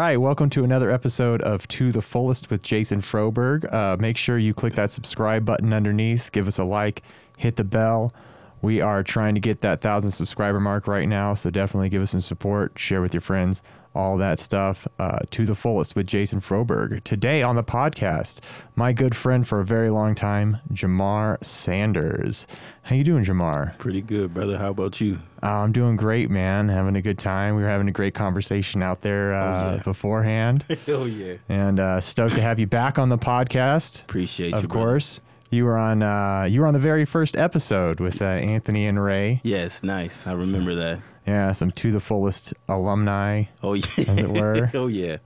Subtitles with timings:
[0.00, 3.70] right, welcome to another episode of To the Fullest with Jason Froberg.
[3.70, 7.02] Uh, make sure you click that subscribe button underneath, give us a like,
[7.36, 8.10] hit the bell.
[8.62, 12.10] We are trying to get that thousand subscriber mark right now, so definitely give us
[12.10, 13.62] some support, share with your friends,
[13.94, 14.86] all that stuff.
[14.98, 17.02] Uh, to the fullest with Jason Froberg.
[17.02, 18.40] Today on the podcast,
[18.76, 22.46] my good friend for a very long time, Jamar Sanders.
[22.82, 23.78] How you doing, Jamar?
[23.78, 24.58] Pretty good, brother.
[24.58, 25.20] How about you?
[25.42, 26.68] Uh, I'm doing great, man.
[26.68, 27.56] Having a good time.
[27.56, 29.40] We were having a great conversation out there uh,
[29.70, 29.82] Oh, yeah.
[29.82, 31.34] beforehand, Hell yeah.
[31.48, 34.02] and uh, stoked to have you back on the podcast.
[34.02, 34.68] Appreciate Of you.
[34.68, 34.84] brother.
[34.86, 36.02] course, you were on.
[36.02, 39.40] Uh, you were on the very first episode with uh, Anthony and Ray.
[39.44, 40.26] Yes, nice.
[40.26, 41.00] I remember that.
[41.26, 43.44] Yeah, some to the fullest alumni.
[43.62, 43.84] Oh yeah.
[43.98, 44.70] As it were.
[44.74, 45.18] oh yeah.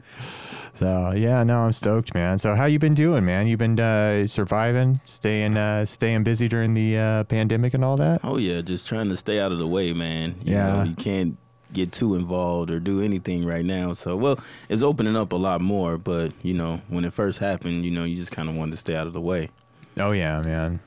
[0.75, 2.39] So yeah, no, I'm stoked, man.
[2.39, 3.47] So how you been doing, man?
[3.47, 8.21] You been uh, surviving, staying, uh, staying busy during the uh, pandemic and all that?
[8.25, 8.61] Oh yeah.
[8.61, 10.35] Just trying to stay out of the way, man.
[10.43, 10.73] You Yeah.
[10.73, 11.39] know, you can't
[11.73, 13.93] get too involved or do anything right now.
[13.93, 17.85] So well, it's opening up a lot more, but you know, when it first happened,
[17.85, 19.51] you know, you just kind of wanted to stay out of the way.
[19.99, 20.81] Oh yeah, man.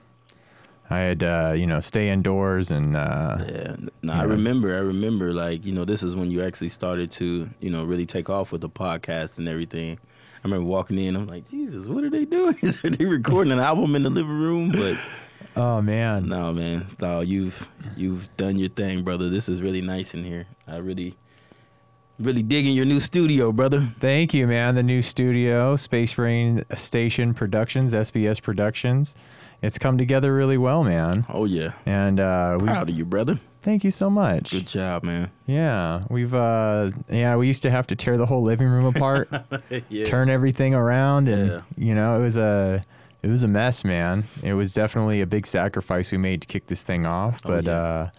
[0.89, 3.75] I had uh, you know stay indoors and uh, Yeah.
[4.01, 4.13] No.
[4.13, 4.75] I remember.
[4.75, 5.33] I remember.
[5.33, 8.51] Like you know, this is when you actually started to you know really take off
[8.51, 9.97] with the podcast and everything.
[10.37, 11.15] I remember walking in.
[11.15, 12.55] I'm like, Jesus, what are they doing?
[12.83, 14.71] are they recording an album in the living room?
[14.71, 14.97] But
[15.55, 16.87] oh man, no, man.
[17.01, 19.29] No, you've you've done your thing, brother.
[19.29, 20.47] This is really nice in here.
[20.67, 21.15] I really,
[22.19, 23.89] really digging your new studio, brother.
[23.99, 24.75] thank you, man.
[24.75, 29.15] The new studio, Space Rain Station Productions, SBS Productions.
[29.61, 31.25] It's come together really well, man.
[31.29, 33.39] Oh yeah, And uh, proud of you, brother.
[33.63, 34.51] thank you so much.
[34.51, 35.31] Good job, man.
[35.47, 39.29] Yeah, we've uh, yeah, we used to have to tear the whole living room apart.
[39.89, 40.05] yeah.
[40.05, 41.61] turn everything around and Yeah.
[41.75, 42.83] you know it was a
[43.23, 46.67] it was a mess man it was definitely a big sacrifice we made to kick
[46.67, 47.71] this thing off Oh, but yeah.
[47.71, 48.09] uh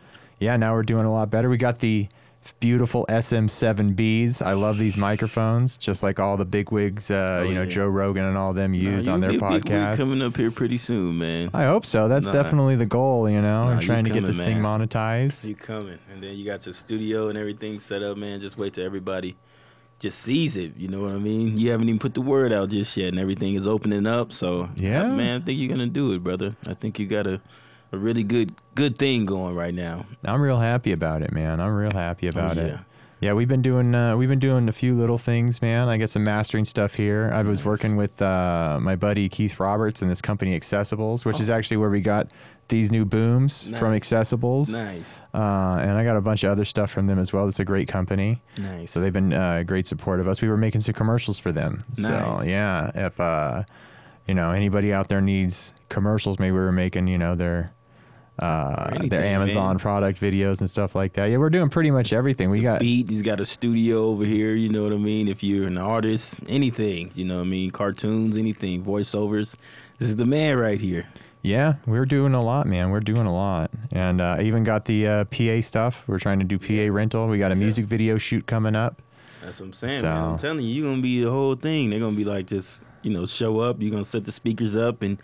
[0.40, 2.08] yeah now we're doing a lot better we got the
[2.52, 7.54] beautiful SM7Bs I love these microphones just like all the big wigs uh Oh, you
[7.54, 7.68] know yeah.
[7.68, 11.18] Joe Rogan and all them use Nah, on their podcasts coming up here pretty soon,
[11.18, 11.50] man.
[11.54, 12.32] I hope so that's Nah.
[12.32, 15.98] definitely the goal you know Nah, I'm trying to get this thing monetized You coming,
[16.12, 18.40] and then you got your studio and everything set up, man.
[18.40, 19.36] Just wait till everybody
[20.00, 20.76] just sees it.
[20.76, 21.56] You know what I mean?
[21.58, 24.32] You haven't even put the word out just yet, and everything is opening up.
[24.32, 25.08] So Yeah.
[25.08, 26.56] man, I think you're gonna do it, brother.
[26.68, 27.26] I think you got
[27.92, 30.06] a a really good good thing going right now.
[30.24, 32.80] I'm real happy about it man I'm real happy about oh, it yeah.
[33.20, 35.88] Yeah, we've been doing uh, we've been doing a few little things, man.
[35.88, 37.30] I got some mastering stuff here.
[37.34, 41.50] I was working with uh, my buddy Keith Roberts and this company Accessibles, which is
[41.50, 42.28] actually where we got
[42.68, 44.72] these new booms from Accessibles.
[44.72, 47.48] Nice, Uh, and I got a bunch of other stuff from them as well.
[47.48, 48.40] It's a great company.
[48.56, 48.92] nice.
[48.92, 50.40] So they've been uh, great support of us.
[50.40, 51.84] We were making some commercials for them.
[51.96, 52.06] Nice.
[52.06, 53.64] So yeah, if uh,
[54.28, 57.70] you know anybody out there needs commercials, maybe we were making you know their
[58.38, 59.78] uh, anything, their Amazon man.
[59.78, 61.26] product videos and stuff like that.
[61.30, 62.50] Yeah, we're doing pretty much everything.
[62.50, 63.08] We got beat.
[63.08, 64.54] He's got a studio over here.
[64.54, 65.28] You know what I mean?
[65.28, 67.10] If you're an artist, anything.
[67.14, 67.70] You know what I mean?
[67.70, 69.56] Cartoons, anything, voiceovers.
[69.98, 71.08] This is the man right here.
[71.42, 72.90] Yeah, we're doing a lot, man.
[72.90, 76.02] We're doing a lot, and uh, I even got the uh, PA stuff.
[76.08, 77.28] We're trying to do PA rental.
[77.28, 77.60] We got a Yeah.
[77.60, 79.00] music video shoot coming up.
[79.42, 80.16] That's what I'm saying, man.
[80.16, 81.90] I'm telling you, you're gonna be the whole thing.
[81.90, 83.80] They're gonna be like just, you know, show up.
[83.80, 85.18] You're gonna set the speakers up and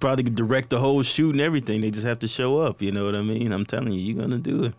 [0.00, 1.80] probably direct the whole shoot and everything.
[1.80, 2.82] They just have to show up.
[2.82, 3.52] You know what I mean?
[3.52, 4.74] I'm telling you, you're gonna do it.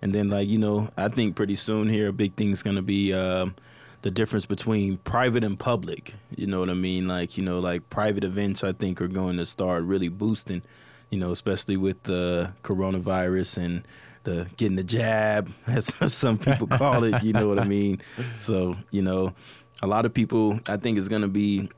[0.00, 3.12] And then, like, you know, I think pretty soon here, a big thing's gonna be
[3.12, 3.54] um,
[4.02, 6.14] the difference between private and public.
[6.36, 7.06] You know what I mean?
[7.06, 10.62] Like, you know, like private events, I think, are going to start really boosting.
[11.10, 13.86] You know, especially with the coronavirus and
[14.24, 17.22] the getting the jab, as some people call it.
[17.22, 18.00] You know what I mean?
[18.38, 19.34] So, you know,
[19.82, 21.70] a lot of people, I think, is going to be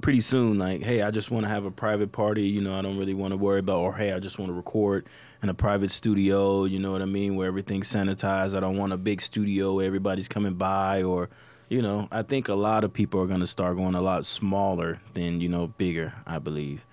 [0.00, 2.44] pretty soon like, hey, I just want to have a private party.
[2.44, 4.54] You know, I don't really want to worry about, or hey, I just want to
[4.54, 5.06] record
[5.42, 6.64] in a private studio.
[6.64, 7.36] You know what I mean?
[7.36, 8.56] Where everything's sanitized.
[8.56, 11.30] I don't want a big studio where everybody's coming by, or,
[11.68, 14.26] you know, I think a lot of people are going to start going a lot
[14.26, 16.84] smaller than, you know, bigger, I believe.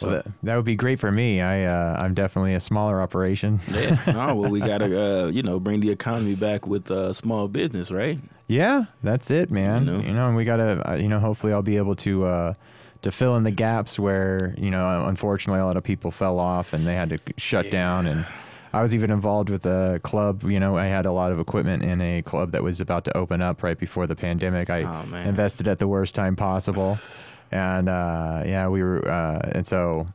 [0.00, 1.40] So, So that, that would be great for me.
[1.40, 3.60] I uh, I'm definitely a smaller operation.
[3.70, 3.98] yeah.
[4.08, 7.48] Oh, well, we got to, uh, you know, bring the economy back with uh, small
[7.48, 8.18] business, right?
[8.46, 9.86] Yeah, that's it, man.
[9.86, 10.12] You You know?
[10.22, 12.54] know, and we gotta, uh, you know, hopefully I'll be able to uh,
[13.02, 16.72] to fill in the gaps where you know, unfortunately, a lot of people fell off
[16.72, 18.06] and they had to shut down.
[18.06, 18.26] And
[18.72, 20.42] I was even involved with a club.
[20.44, 23.16] You know, I had a lot of equipment in a club that was about to
[23.16, 24.68] open up right before the pandemic.
[24.70, 26.98] I Oh, invested at the worst time possible,
[27.50, 30.06] and uh, yeah, we were, uh, and so.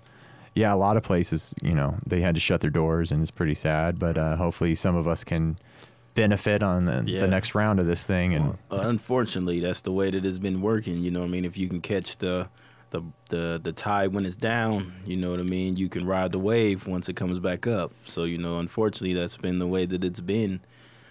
[0.57, 3.29] Yeah, a lot of places, you know, they had to shut their doors, and it's
[3.29, 3.99] pretty sad.
[3.99, 5.57] But uh, hopefully, some of us can
[6.13, 7.19] benefit on the, Yeah.
[7.19, 8.33] the next round of this thing.
[8.33, 11.03] And Uh, unfortunately, that's the way that it's been working.
[11.03, 11.43] You know what I mean?
[11.43, 12.47] If you can catch the
[12.91, 15.75] the the the tide when it's down, you know what I mean.
[15.75, 17.91] You can ride the wave once it comes back up.
[18.05, 20.61] So you know, unfortunately, that's been the way that it's been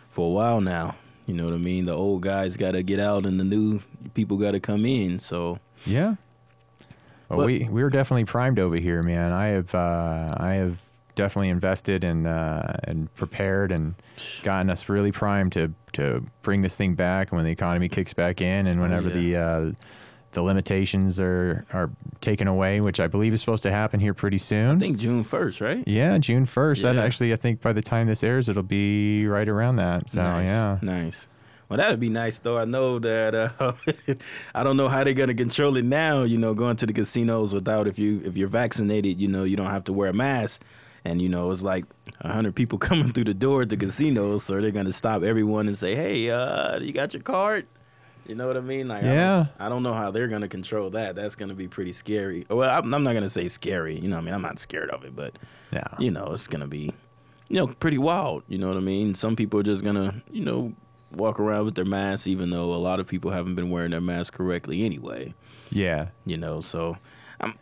[0.08, 0.96] for a while now.
[1.26, 1.84] You know what I mean?
[1.84, 3.80] The old guys got to get out, and the new
[4.14, 5.18] people got to come in.
[5.18, 6.14] So Yeah.
[7.28, 9.32] Well, But- we we were definitely primed over here, man.
[9.32, 10.80] I have uh, I have
[11.14, 13.94] definitely invested and uh, and prepared and
[14.42, 18.40] gotten us really primed to to bring this thing back when the economy kicks back
[18.40, 19.14] in and whenever yeah.
[19.14, 19.72] the uh,
[20.32, 21.90] the limitations are are
[22.20, 24.76] taken away, which I believe is supposed to happen here pretty soon.
[24.76, 25.82] I think June first, right?
[25.86, 26.82] yeah, June first.
[26.82, 27.04] That Yeah.
[27.04, 30.10] actually, I think by the time this airs, it'll be right around that.
[30.10, 30.48] So nice.
[30.48, 31.26] yeah, nice.
[31.76, 32.58] Well, that'd be nice, though.
[32.58, 33.34] I know that.
[33.34, 33.72] Uh,
[34.54, 36.22] I don't know how they're gonna control it now.
[36.22, 39.56] You know, going to the casinos without if you if you're vaccinated, you know, you
[39.56, 40.62] don't have to wear a mask.
[41.04, 41.84] And you know, it's like
[42.20, 45.68] a hundred people coming through the door at the casinos, so they're gonna stop everyone
[45.68, 47.66] and say, "Hey, uh, you got your card?"
[48.26, 48.88] You know what I mean?
[48.88, 49.46] Like, I don't- Yeah.
[49.58, 51.14] I don't know how they're gonna control that.
[51.14, 52.46] That's gonna be pretty scary.
[52.48, 53.98] Well, I'm, I'm not gonna say scary.
[54.00, 55.38] You know, what I mean, I'm not scared of it, but
[55.72, 56.90] yeah, you know, it's gonna be,
[57.50, 58.42] you know, pretty wild.
[58.48, 59.14] You know what I mean?
[59.14, 60.72] Some people are just gonna, you know,
[61.16, 64.00] walk around with their masks, even though a lot of people haven't been wearing their
[64.00, 65.34] masks correctly anyway.
[65.70, 66.96] yeah, You know, so
[67.40, 67.56] I'm,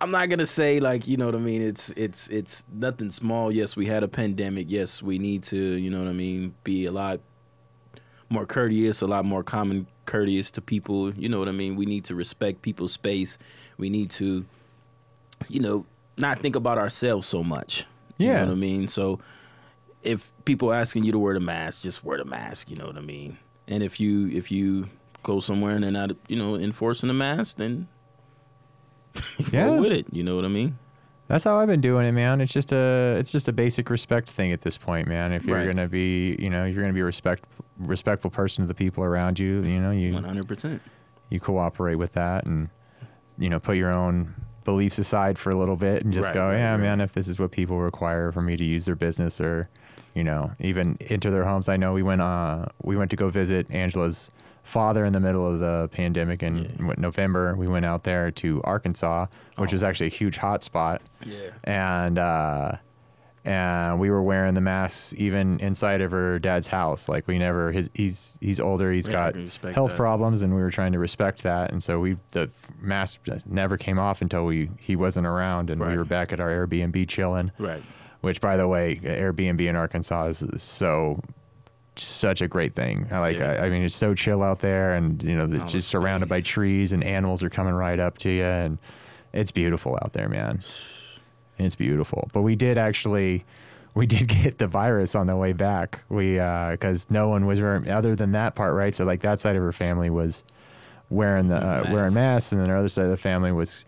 [0.00, 1.62] I'm not gonna say like, you know what I mean?
[1.62, 3.50] It's it's it's nothing small.
[3.52, 4.66] Yes, we had a pandemic.
[4.70, 7.20] Yes, we need to, you know what I mean, be a lot
[8.30, 11.12] more courteous, a lot more common courteous to people.
[11.14, 11.76] You know what I mean?
[11.76, 13.38] We need to respect people's space.
[13.78, 14.44] We need to,
[15.48, 15.86] you know,
[16.18, 17.86] not think about ourselves so much.
[18.18, 18.40] You Yeah.
[18.40, 18.88] know what I mean?
[18.88, 19.20] So
[20.04, 22.96] if people asking you to wear the mask, just wear the mask, you know what
[22.96, 23.38] I mean?
[23.66, 24.88] And if you if you
[25.22, 27.88] go somewhere and they're not, you know, enforcing the mask, then
[29.52, 29.78] Yeah.
[29.78, 30.06] with it.
[30.12, 30.78] You know what I mean?
[31.26, 32.40] That's how I've been doing it, man.
[32.42, 35.32] It's just a it's just a basic respect thing at this point, man.
[35.32, 35.66] If you're Right.
[35.66, 37.44] gonna be, you know, if you're gonna be a respect
[37.78, 40.82] respectful person to the people around you, you know, you One hundred percent.
[41.30, 42.68] you cooperate with that and
[43.38, 44.34] you know put your own
[44.64, 46.80] beliefs aside for a little bit and just Right, go, yeah, right.
[46.80, 49.68] man, if this is what people require for me to use their business or
[50.14, 51.68] you know even into their homes.
[51.68, 54.30] I know we went uh we went to go visit Angela's
[54.62, 56.94] father in the middle of the pandemic in Yeah.
[56.96, 57.54] November.
[57.54, 59.26] We went out there to Arkansas,
[59.56, 59.74] which Oh.
[59.74, 61.50] was actually a huge hot spot Yeah.
[61.64, 62.72] and uh
[63.46, 67.72] and we were wearing the masks even inside of her dad's house like we never
[67.72, 69.96] his he's he's older He's Yeah, got health that.
[69.96, 72.48] problems and we were trying to respect that and so we the
[72.80, 76.48] mask never came off until we he wasn't around and we were back at our
[76.48, 77.82] airbnb chilling Right.
[78.24, 81.20] Which by the way airbnb in arkansas is so
[81.96, 83.52] such a great thing I like Yeah.
[83.52, 86.40] I, I mean it's so chill out there and you know the just surrounded by
[86.40, 88.78] trees and animals are coming right up to you and
[89.32, 90.60] it's beautiful out there man
[91.58, 92.28] it's beautiful.
[92.32, 93.44] But we did actually,
[93.94, 96.00] we did get the virus on the way back.
[96.08, 98.94] We, because no one was wearing, other than that part, right?
[98.94, 100.44] So like that side of her family was
[101.10, 101.92] wearing the, uh, Mask.
[101.92, 102.52] wearing masks.
[102.52, 103.84] And then our other side of the family was,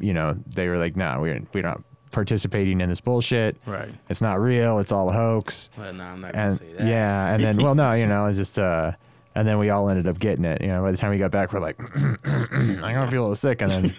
[0.00, 3.56] you know, they were like, no, we're, we're not participating in this bullshit.
[3.66, 3.90] Right.
[4.08, 4.78] It's not real.
[4.78, 5.70] It's all a hoax.
[5.76, 6.86] Well, no, I'm not gonna say that.
[6.86, 7.32] yeah.
[7.34, 8.92] And then, well, no, you know, it's just, uh,
[9.38, 10.60] and then we all ended up getting it.
[10.60, 13.34] You know, by the time we got back, we're like, I'm gonna feel a little
[13.34, 13.62] sick.
[13.62, 13.94] And then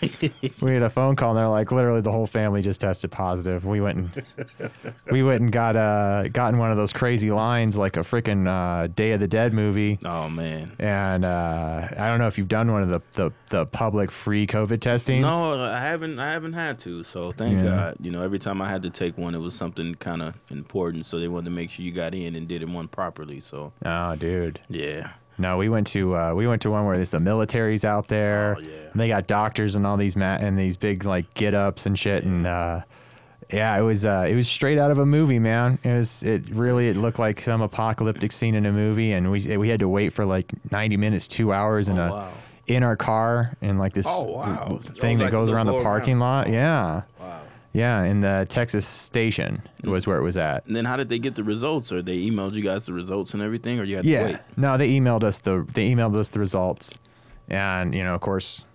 [0.61, 3.65] we had a phone call, and they're like, literally, the whole family just tested positive.
[3.65, 4.71] We went and
[5.11, 8.47] we went and got uh got in one of those crazy lines, like a freaking
[8.47, 9.97] uh, Day of the Dead movie.
[10.05, 10.71] Oh man.
[10.79, 14.45] And uh, I don't know if you've done one of the the, the public free
[14.47, 15.21] COVID testings.
[15.21, 16.19] No, I haven't.
[16.19, 17.03] I haven't had to.
[17.03, 17.63] So thank Yeah.
[17.63, 17.97] God.
[18.01, 21.05] You know, every time I had to take one, it was something kind of important.
[21.05, 23.39] So they wanted to make sure you got in and did it one properly.
[23.39, 24.59] So Oh, dude.
[24.69, 25.11] yeah.
[25.39, 28.57] No, we went to uh, we went to one where there's the military's out there.
[28.59, 28.69] Oh, yeah.
[28.91, 31.97] And they got doctors and all these ma- and these big like get ups and
[31.97, 32.81] shit and uh,
[33.51, 35.79] yeah, it was uh, it was straight out of a movie, man.
[35.83, 39.57] It was it really it looked like some apocalyptic scene in a movie, and we
[39.57, 42.31] we had to wait for like 90 minutes, two hours in Oh, a wow.
[42.67, 44.77] in our car in like this Oh, wow.
[44.83, 46.19] thing Oh, that like goes around the parking around.
[46.19, 46.47] lot.
[46.47, 46.51] Oh.
[46.51, 47.38] Yeah, Wow.
[47.73, 50.65] Yeah, in the Texas station was where it was at.
[50.65, 51.91] And then how did they get the results?
[51.91, 54.25] Or they emailed you guys the results and everything, or you had to Yeah.
[54.25, 54.37] wait?
[54.57, 56.99] No, they emailed us the they emailed us the results,
[57.47, 58.65] and you know, of course,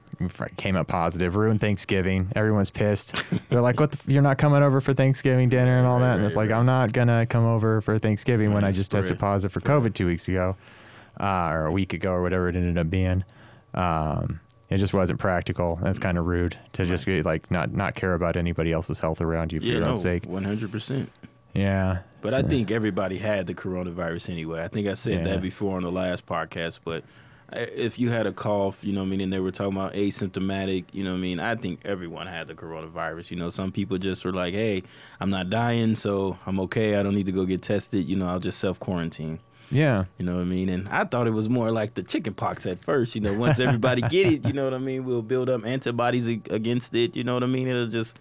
[0.56, 1.34] came up positive.
[1.34, 2.30] Ruined Thanksgiving.
[2.36, 3.14] Everyone's pissed.
[3.50, 3.90] They're like, "What?
[3.90, 6.36] The f- you're not coming over for Thanksgiving dinner and all Right, that?" And it's
[6.36, 6.58] right, like, right.
[6.60, 10.06] "I'm not gonna come over for Thanksgiving when I just tested positive for COVID two
[10.06, 10.54] weeks ago,
[11.20, 13.24] uh, or a week ago, or whatever it ended up being."
[13.74, 14.38] Um,
[14.70, 15.78] it just wasn't practical.
[15.82, 19.52] That's kind of rude to just like not not care about anybody else's health around
[19.52, 20.24] you for Yeah, your no, own sake.
[20.26, 21.10] one hundred percent.
[21.54, 21.98] Yeah.
[22.20, 24.64] But I think everybody had the coronavirus anyway.
[24.64, 25.34] I think I said Yeah.
[25.34, 26.80] that before on the last podcast.
[26.84, 27.04] But
[27.52, 29.92] if you had a cough, you know what I mean, and they were talking about
[29.92, 33.30] asymptomatic, you know what I mean, I think everyone had the coronavirus.
[33.30, 34.82] You know, some people just were like, hey,
[35.20, 36.96] I'm not dying, so I'm okay.
[36.96, 38.06] I don't need to go get tested.
[38.08, 39.38] You know, I'll just self quarantine.
[39.74, 40.04] Yeah.
[40.18, 40.68] You know what I mean?
[40.68, 43.14] And I thought it was more like the chicken pox at first.
[43.14, 46.28] You know, once everybody get it, you know what I mean, we'll build up antibodies
[46.28, 47.16] against it.
[47.16, 47.68] You know what I mean?
[47.68, 48.18] It'll just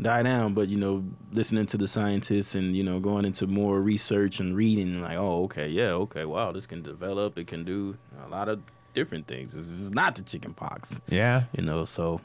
[0.00, 0.54] die down.
[0.54, 4.56] But you know, listening to the scientists and you know going into more research and
[4.56, 7.38] reading, like, oh, okay, yeah, okay, wow, this can develop.
[7.38, 8.60] It can do a lot of
[8.94, 9.54] different things.
[9.54, 11.44] It's, not the chicken pox, Yeah.
[11.56, 11.84] you know.
[11.84, 12.20] So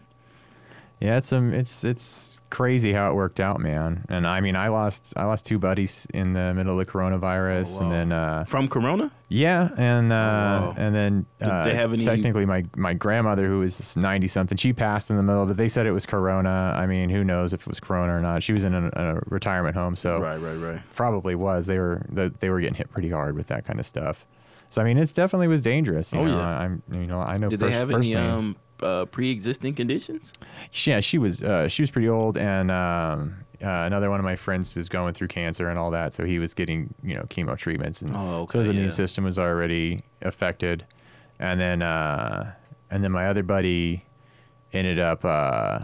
[1.01, 4.05] Yeah, it's um, it's it's crazy how it worked out, man.
[4.07, 7.79] And I mean, I lost I lost two buddies in the middle of the coronavirus,
[7.79, 10.73] Oh, and then uh, from Corona, yeah, and uh, wow.
[10.77, 14.73] and then uh, they have any- technically my my grandmother who was ninety something, she
[14.73, 15.57] passed in the middle of it.
[15.57, 16.73] They said it was corona.
[16.77, 18.43] I mean, who knows if it was corona or not?
[18.43, 20.81] She was in a, a retirement home, so right, right, right.
[20.93, 21.65] probably was.
[21.65, 24.23] They were the, they were getting hit pretty hard with that kind of stuff.
[24.69, 26.13] So I mean, it definitely was dangerous.
[26.13, 26.37] You Oh, know?
[26.37, 26.59] yeah.
[26.59, 27.49] I'm you know I know.
[27.49, 30.33] Did they have any personally- um uh, pre-existing conditions?
[30.85, 34.35] yeah, she was uh, she was pretty old, and um, uh, another one of my
[34.35, 37.57] friends was going through cancer and all that, so he was getting you know chemo
[37.57, 38.95] treatments, and Oh, so his okay, immune yeah.
[38.95, 40.85] system was already affected,
[41.39, 42.53] and then uh,
[42.89, 44.05] and then my other buddy
[44.73, 45.79] ended up uh,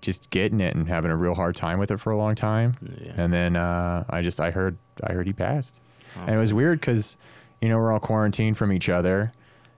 [0.00, 2.76] just getting it and having a real hard time with it for a long time,
[3.00, 3.12] Yeah.
[3.16, 5.80] and then uh, I just I heard I heard he passed,
[6.16, 7.16] Oh, and it was weird because
[7.60, 9.32] you know we're all quarantined from each other,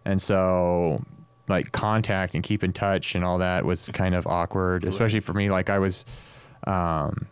[0.05, 1.03] and so
[1.49, 5.33] like contact and keep in touch and all that was kind of awkward, especially for
[5.33, 5.51] me.
[5.51, 6.05] Like I was,
[6.67, 7.27] um,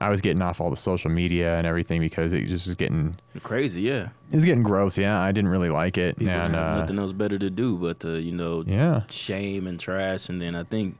[0.00, 3.16] I was getting off all the social media and everything because it just was getting
[3.42, 4.08] Crazy, yeah.
[4.30, 4.98] it was getting gross.
[4.98, 8.00] Yeah, I didn't really like it, People and uh, nothing else better to do but
[8.00, 10.28] to you know yeah, shame and trash.
[10.28, 10.98] And then I think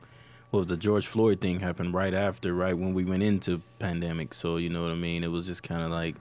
[0.49, 4.33] what was the George Floyd thing happened right after, right when we went into pandemic.
[4.33, 5.23] So you know what I mean.
[5.23, 6.15] It was just kind of like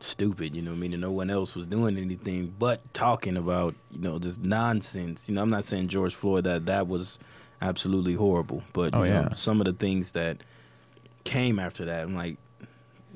[0.00, 0.54] stupid.
[0.56, 0.92] You know what I mean.
[0.92, 5.28] And no one else was doing anything but talking about you know just nonsense.
[5.28, 7.18] You know, I'm not saying George Floyd that that was
[7.60, 9.32] absolutely horrible, but you Oh, know yeah.
[9.34, 10.38] some of the things that
[11.24, 12.36] came after that, I'm like.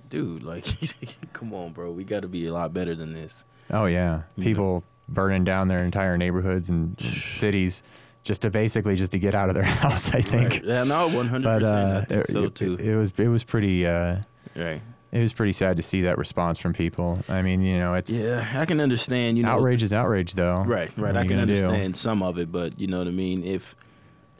[0.09, 0.67] Dude, like,
[1.33, 1.91] come on, bro.
[1.91, 3.45] We got to be a lot better than this.
[3.71, 4.45] oh yeah, You know.
[4.45, 7.83] people burning down their entire neighborhoods and, cities
[8.23, 10.13] just to basically just to get out of their house.
[10.15, 10.51] I think.
[10.51, 10.65] Right.
[10.65, 11.93] Yeah, no, one hundred But percent.
[11.93, 12.75] uh, I think it, so it- too.
[12.79, 14.19] it was it was pretty uh,
[14.55, 14.83] right.
[15.13, 17.23] It was pretty sad to see that response from people.
[17.29, 19.37] I mean, you know, it's Yeah, I can understand.
[19.39, 20.57] You know, outrage is outrage, though.
[20.65, 21.15] Right, right.
[21.15, 21.53] What I can gonna do?
[21.67, 23.45] understand some of it, but you know what I mean.
[23.45, 23.77] If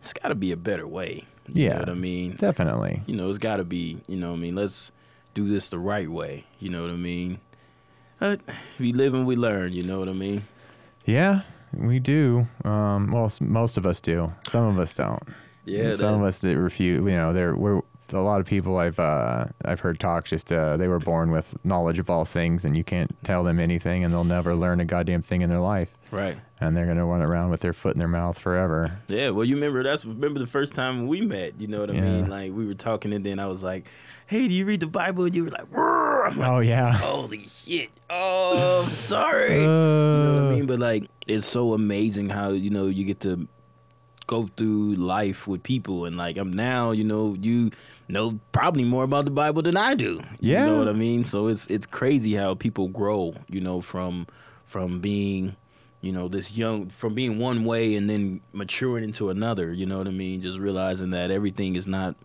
[0.01, 1.25] it's got to be a better way.
[1.53, 1.73] You Yeah.
[1.75, 2.35] know what I mean.
[2.37, 3.03] Definitely.
[3.07, 3.99] You know, it's got to be.
[4.09, 4.55] You know, what I mean.
[4.57, 4.91] Let's
[5.35, 6.45] do this the right way.
[6.59, 7.39] You know what I mean.
[8.19, 8.41] But
[8.79, 9.73] we live and we learn.
[9.73, 10.43] You know what I mean.
[11.05, 11.43] Yeah,
[11.77, 12.47] we do.
[12.65, 14.33] Um, well, most of us do.
[14.49, 15.23] Some of us don't.
[15.65, 15.93] Yeah.
[15.93, 16.99] Some of us that refuse.
[17.09, 17.83] You know, they're we're
[18.13, 20.25] a lot of people I've uh, I've heard talk.
[20.25, 23.59] Just uh, they were born with knowledge of all things, and you can't tell them
[23.61, 26.37] anything, and they'll never learn a goddamn thing in their life, Right.
[26.61, 28.99] and they're gonna run around with their foot in their mouth forever.
[29.09, 31.61] Yeah, well, you remember that's remember the first time we met.
[31.61, 32.01] You know what I Yeah.
[32.03, 32.29] mean?
[32.29, 33.89] Like we were talking, and then I was like,
[34.27, 36.93] "Hey, do you read the Bible?" And you were like, like, Oh yeah.
[36.93, 37.91] "Holy shit!
[38.11, 40.67] Oh, sorry." Uh, you know what I mean?
[40.67, 43.49] But like, it's so amazing how you know you get to
[44.29, 47.71] go through life with people, and like I'm now, you know, you
[48.13, 50.23] know probably more about the Bible than I do.
[50.41, 50.65] Yeah.
[50.65, 51.25] you know what I mean.
[51.25, 54.27] So it's it's crazy how people grow, you know, from
[54.65, 55.57] from being.
[56.05, 59.73] You know, this young from being one way and then maturing into another.
[59.73, 60.41] You know what I mean?
[60.41, 62.17] Just realizing that everything is not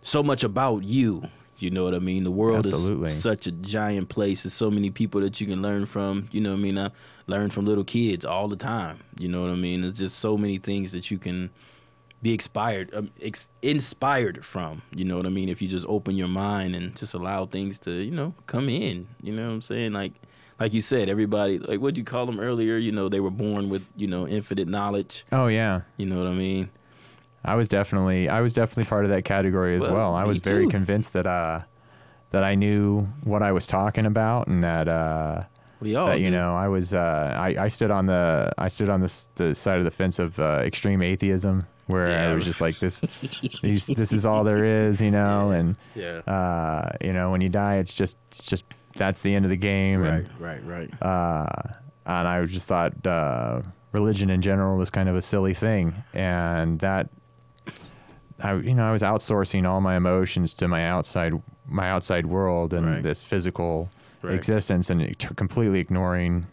[0.00, 1.28] so much about you.
[1.58, 2.24] You know what I mean?
[2.24, 3.08] The world Absolutely.
[3.08, 4.44] is such a giant place.
[4.44, 6.28] There's so many people that you can learn from.
[6.30, 6.78] You know what I mean?
[6.78, 6.90] I
[7.26, 9.00] learn from little kids all the time.
[9.18, 9.82] You know what I mean?
[9.82, 11.50] There's just so many things that you can
[12.22, 14.82] be expired, um, ex- inspired from.
[14.94, 15.48] You know what I mean?
[15.48, 19.06] If you just open your mind and just allow things to, you know, come in.
[19.22, 19.92] You know what I'm saying?
[19.92, 20.12] Like,
[20.58, 22.76] like you said, everybody, like what you call them earlier.
[22.76, 25.24] You know, they were born with, you know, infinite knowledge.
[25.30, 25.82] Oh yeah.
[25.96, 26.70] You know what I mean?
[27.44, 30.14] I was definitely I was definitely part of that category as Well, well.
[30.14, 30.70] I was very too.
[30.70, 31.60] convinced that uh
[32.30, 35.42] that I knew what I was talking about and that uh
[35.80, 36.36] We all, that you do.
[36.36, 39.78] know I was uh I, I stood on the I stood on the the side
[39.78, 42.30] of the fence of uh, extreme atheism where Yeah.
[42.30, 43.00] I was just like this
[43.62, 46.18] these this is all there is, you know, and Yeah.
[46.26, 48.64] uh you know when you die it's just it's just
[48.96, 51.02] that's the end of the game Right, and right, right.
[51.02, 51.46] uh,
[52.06, 56.78] and I just thought uh, religion in general was kind of a silly thing, and
[56.80, 57.08] that
[58.42, 61.32] I you know I was outsourcing all my emotions to my outside
[61.66, 63.02] my outside world and Right.
[63.02, 63.90] this physical
[64.22, 64.34] Right.
[64.34, 66.46] existence, and completely ignoring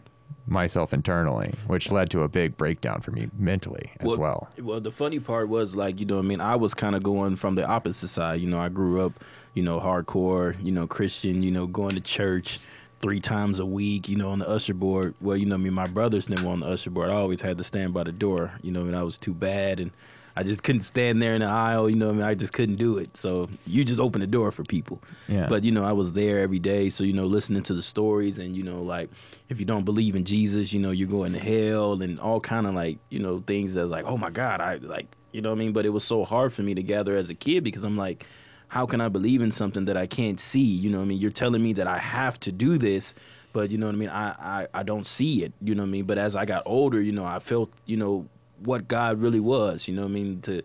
[0.46, 4.48] myself internally, which led to a big breakdown for me mentally as well.
[4.60, 7.02] Well, the funny part was like, you know, what I mean, I was kind of
[7.02, 8.40] going from the opposite side.
[8.40, 9.12] You know, I grew up,
[9.54, 12.60] you know, hardcore, you know, Christian, you know, going to church
[13.00, 15.14] three times a week, you know, on the usher board.
[15.20, 17.10] Well, you know, I mean, my brothers never on the usher board.
[17.10, 19.80] I always had to stand by the door, you know, and I was too bad
[19.80, 19.90] and
[20.38, 22.52] I just couldn't stand there in the aisle, you know, what I mean, I just
[22.52, 23.16] couldn't do it.
[23.16, 25.02] So you just open the door for people.
[25.28, 25.46] Yeah.
[25.48, 28.38] But you know, I was there every day, so you know, listening to the stories,
[28.38, 29.08] and you know, like
[29.48, 32.66] if you don't believe in Jesus, you know, you're going to hell, and all kind
[32.66, 35.56] of like you know things that like, oh my God, I like You know what
[35.56, 35.72] I mean?
[35.72, 38.26] But it was so hard for me to gather as a kid because I'm like,
[38.68, 40.60] how can I believe in something that I can't see?
[40.64, 41.18] You know what I mean?
[41.18, 43.14] You're telling me that I have to do this,
[43.52, 44.08] but you know what I mean?
[44.08, 45.52] I, I, I don't see it.
[45.62, 46.04] You know what I mean?
[46.04, 48.26] But as I got older, you know, I felt, you know,
[48.62, 50.40] what God really was, you know what I mean?
[50.42, 50.62] To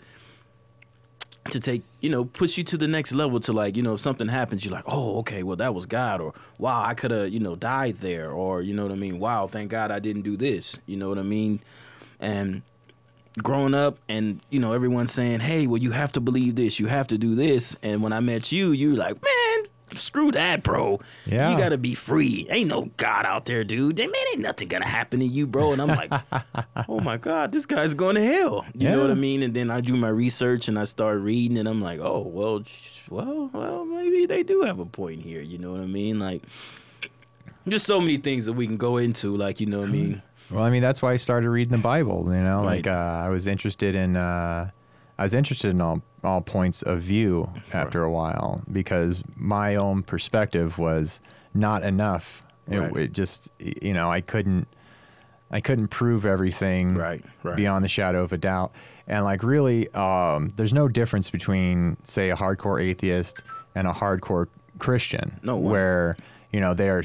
[1.50, 4.00] to take, you know, push you to the next level to like, you know, if
[4.00, 7.30] something happens, you're like, oh, okay, well that was God, or wow, I could have,
[7.30, 9.20] you know, died there, or you know what I mean?
[9.20, 10.78] Wow, thank God I didn't do this.
[10.86, 11.60] You know what I mean?
[12.20, 12.62] And
[13.42, 16.88] growing up and you know everyone saying hey well you have to believe this you
[16.88, 19.31] have to do this and when i met you you like man
[19.96, 21.00] screw that bro.
[21.26, 21.52] Yeah.
[21.52, 22.48] you gotta be free.
[22.50, 23.98] Ain't no god out there dude.
[23.98, 25.72] Man ain't nothing gonna happen to you bro.
[25.74, 26.12] And i'm like
[26.90, 28.66] oh my god this guy's going to hell.
[28.74, 29.44] You know what i mean?
[29.44, 32.64] And then i do my research and i start reading and i'm like oh well
[33.10, 35.42] well well maybe they do have a point here.
[35.42, 36.20] You know what i mean?
[36.20, 36.44] Like
[37.68, 40.22] just so many things that we can go into like you know what i mean?
[40.50, 42.26] Well, I mean, that's why I started reading the Bible.
[42.26, 42.84] You know, Right.
[42.84, 44.70] like uh, I was interested in, uh,
[45.22, 50.02] I was interested in all all points of view after a while because my own
[50.02, 51.20] perspective was
[51.54, 52.44] not enough.
[52.68, 52.98] It, Right.
[52.98, 54.68] it just, you know, I couldn't,
[55.52, 57.56] I couldn't prove everything Right, right.
[57.56, 58.72] beyond the shadow of a doubt.
[59.08, 63.44] And like, really, um, there's no difference between, say, a hardcore atheist
[63.76, 64.46] and a hardcore
[64.80, 65.40] Christian.
[65.44, 65.72] No one.
[65.72, 66.18] where
[66.52, 67.04] you know they are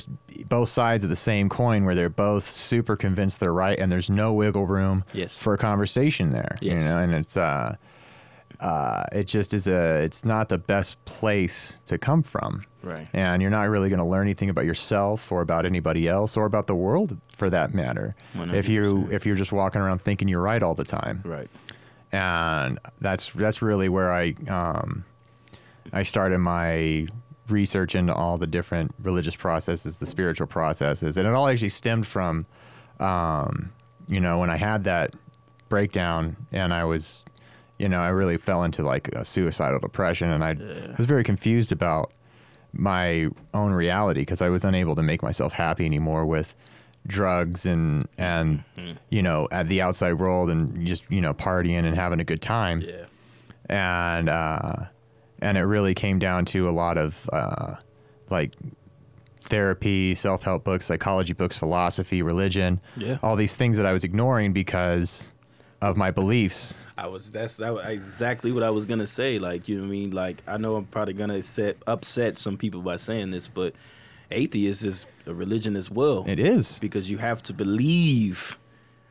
[0.48, 4.08] both sides of the same coin, where they're both super convinced they're right, and there's
[4.10, 5.36] no wiggle room Yes.
[5.38, 6.56] for a conversation there.
[6.62, 6.72] yes.
[6.74, 7.76] You know, and it's uh,
[8.60, 12.64] uh, it just is a, it's not the best place to come from.
[12.82, 13.08] Right.
[13.12, 16.46] And you're not really going to learn anything about yourself or about anybody else or
[16.46, 18.14] about the world for that matter.
[18.34, 19.12] If you 100%.
[19.12, 21.50] if you're just walking around thinking you're right all the time right
[22.12, 25.04] and that's that's really where I um,
[25.92, 27.06] I started my
[27.48, 32.06] research into all the different religious processes, the spiritual processes, and it all actually stemmed
[32.06, 32.46] from,
[33.00, 33.72] um,
[34.08, 35.14] you know, when I had that
[35.68, 37.24] breakdown and I was,
[37.78, 40.54] you know, I really fell into like a suicidal depression, and I
[40.96, 42.12] was very confused about
[42.72, 46.54] my own reality because I was unable to make myself happy anymore with
[47.06, 48.64] drugs and and
[49.10, 52.42] you know at the outside world and just you know partying and having a good
[52.42, 52.80] time.
[52.80, 53.04] Yeah.
[53.68, 54.72] And uh
[55.40, 57.76] and it really came down to a lot of uh
[58.30, 58.54] like
[59.40, 63.18] therapy self-help books psychology books philosophy religion Yeah.
[63.22, 65.30] all these things that I was ignoring because
[65.80, 69.38] of my beliefs I was that's that was exactly what I was gonna say.
[69.38, 70.10] Like you know what I mean.
[70.12, 73.74] Like I know I'm probably gonna set upset some people by saying this, but
[74.30, 76.24] atheist is a religion as well.
[76.26, 78.58] it is because you have to believe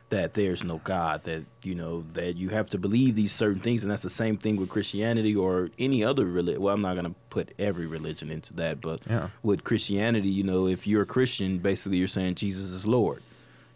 [0.09, 1.23] that there's no God.
[1.23, 4.37] That you know that you have to believe these certain things, and that's the same
[4.37, 6.61] thing with Christianity or any other religion.
[6.61, 9.29] Well, I'm not gonna put every religion into that, but Yeah.
[9.43, 13.21] with Christianity, you know, if you're a Christian, basically you're saying Jesus is Lord.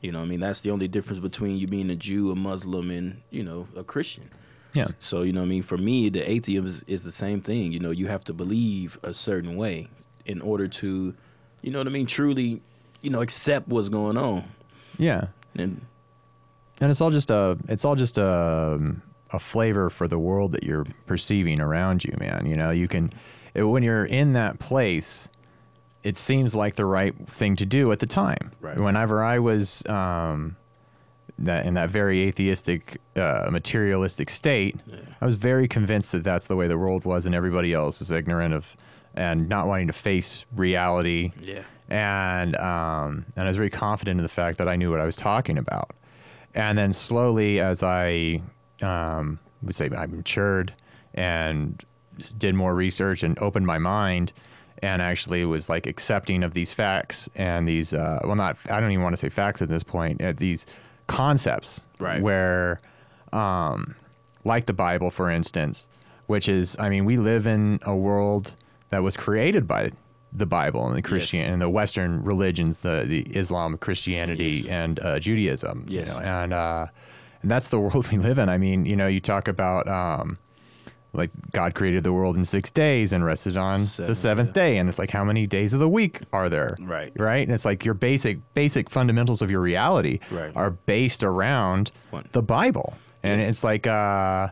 [0.02, 2.90] You know, I mean, that's the only difference between you being a Jew, a Muslim,
[2.90, 4.30] and you know, a Christian.
[4.74, 7.42] yeah So you know, what I mean, for me, the atheism is, is the same
[7.42, 7.72] thing.
[7.74, 9.90] You know, you have to believe a certain way
[10.26, 11.14] in order to,
[11.62, 12.62] you know what I mean, truly,
[13.02, 14.44] you know, accept what's going on.
[14.98, 15.82] yeah And
[16.82, 18.80] and it's all just a it's all just a
[19.32, 23.12] a flavor for the world that you're perceiving around you man you know you can
[23.54, 25.30] it, when you're in that place
[26.04, 28.78] it seems like the right thing to do at the time Right.
[28.80, 30.56] whenever i was um
[31.38, 34.76] that in that very atheistic uh, materialistic state
[35.22, 38.12] i was very convinced that that's the way the world was and everybody else was
[38.12, 38.76] ignorant of
[39.16, 44.24] and not wanting to face reality yeah, and um, and I was very confident in
[44.24, 45.90] the fact that I knew what I was talking about.
[46.54, 48.40] And then slowly, as I
[48.84, 50.74] um, would say, I matured
[51.16, 51.84] and
[52.38, 54.32] did more research and opened my mind,
[54.82, 58.92] and actually was like accepting of these facts and these uh, well, not I don't
[58.92, 60.66] even want to say facts at this point, at these
[61.08, 62.22] concepts, Right.
[62.22, 62.80] Where,
[63.34, 63.96] um,
[64.46, 65.88] like the Bible, for instance,
[66.28, 68.56] which is, I mean, we live in a world
[68.90, 69.92] that was created by
[70.32, 74.66] the Bible and the Christian and the Western religions, the the Islam, Christianity, Yes.
[74.68, 75.86] and uh, Judaism.
[75.90, 76.08] Yes.
[76.08, 76.86] You know, and uh,
[77.42, 78.48] and that's the world we live in.
[78.48, 80.38] I mean, you know, you talk about um,
[81.14, 84.54] like God created the world in six days and rested on the Seventh, yeah.
[84.54, 86.78] day, and it's like how many days of the week are there?
[86.80, 87.12] Right.
[87.18, 87.46] Right.
[87.48, 90.56] And it's like your basic basic fundamentals of your reality Right.
[90.56, 92.28] are based around One.
[92.32, 92.94] the Bible,
[93.24, 93.88] and it's like.
[93.88, 94.50] Uh,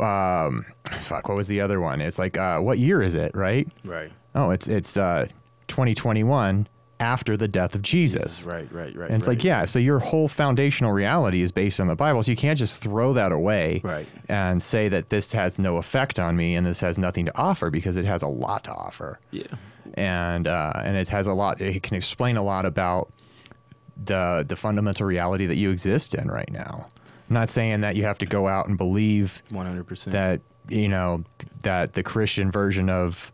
[0.00, 0.64] um,
[1.02, 1.28] fuck.
[1.28, 2.00] What was the other one?
[2.00, 3.36] It's like, uh, what year is it?
[3.36, 3.68] Right?
[3.84, 5.26] right, Oh, it's it's uh,
[5.68, 6.66] 2021
[7.02, 8.46] after the death of Jesus.
[8.46, 9.10] right, right, right.
[9.10, 9.36] And it's right.
[9.36, 12.22] like, yeah, so your whole foundational reality is based on the Bible.
[12.22, 14.06] So you can't just throw that away Right.
[14.28, 17.70] and say that this has no effect on me and this has nothing to offer
[17.70, 19.18] because it has a lot to offer.
[19.32, 19.42] yeah,
[19.94, 21.60] And uh, and it has a lot.
[21.60, 23.10] It can explain a lot about
[24.02, 26.86] the the fundamental reality that you exist in right now.
[27.28, 30.04] I'm not saying that you have to go out and believe 100%.
[30.12, 31.24] that you know
[31.62, 33.32] that the Christian version of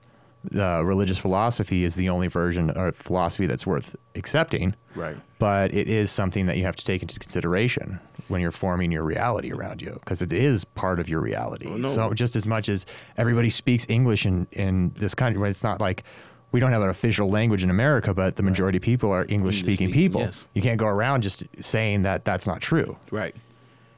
[0.50, 4.74] the religious philosophy is the only version or philosophy that's worth accepting.
[4.94, 5.16] right.
[5.38, 9.04] But it is something that you have to take into consideration when you're forming your
[9.04, 11.68] reality around you because it is part of your reality.
[11.68, 11.88] Well, no.
[11.88, 16.02] So just as much as everybody speaks English in, in this country, it's not like
[16.50, 19.60] we don't have an official language in America, but the majority of people are English
[19.60, 20.22] speaking people.
[20.22, 20.44] yes.
[20.54, 22.96] You can't go around just saying that that's not true.
[23.10, 23.34] Right.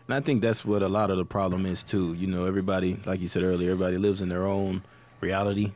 [0.08, 2.14] And I think that's what a lot of the problem is too.
[2.14, 4.82] You know, everybody, like you said earlier, everybody lives in their own
[5.20, 5.72] reality.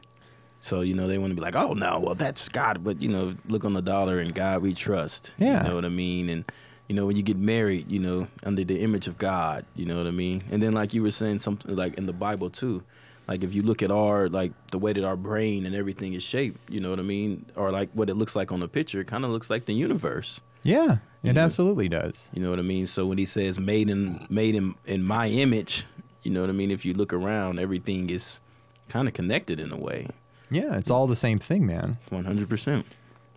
[0.64, 2.83] So, you know, they want to be like, oh, no, well, that's God.
[2.83, 5.35] But, you know, look on the dollar and God we trust.
[5.37, 5.62] Yeah.
[5.62, 6.31] You know what I mean?
[6.31, 6.50] And,
[6.88, 9.98] you know, when you get married, you know, under the image of God, you know
[9.98, 10.42] what I mean?
[10.50, 12.83] And then, like you were saying, something like in the Bible too.
[13.29, 16.22] Like if you look at our, like the way that our brain and everything is
[16.22, 17.44] shaped, you know what I mean?
[17.57, 19.74] Or like what it looks like on the picture, it kind of looks like the
[19.74, 20.40] universe.
[20.62, 21.44] Yeah, it Yeah.
[21.44, 22.31] absolutely does.
[22.33, 22.87] You know what I mean?
[22.87, 25.85] So when he says made in made in in my image,
[26.22, 26.70] you know what I mean?
[26.70, 28.40] If you look around, everything is
[28.88, 30.09] kind of connected in a way.
[30.55, 31.99] Yeah, it's all the same thing, man.
[32.11, 32.87] One hundred percent.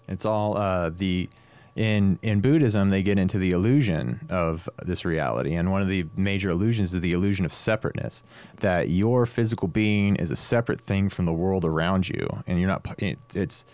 [0.07, 1.29] It's all uh, the
[1.75, 6.05] in in Buddhism they get into the illusion of this reality, and one of the
[6.15, 8.23] major illusions is the illusion of separateness.
[8.61, 12.67] That your physical being is a separate thing from the world around you, and you're
[12.69, 12.85] not.
[12.99, 13.65] It, it's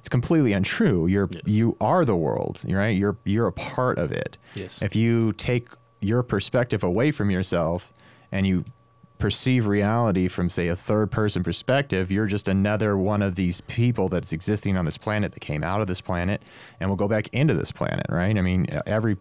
[0.00, 1.06] it's completely untrue.
[1.06, 1.42] You're Yes.
[1.46, 2.96] you are the world, right?
[2.96, 4.38] You're you're a part of it.
[4.54, 4.80] Yes.
[4.82, 5.68] If you take
[6.00, 7.92] your perspective away from yourself
[8.32, 8.64] and you
[9.22, 14.08] perceive reality from say a third person perspective you're just another one of these people
[14.08, 16.42] that's existing on this planet that came out of this planet
[16.80, 19.16] and will go back into this planet right i mean every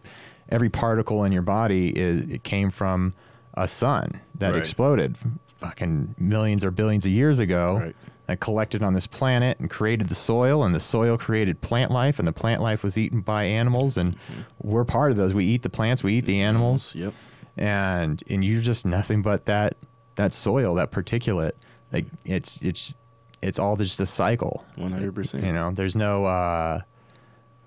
[0.50, 3.14] every particle in your body is it came from
[3.54, 4.58] a sun that Right.
[4.58, 5.18] exploded
[5.60, 7.96] fucking millions or billions of years ago Right.
[8.26, 12.18] that collected on this planet and created the soil and the soil created plant life
[12.18, 14.16] and the plant life was eaten by animals and
[14.64, 17.14] we're part of those we eat the plants we eat the animals Yep.
[17.56, 19.76] and and you're just nothing but that
[20.16, 21.54] that soil that particulate
[21.92, 22.94] like it's it's
[23.42, 25.44] it's all just a cycle One hundred percent.
[25.44, 26.80] you know there's no uh,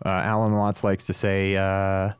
[0.04, 2.12] uh alan watts likes to say uh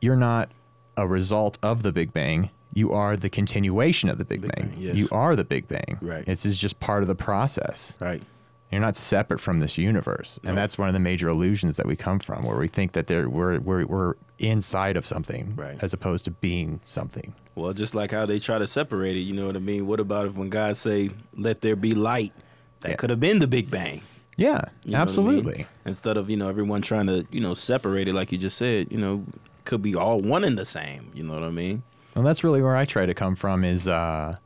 [0.00, 0.50] you're not
[0.96, 4.68] a result of the big bang you are the continuation of the big, Big bang,
[4.68, 4.94] Bang, yes.
[4.96, 6.24] you are the big bang Right.
[6.26, 8.22] this is just part of the process Right.
[8.70, 11.96] you're not separate from this universe, and that's one of the major illusions that we
[11.96, 15.78] come from, where we think that there we're we're we're inside of something, Right.
[15.82, 17.34] as opposed to being something.
[17.58, 19.86] Well, just like how they try to separate it, you know what I mean?
[19.86, 22.32] What about if when God say, "Let there be light,"
[22.80, 22.96] that Yeah.
[22.96, 24.02] could have been the Big Bang.
[24.36, 24.96] Yeah, You know what I mean?
[24.96, 25.66] absolutely.
[25.84, 28.92] Instead of you know everyone trying to you know separate it, like you just said,
[28.92, 29.24] you know,
[29.64, 31.10] could be all one and the same.
[31.14, 31.82] You know what I mean?
[32.14, 33.64] And that's really where I try to come from.
[33.64, 34.36] Is uh,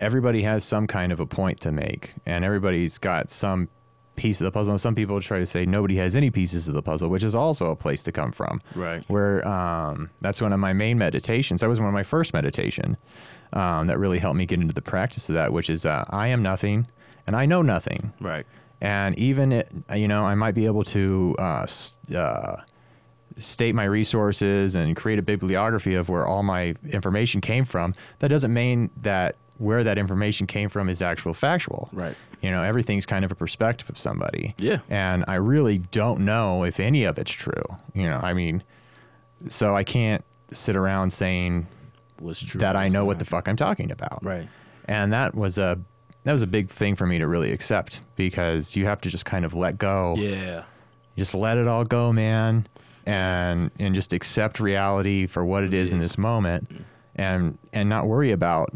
[0.00, 3.68] everybody has some kind of a point to make, and everybody's got some
[4.16, 4.72] piece of the puzzle.
[4.72, 7.34] And some people try to say nobody has any pieces of the puzzle, which is
[7.34, 8.60] also a place to come from.
[8.74, 9.04] Right.
[9.08, 11.60] Where um, that's one of my main meditations.
[11.60, 12.96] That was one of my first meditation
[13.52, 16.28] um, that really helped me get into the practice of that, which is uh, I
[16.28, 16.88] am nothing
[17.26, 18.12] and I know nothing.
[18.20, 18.46] Right.
[18.80, 21.66] And even it, you know, I might be able to uh,
[22.14, 22.56] uh,
[23.36, 27.94] state my resources and create a bibliography of where all my information came from.
[28.18, 31.88] That doesn't mean that where that information came from is actual factual.
[31.92, 32.16] Right.
[32.42, 34.54] You know, everything's kind of a perspective of somebody.
[34.58, 34.78] Yeah.
[34.90, 37.62] And I really don't know if any of it's true.
[37.94, 38.62] You know, I mean,
[39.48, 41.66] so I can't sit around saying
[42.20, 42.60] Was true.
[42.60, 44.48] that I know what the fuck I'm talking about Right.
[44.86, 45.78] and that was a
[46.24, 49.24] that was a big thing for me to really accept because you have to just
[49.24, 50.64] kind of let go Yeah.
[51.16, 52.66] just let it all go man
[53.04, 56.68] and and just accept reality for what it is in this moment
[57.16, 58.70] and and not worry about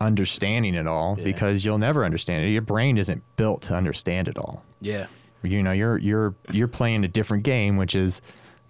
[0.00, 1.24] understanding it all Yeah.
[1.24, 5.06] because you'll never understand it your brain isn't built to understand it all Yeah.
[5.42, 8.20] you know you're you're you're playing a different game which is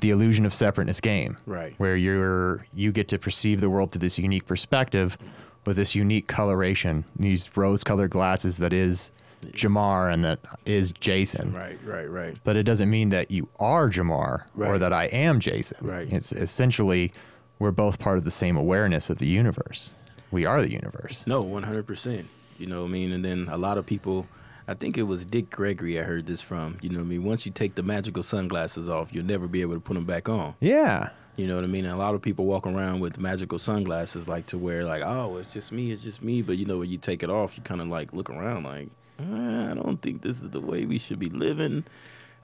[0.01, 1.75] the illusion of separateness game Right.
[1.79, 5.19] where you're you get to perceive the world through this unique perspective
[5.65, 9.11] with this unique coloration these rose colored glasses that is
[9.49, 11.79] Jamar and that is Jason Right.
[11.85, 12.09] Right.
[12.11, 12.37] Right.
[12.45, 16.13] but it doesn't mean that you are Jamar or that I am Jason Right.
[16.13, 17.13] it's essentially
[17.59, 19.93] we're both part of the same awareness of the universe
[20.31, 22.29] we are the universe No, one hundred percent.
[22.59, 23.13] You know what I mean?
[23.13, 24.27] And then a lot of people
[24.69, 26.79] I think it was Dick Gregory I heard this from.
[26.81, 27.25] You know what I mean?
[27.25, 30.29] Once you take the magical sunglasses off, you'll never be able to put them back
[30.29, 30.55] on.
[30.61, 31.85] yeah You know what I mean?
[31.85, 35.37] And a lot of people walk around with magical sunglasses like to wear, like, oh,
[35.37, 36.43] it's just me, it's just me.
[36.43, 38.89] But you know, when you take it off, you kind of like look around like,
[39.21, 41.85] "Uh, I don't think this is the way we should be living.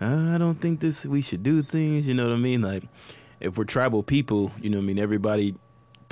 [0.01, 2.07] Uh, I don't think this we should do things.
[2.07, 2.63] You know what I mean?
[2.63, 2.85] Like,
[3.41, 4.99] if we're tribal people, you know what I mean?
[5.01, 5.57] Everybody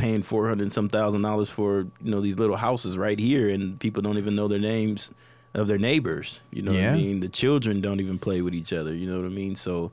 [0.00, 3.48] paying four hundred and some thousand dollars for you know these little houses right here,
[3.48, 5.12] and people don't even know their names
[5.54, 6.40] of their neighbors.
[6.50, 7.20] You know what I mean?
[7.20, 8.94] The children don't even play with each other.
[8.94, 9.54] You know what I mean?
[9.54, 9.92] So.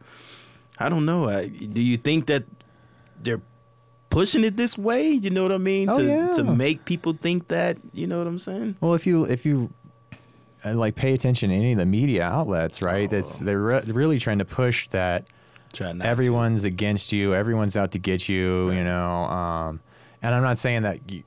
[0.79, 1.27] I don't know.
[1.27, 2.43] I, do you think that
[3.19, 3.41] they're
[4.09, 5.09] pushing it this way.
[5.09, 5.89] You know what I mean?
[5.89, 6.33] Oh, to yeah.
[6.33, 7.77] to make people think that.
[7.93, 8.75] You know what I'm saying?
[8.81, 9.71] Well, if you if you
[10.65, 13.09] uh, like pay attention to any of the media outlets, right?
[13.09, 13.45] That's Oh.
[13.45, 15.25] they're re- really trying to push that
[15.79, 15.99] not.
[15.99, 16.05] to.
[16.07, 19.09] everyone's against you, everyone's out to get you, you know.
[19.25, 19.81] Um,
[20.21, 21.23] and I'm not saying that you,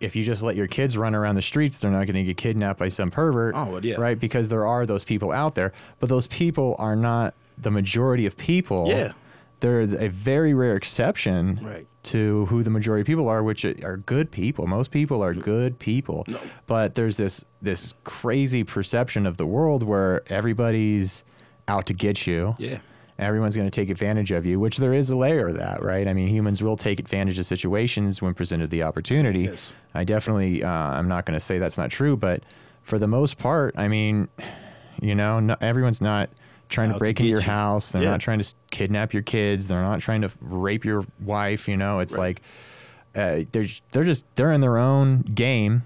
[0.00, 2.36] if you just let your kids run around the streets, they're not going to get
[2.38, 3.96] kidnapped by some pervert, Oh, yeah.
[3.96, 4.18] right?
[4.18, 8.36] Because there are those people out there, but those people are not the majority of
[8.36, 8.88] people.
[8.88, 9.12] Yeah.
[9.60, 11.86] they're a very rare exception Right.
[12.04, 14.66] to who the majority of people are, which are good people.
[14.66, 16.38] Most people are good people, No.
[16.66, 21.24] but there's this this crazy perception of the world where everybody's
[21.68, 22.54] out to get you.
[22.58, 22.78] Yeah.
[23.20, 26.08] Everyone's going to take advantage of you, which there is a layer of that, right?
[26.08, 29.42] I mean, humans will take advantage of situations when presented the opportunity.
[29.42, 29.72] Yes.
[29.94, 32.42] I definitely, uh, I'm not going to say that's not true, but
[32.82, 34.28] for the most part, I mean,
[35.02, 36.30] you know, no, everyone's not
[36.68, 37.44] trying to to break into your you.
[37.46, 37.90] house.
[37.92, 38.10] They're Yeah.
[38.10, 39.66] not trying to kidnap your kids.
[39.68, 41.68] They're not trying to rape your wife.
[41.68, 42.20] You know, it's Right.
[42.20, 42.42] like
[43.14, 45.82] uh, they're they're just they're in their own game,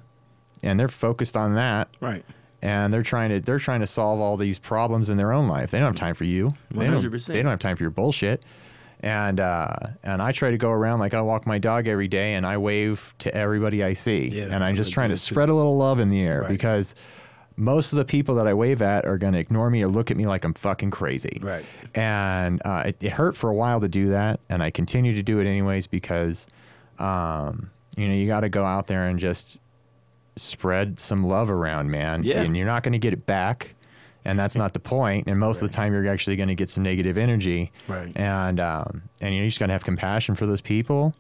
[0.63, 2.23] and they're focused on that Right.
[2.65, 5.71] And they're trying to they're trying to solve all these problems in their own life.
[5.71, 6.53] They don't have time for you.
[6.71, 7.27] They don't- 100%.
[7.27, 8.45] They don't have time for your bullshit.
[9.01, 9.69] And uh,
[10.03, 12.57] and I try to go around like I walk my dog every day, and I
[12.57, 15.99] wave to everybody I see, Yeah, and I'm just trying to spread a little love
[16.01, 16.49] in the air Right.
[16.49, 16.95] because
[17.57, 20.11] most of the people that I wave at are going to ignore me or look
[20.11, 21.39] at me like I'm fucking crazy.
[21.43, 21.65] Right.
[21.95, 25.23] And uh, it, it hurt for a while to do that, and I continue to
[25.23, 26.47] do it anyways because,
[26.99, 29.61] um, you know, you got to go out there and just
[30.37, 32.25] spread some love around, man.
[32.25, 32.43] Yeah.
[32.43, 33.75] And you're not going to get it back,
[34.25, 35.29] and that's not the point.
[35.29, 37.73] And most of the time, you're actually going to get some negative energy.
[37.89, 38.13] Right.
[38.17, 41.15] And um, and you're just going to have compassion for those people,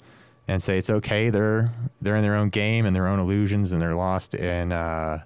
[0.49, 1.31] and say it's okay.
[1.31, 5.23] They're they're in their own game and their own illusions, and they're lost in uh,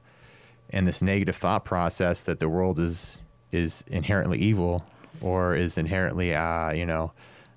[0.71, 3.23] in this negative thought process that the world is
[3.53, 4.85] is inherently evil
[5.21, 7.13] or is inherently uh, you know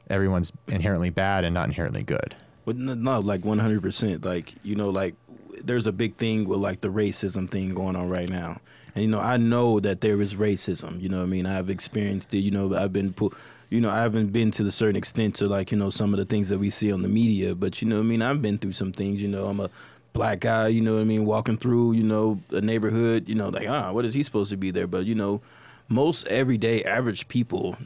[0.10, 2.36] everyone's inherently bad and not inherently good.
[2.65, 4.24] But no, no, like one hundred percent.
[4.24, 5.15] Like you know, like
[5.62, 8.60] there's a big thing with like the racism thing going on right now,
[8.95, 11.02] and you know, I know that there is racism.
[11.02, 12.39] You know, I mean, I've experienced it.
[12.39, 13.34] You know, I've been, pu-
[13.69, 16.19] you know, I haven't been to the certain extent to like you know some of
[16.19, 18.58] the things that we see on the media, but you know, I mean, I've been
[18.58, 19.21] through some things.
[19.21, 19.69] You know, I'm a
[20.13, 20.67] black guy.
[20.67, 23.30] You know, I mean, walking through you know a neighborhood.
[23.30, 24.88] You know, like ah, what is he supposed to be there?
[24.88, 25.41] But you know,
[25.88, 27.78] most everyday average people,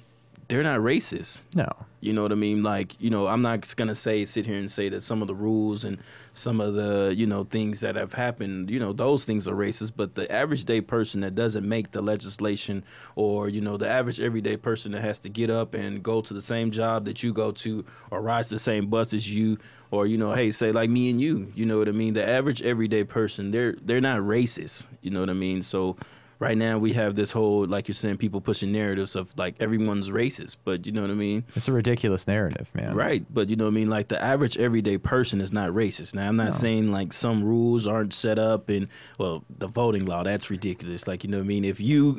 [0.47, 1.41] they're not racist.
[1.55, 1.67] No.
[2.01, 2.61] You know what I mean?
[2.61, 5.33] Like, you know, I'm not gonna say sit here and say that some of the
[5.33, 5.97] rules and
[6.33, 9.93] some of the, you know, things that have happened, you know, those things are racist.
[9.95, 12.83] But the average day person that doesn't make the legislation,
[13.15, 16.33] or you know, the average everyday person that has to get up and go to
[16.33, 19.57] the same job that you go to, or rides the same bus as you,
[19.89, 22.13] or you know, hey, say like me and you, you know what I mean?
[22.13, 24.85] The average everyday person, they're they're not racist.
[25.01, 25.63] You know what I mean?
[25.63, 25.97] So
[26.39, 30.09] right now we have this whole like you're saying people pushing narratives of like everyone's
[30.09, 31.43] racist but you know what i mean?
[31.55, 32.93] It's a ridiculous narrative, man.
[32.95, 33.89] right but you know what i mean?
[33.89, 36.13] Like the average everyday person is not racist.
[36.13, 36.51] Now i'm not No.
[36.53, 41.07] saying like some rules aren't set up and well the voting law that's ridiculous.
[41.07, 41.65] Like you know what i mean?
[41.65, 42.17] If you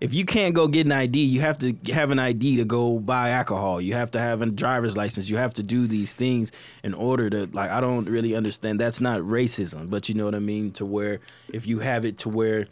[0.00, 2.98] if you can't go get an id you have to have an id to go
[2.98, 3.80] buy alcohol.
[3.80, 5.28] You have to have a driver's license.
[5.30, 8.80] You have to do these things in order to like i don't really understand.
[8.80, 10.72] That's not racism but you know what i mean?
[10.72, 11.20] To where
[11.52, 12.66] if you have it to where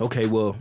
[0.00, 0.56] okay, well,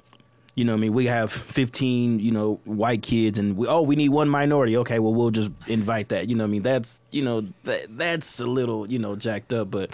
[0.55, 3.81] you know, what I mean, we have 15, you know, white kids, and we oh,
[3.81, 4.75] we need one minority.
[4.77, 6.27] Okay, well, we'll just invite that.
[6.29, 9.53] You know, what I mean, that's you know, that that's a little you know jacked
[9.53, 9.91] up, but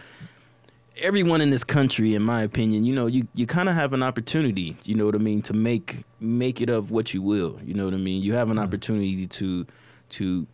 [0.98, 4.04] everyone in this country, in my opinion, you know, you you kind of have an
[4.04, 4.78] opportunity.
[4.84, 7.60] You know what I mean to make make it of what you will.
[7.64, 8.22] You know what I mean.
[8.22, 8.64] You have an mm.
[8.64, 9.68] opportunity to
[10.10, 10.48] to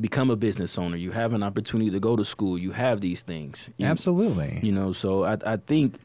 [0.00, 0.96] become a business owner.
[0.96, 2.56] You have an opportunity to go to school.
[2.56, 3.68] You have these things.
[3.76, 4.60] You- Absolutely.
[4.62, 5.98] you know so i i think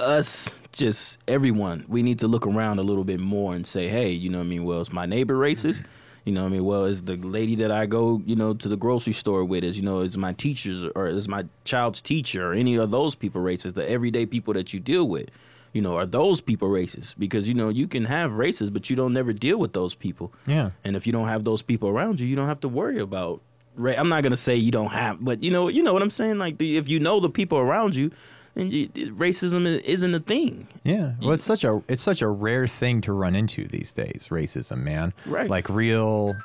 [0.00, 4.08] us just everyone we need to look around a little bit more and say hey
[4.08, 5.86] you know what i mean well is my neighbor racist mm-hmm.
[6.24, 8.68] you know what i mean well is the lady that i go you know to
[8.68, 12.50] the grocery store with is you know is my teachers or is my child's teacher
[12.50, 15.28] or any of those people racist the everyday people that you deal with
[15.72, 18.96] you know are those people racist because you know you can have racists but you
[18.96, 20.70] don't never deal with those people yeah.
[20.84, 23.40] and if you don't have those people around you, you don't have to worry about.
[23.74, 26.10] Ra- I'm not gonna say you don't have, but you know, you know what I'm
[26.10, 26.38] saying.
[26.38, 28.10] Like, the, if you know the people around you,
[28.54, 30.66] then you, racism isn't a thing.
[30.84, 31.12] Yeah.
[31.20, 34.28] Well, it's such a it's such a rare thing to run into these days.
[34.30, 35.12] Racism, man.
[35.26, 35.48] Right.
[35.48, 36.36] Like real,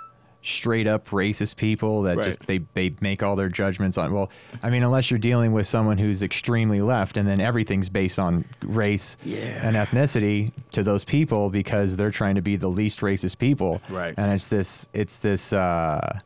[0.43, 2.25] straight up racist people that Right.
[2.25, 4.13] just they they make all their judgments on.
[4.13, 4.29] Well,
[4.61, 8.45] I mean, unless you're dealing with someone who's extremely left, and then everything's based on
[8.61, 9.37] race Yeah.
[9.67, 13.81] and ethnicity to those people because they're trying to be the least racist people.
[13.89, 14.13] Right.
[14.15, 16.19] And it's this it's this uh,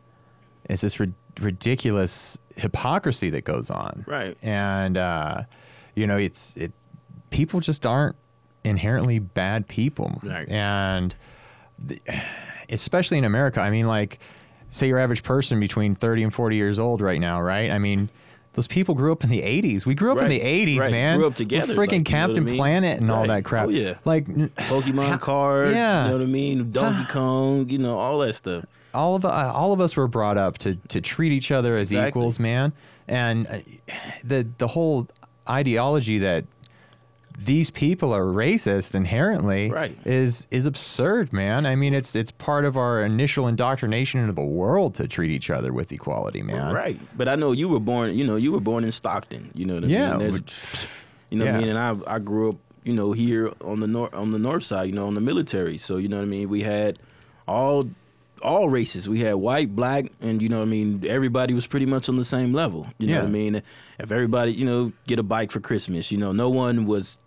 [0.65, 4.37] it's this rid- ridiculous hypocrisy that goes on Right.
[4.43, 5.43] and uh,
[5.95, 6.77] you know it's it's
[7.29, 8.15] people just aren't
[8.63, 10.47] inherently bad people Right.
[10.49, 11.15] and
[11.77, 11.99] the,
[12.69, 14.19] especially in america i mean like
[14.69, 17.71] say your average person between 30 and 40 years old right now, right?
[17.71, 18.07] I mean,
[18.53, 19.83] those people grew up in the 80s.
[19.83, 20.91] We grew up in the 80s, right.
[20.91, 21.17] man.
[21.17, 22.55] Grew up together, Freaking like, you know Captain I mean?
[22.55, 23.65] Planet and all that crap.
[23.65, 23.95] Oh, yeah.
[24.05, 26.03] Like Pokemon how- cards, yeah.
[26.03, 26.71] you know what I mean?
[26.71, 28.63] Donkey Kong, you know, all that stuff.
[28.93, 31.89] all of uh, all of us were brought up to to treat each other as
[31.91, 32.09] Exactly.
[32.21, 32.71] equals, man.
[33.07, 33.57] And uh,
[34.23, 35.07] the the whole
[35.49, 36.45] ideology that
[37.37, 39.97] these people are racist inherently Right.
[40.05, 41.65] is is absurd, man.
[41.65, 45.49] I mean, it's it's part of our initial indoctrination into the world to treat each
[45.49, 46.73] other with equality, man.
[46.73, 46.99] Right.
[47.17, 49.75] But I know you were born, you know, you were born in Stockton, you know
[49.75, 50.33] what I Yeah, mean?
[50.33, 50.87] Which-
[51.29, 51.69] You know what I mean?
[51.69, 54.87] And I I grew up, you know, here on the north on the north side,
[54.87, 55.77] you know, on the military.
[55.77, 56.49] So you know what I mean.
[56.49, 56.99] We had
[57.47, 57.83] all
[58.39, 59.07] all races.
[59.09, 61.03] We had white, black, and you know what I mean.
[61.07, 62.87] Everybody was pretty much on the same level.
[62.97, 63.19] You know Yeah.
[63.19, 63.55] what I mean.
[63.99, 67.17] If everybody, you know, get a bike for Christmas, you know, no one was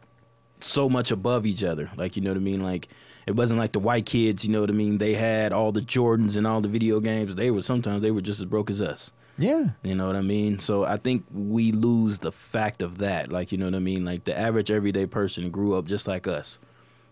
[0.60, 1.90] so much above each other.
[1.96, 2.62] Like you know what I mean.
[2.62, 2.88] Like
[3.26, 4.44] it wasn't like the white kids.
[4.44, 4.98] You know what I mean.
[4.98, 7.34] They had all the Jordans and all the video games.
[7.34, 9.12] They were sometimes they were just as broke as us.
[9.38, 9.70] Yeah.
[9.82, 10.58] You know what I mean?
[10.58, 13.32] So I think we lose the fact of that.
[13.32, 14.04] Like, you know what I mean?
[14.04, 16.58] Like the average everyday person grew up just like us.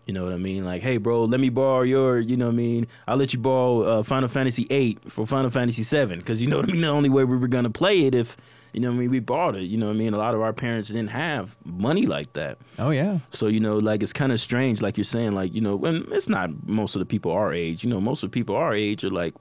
[0.05, 0.65] You know what I mean?
[0.65, 2.87] Like, hey, bro, let me borrow your, you know what I mean?
[3.07, 6.19] I'll let you borrow uh, Final Fantasy 8 for Final Fantasy 7.
[6.19, 6.81] Because, you know what I mean?
[6.81, 8.35] The only way we were going to play it if,
[8.73, 9.63] you know what I mean, we bought it.
[9.63, 10.13] You know what I mean?
[10.13, 12.57] A lot of our parents didn't have money like that.
[12.79, 13.19] Oh yeah.
[13.29, 16.05] So, you know, like it's kind of strange, like you're saying, like, you know, when
[16.11, 18.73] it's not most of the people our age, you know, most of the people our
[18.73, 19.33] age are like,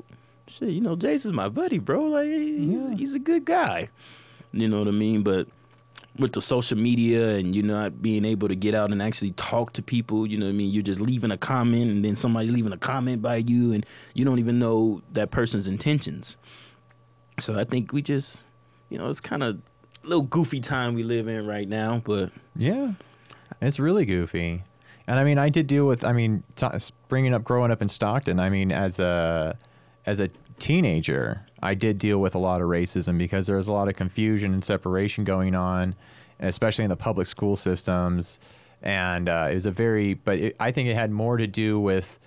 [0.46, 2.02] shit, you know, Jason's my buddy, bro.
[2.04, 2.96] Like, he's, Yeah.
[2.96, 3.88] he's a good guy.
[4.52, 5.22] You know what I mean?
[5.22, 5.46] But
[6.18, 9.72] with the social media and you not being able to get out and actually talk
[9.74, 10.70] to people, you know what I mean?
[10.70, 14.24] You're just leaving a comment and then somebody leaving a comment by you and you
[14.24, 16.36] don't even know that person's intentions.
[17.38, 18.40] So I think we just,
[18.90, 19.60] you know, it's kind of
[20.04, 22.92] a little goofy time we live in right now, but Yeah,
[23.60, 24.62] it's really goofy.
[25.06, 26.04] And I mean, I did deal with.
[26.04, 26.66] I mean, t-
[27.08, 28.38] bringing up growing up in Stockton.
[28.38, 29.56] I mean, as a
[30.06, 30.28] as a
[30.60, 33.96] teenager, I did deal with a lot of racism because there was a lot of
[33.96, 35.94] confusion and separation going on,
[36.38, 38.38] especially in the public school systems.
[38.82, 41.78] And uh, it was a very, but it, I think it had more to do
[41.78, 42.18] with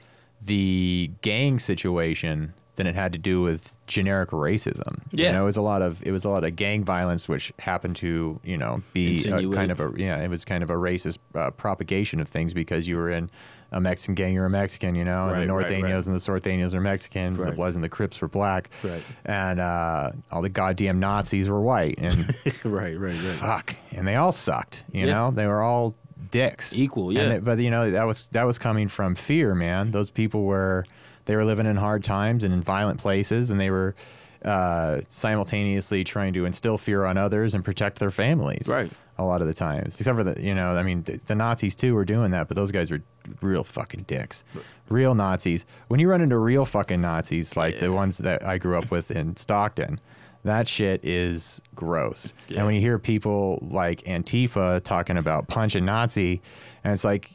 [0.42, 5.02] the gang situation than it had to do with generic racism.
[5.12, 5.28] Yeah.
[5.28, 7.54] you know, it was a lot of it was a lot of gang violence, which
[7.60, 10.76] happened to you know be a, kind of a yeah, it was kind of a
[10.76, 13.30] racist uh, propagation of things because you were in
[13.74, 16.08] a Mexican gang, you're a Mexican, you know, and Right, the right, Norteños right.
[16.08, 17.56] and the Sorteños are Mexicans, and the Right.
[17.56, 19.02] Bloods and the Crips were black, Right.
[19.26, 22.14] and uh, all the goddamn Nazis were white, and
[22.64, 23.16] right, right, right.
[23.16, 25.14] fuck, and they all sucked, you Yeah.
[25.14, 25.96] know, they were all
[26.32, 27.34] dicks, Equal, yeah.
[27.34, 29.92] it- but you know that was that was coming from fear, man.
[29.92, 30.86] Those people were
[31.26, 33.96] they were living in hard times and in violent places, and they were.
[34.46, 38.92] Uh, simultaneously trying to instill fear on others and protect their families Right.
[39.18, 40.00] A lot of the times.
[40.00, 42.56] Except for the, you know, I mean, the, the Nazis too were doing that, but
[42.56, 43.02] those guys were
[43.42, 44.44] real fucking dicks.
[44.90, 45.66] Real Nazis.
[45.88, 49.12] When you run into real fucking Nazis, like the ones that I grew up with
[49.12, 50.00] in Stockton,
[50.44, 52.34] that shit is gross.
[52.50, 52.58] Yeah.
[52.58, 56.42] And when you hear people like Antifa talking about punch a Nazi,
[56.84, 57.30] and it's like,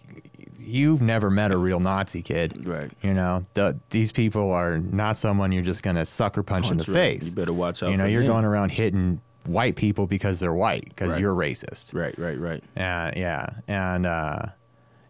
[0.59, 2.67] you've never met a real Nazi kid.
[2.67, 2.91] Right.
[3.03, 6.77] You know, the, these people are not someone you're just going to sucker punch, in
[6.77, 7.23] the right.
[7.23, 7.31] face.
[7.31, 8.33] You better watch out You know, you're them.
[8.33, 11.21] going around hitting white people because they're white, because Right.
[11.21, 11.95] you're racist.
[11.95, 12.63] Right, right, right.
[12.77, 14.43] Uh, yeah, and uh,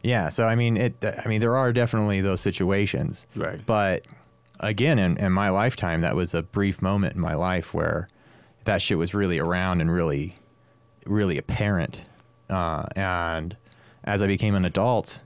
[0.03, 0.29] yeah.
[0.29, 0.95] So I mean, it.
[1.05, 3.27] I mean, there are definitely those situations.
[3.37, 3.61] Right.
[3.67, 4.07] But
[4.61, 8.09] again, in, in my lifetime, that was a brief moment in my life where
[8.65, 10.35] that shit was really around and really,
[11.07, 12.03] really apparent.
[12.51, 13.57] Uh, and
[14.05, 15.21] as I became an adult,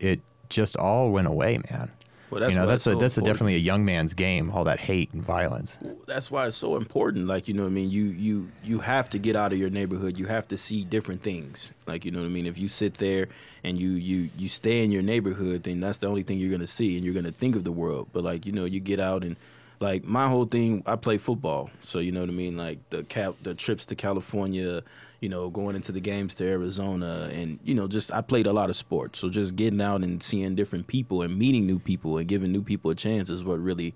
[0.00, 1.90] it just all went away, man.
[2.32, 4.50] Well, that's you know, that's a so that's a definitely a young man's game.
[4.52, 5.78] All that hate and violence.
[6.06, 7.26] That's why it's so important.
[7.26, 9.68] Like you know, what I mean, you you you have to get out of your
[9.68, 10.16] neighborhood.
[10.16, 11.72] You have to see different things.
[11.86, 12.46] Like you know what I mean.
[12.46, 13.28] If you sit there
[13.62, 16.66] and you you you stay in your neighborhood, then that's the only thing you're gonna
[16.66, 18.08] see, and you're gonna think of the world.
[18.14, 19.36] But like you know, you get out and
[19.78, 20.82] like my whole thing.
[20.86, 22.56] I play football, so you know what I mean.
[22.56, 24.82] Like the cap, the trips to California.
[25.22, 28.52] You know, going into the games to Arizona, and you know, just I played a
[28.52, 29.18] lot of sports.
[29.20, 32.62] So just getting out and seeing different people and meeting new people and giving new
[32.62, 33.94] people a chance is what really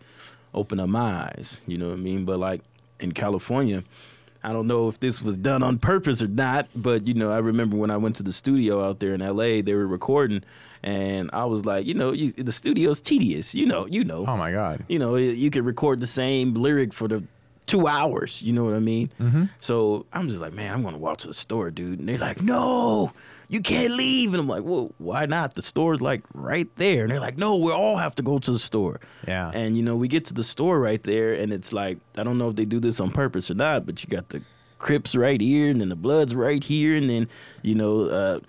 [0.54, 1.60] opened up my eyes.
[1.66, 2.24] You know what I mean?
[2.24, 2.62] But like
[3.00, 3.82] in California,
[4.44, 7.38] I don't know if this was done on purpose or not, but you know, I
[7.38, 10.44] remember when I went to the studio out there in LA, they were recording,
[10.84, 13.52] and I was like, you know, you, the studio's tedious.
[13.52, 14.84] You know, you know, Oh my god.
[14.88, 17.24] you know, you could record the same lyric for the
[17.66, 18.42] two hours.
[18.42, 19.10] You know what I mean?
[19.20, 19.44] Mm-hmm.
[19.60, 21.98] So I'm just like, man, I'm gonna walk to the store, dude.
[21.98, 23.12] And they're like, no,
[23.48, 24.32] you can't leave.
[24.32, 25.54] And I'm like, well, why not?
[25.54, 27.02] The store's like right there.
[27.02, 29.00] And they're like, no, we all have to go to the store.
[29.26, 29.50] Yeah.
[29.52, 32.38] And you know, we get to the store right there, and it's like, I don't
[32.38, 34.42] know if they do this on purpose or not, but you got the
[34.78, 37.28] Crips right here, and then the Bloods right here, and then
[37.62, 38.02] you know.
[38.02, 38.40] uh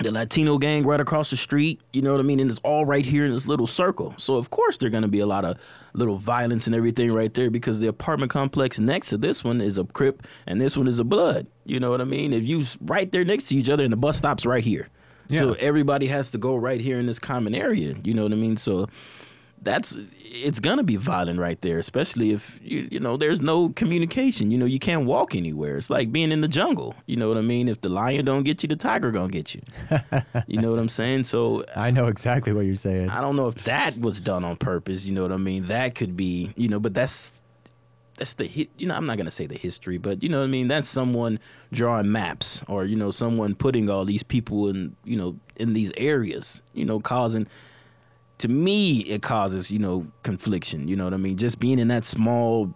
[0.00, 2.40] the Latino gang right across the street, you know what I mean?
[2.40, 4.14] And it's all right here in this little circle.
[4.16, 5.58] So of course there's gonna be a lot of
[5.92, 9.78] little violence and everything right there because the apartment complex next to this one is
[9.78, 11.46] a Crip and this one is a Blood.
[11.64, 12.32] You know what I mean?
[12.32, 14.88] If you right there next to each other and the bus stops right here.
[15.28, 17.94] So everybody has to go right here in this common area.
[18.02, 18.56] You know what I mean?
[18.56, 18.88] So
[19.62, 24.50] that's it's gonna be violent right there, especially if you you know there's no communication.
[24.50, 25.76] You know you can't walk anywhere.
[25.76, 26.94] It's like being in the jungle.
[27.06, 27.68] You know what I mean?
[27.68, 29.60] If the lion don't get you, the tiger gonna get you.
[30.46, 31.24] you know what I'm saying?
[31.24, 33.10] So I know exactly what you're saying.
[33.10, 35.04] I don't know if that was done on purpose.
[35.04, 35.66] You know what I mean?
[35.66, 36.52] That could be.
[36.56, 37.40] You know, but that's
[38.16, 38.70] that's the hit.
[38.78, 40.68] You know, I'm not gonna say the history, but you know what I mean.
[40.68, 41.38] That's someone
[41.72, 45.92] drawing maps, or you know, someone putting all these people in you know in these
[45.96, 46.62] areas.
[46.72, 47.46] You know, causing.
[48.40, 50.88] To me, it causes you know confliction.
[50.88, 51.36] You know what I mean?
[51.36, 52.74] Just being in that small,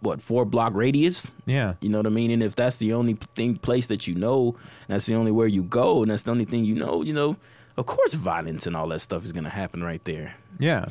[0.00, 1.32] what four block radius.
[1.46, 1.74] Yeah.
[1.80, 2.30] You know what I mean?
[2.30, 4.56] And if that's the only thing place that you know,
[4.88, 7.36] that's the only where you go, and that's the only thing you know, you know,
[7.76, 10.36] of course violence and all that stuff is gonna happen right there.
[10.58, 10.86] Yeah.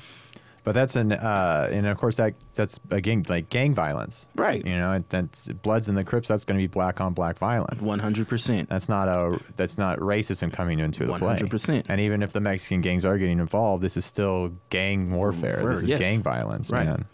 [0.64, 4.28] But that's an uh, and of course that that's again like gang violence.
[4.36, 4.66] Right.
[4.66, 6.30] You know, that's Bloods and the Crips.
[6.30, 7.82] That's going to be black on black violence.
[7.82, 8.70] One hundred percent.
[8.70, 11.36] That's not a that's not racism coming into the play.
[11.36, 11.86] 100%.
[11.90, 15.56] And even if the Mexican gangs are getting involved, this is still gang warfare.
[15.62, 16.00] Warfare, this is yes.
[16.00, 16.86] gang violence, Right.
[16.86, 17.06] man.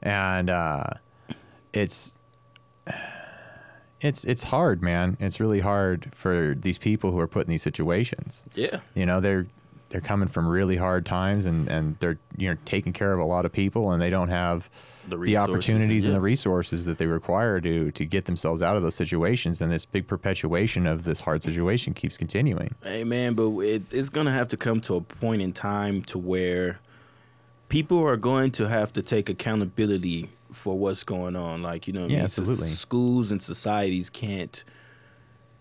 [0.00, 0.84] And uh,
[1.74, 2.16] it's
[4.00, 5.16] it's it's hard, man.
[5.20, 8.44] It's really hard for these people who are put in these situations.
[8.54, 8.80] Yeah.
[8.94, 9.46] You know, they're
[9.94, 13.24] they're coming from really hard times and and they're you know taking care of a
[13.24, 14.68] lot of people and they don't have
[15.08, 16.18] The the, opportunities and yeah.
[16.18, 19.84] the resources that they require to to get themselves out of those situations and this
[19.86, 22.74] big perpetuation of this hard situation keeps continuing.
[22.82, 26.18] Hey man, but it, it's gonna have to come to a point in time to
[26.18, 26.80] where
[27.68, 31.62] people are going to have to take accountability for what's going on.
[31.62, 32.28] Like you know, what I Yeah, mean?
[32.30, 32.68] So absolutely.
[32.70, 34.64] schools and societies can't,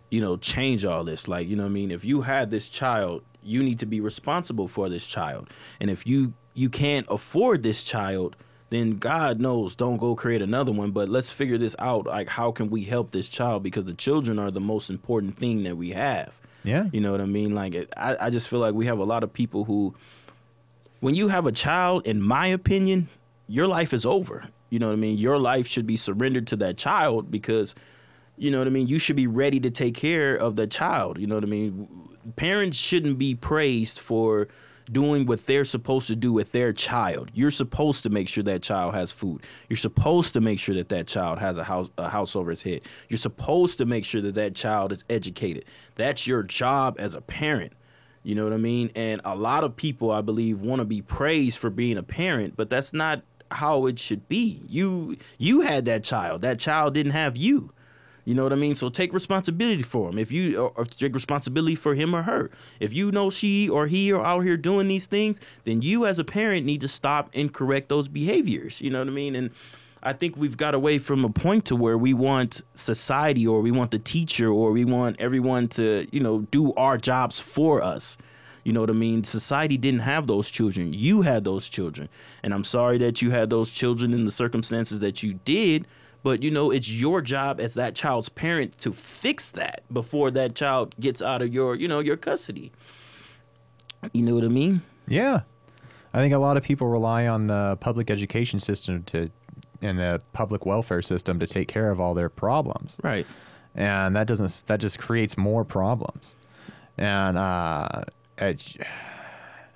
[0.09, 1.27] you know, change all this.
[1.27, 3.99] Like you know, what I mean, if you had this child, you need to be
[4.01, 8.35] responsible for this child, and if you you can't afford this child.
[8.69, 10.89] Then God knows, don't go create another one.
[10.91, 12.07] But let's figure this out.
[12.07, 13.61] Like, how can we help this child?
[13.61, 16.39] Because the children are the most important thing that we have.
[16.63, 16.85] Yeah.
[16.91, 17.53] You know what I mean?
[17.53, 19.93] Like, it, I, I just feel like we have a lot of people who,
[21.01, 23.09] when you have a child, in my opinion,
[23.47, 24.47] your life is over.
[24.69, 25.19] You know what I mean?
[25.19, 27.75] Your life should be surrendered to that child because,
[28.37, 28.87] you know what I mean?
[28.87, 31.19] You should be ready to take care of the child.
[31.19, 32.09] You know what I mean?
[32.35, 34.47] Parents shouldn't be praised for
[34.91, 37.31] doing what they're supposed to do with their child.
[37.33, 39.41] You're supposed to make sure that child has food.
[39.69, 42.63] You're supposed to make sure that that child has a house a house over his
[42.63, 42.81] head.
[43.09, 45.65] You're supposed to make sure that that child is educated.
[45.95, 47.73] That's your job as a parent.
[48.23, 48.89] You know what I mean?
[48.95, 52.55] And a lot of people, I believe, want to be praised for being a parent,
[52.55, 53.21] but that's not
[53.51, 54.61] how it should be.
[54.67, 56.41] You you had that child.
[56.41, 57.73] That child didn't have you.
[58.25, 58.75] You know what I mean?
[58.75, 60.17] So take responsibility for him.
[60.17, 62.51] If you or, or take responsibility for him or her.
[62.79, 66.19] If you know she or he are out here doing these things, then you as
[66.19, 68.81] a parent need to stop and correct those behaviors.
[68.81, 69.35] You know what I mean?
[69.35, 69.51] And
[70.01, 73.71] I think we've got away from a point to where we want society or we
[73.71, 78.17] want the teacher or we want everyone to, you know, do our jobs for us.
[78.65, 79.23] You know what I mean?
[79.23, 80.93] Society didn't have those children.
[80.93, 82.09] You had those children.
[82.43, 85.85] And I'm sorry that you had those children in the circumstances that you did,
[86.23, 90.55] but you know, it's your job as that child's parent to fix that before that
[90.55, 92.71] child gets out of your, you know, your custody.
[94.13, 94.81] You know what I mean?
[95.07, 95.41] Yeah.
[96.13, 99.29] I think a lot of people rely on the public education system to
[99.81, 102.97] and the public welfare system to take care of all their problems.
[103.03, 103.27] Right.
[103.75, 106.35] and that doesn't that just creates more problems
[106.97, 108.03] and uh
[108.37, 108.75] it,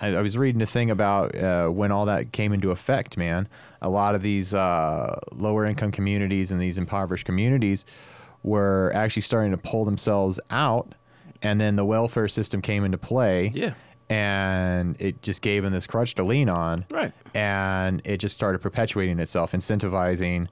[0.01, 3.47] I, I was reading a thing about uh, when all that came into effect man
[3.81, 7.85] a lot of these uh, lower income communities and these impoverished communities
[8.43, 10.93] were actually starting to pull themselves out
[11.41, 13.73] and then the welfare system came into play Yeah.
[14.09, 17.11] and it just gave them this crutch to lean on Right.
[17.35, 20.47] and it just started perpetuating itself, incentivizing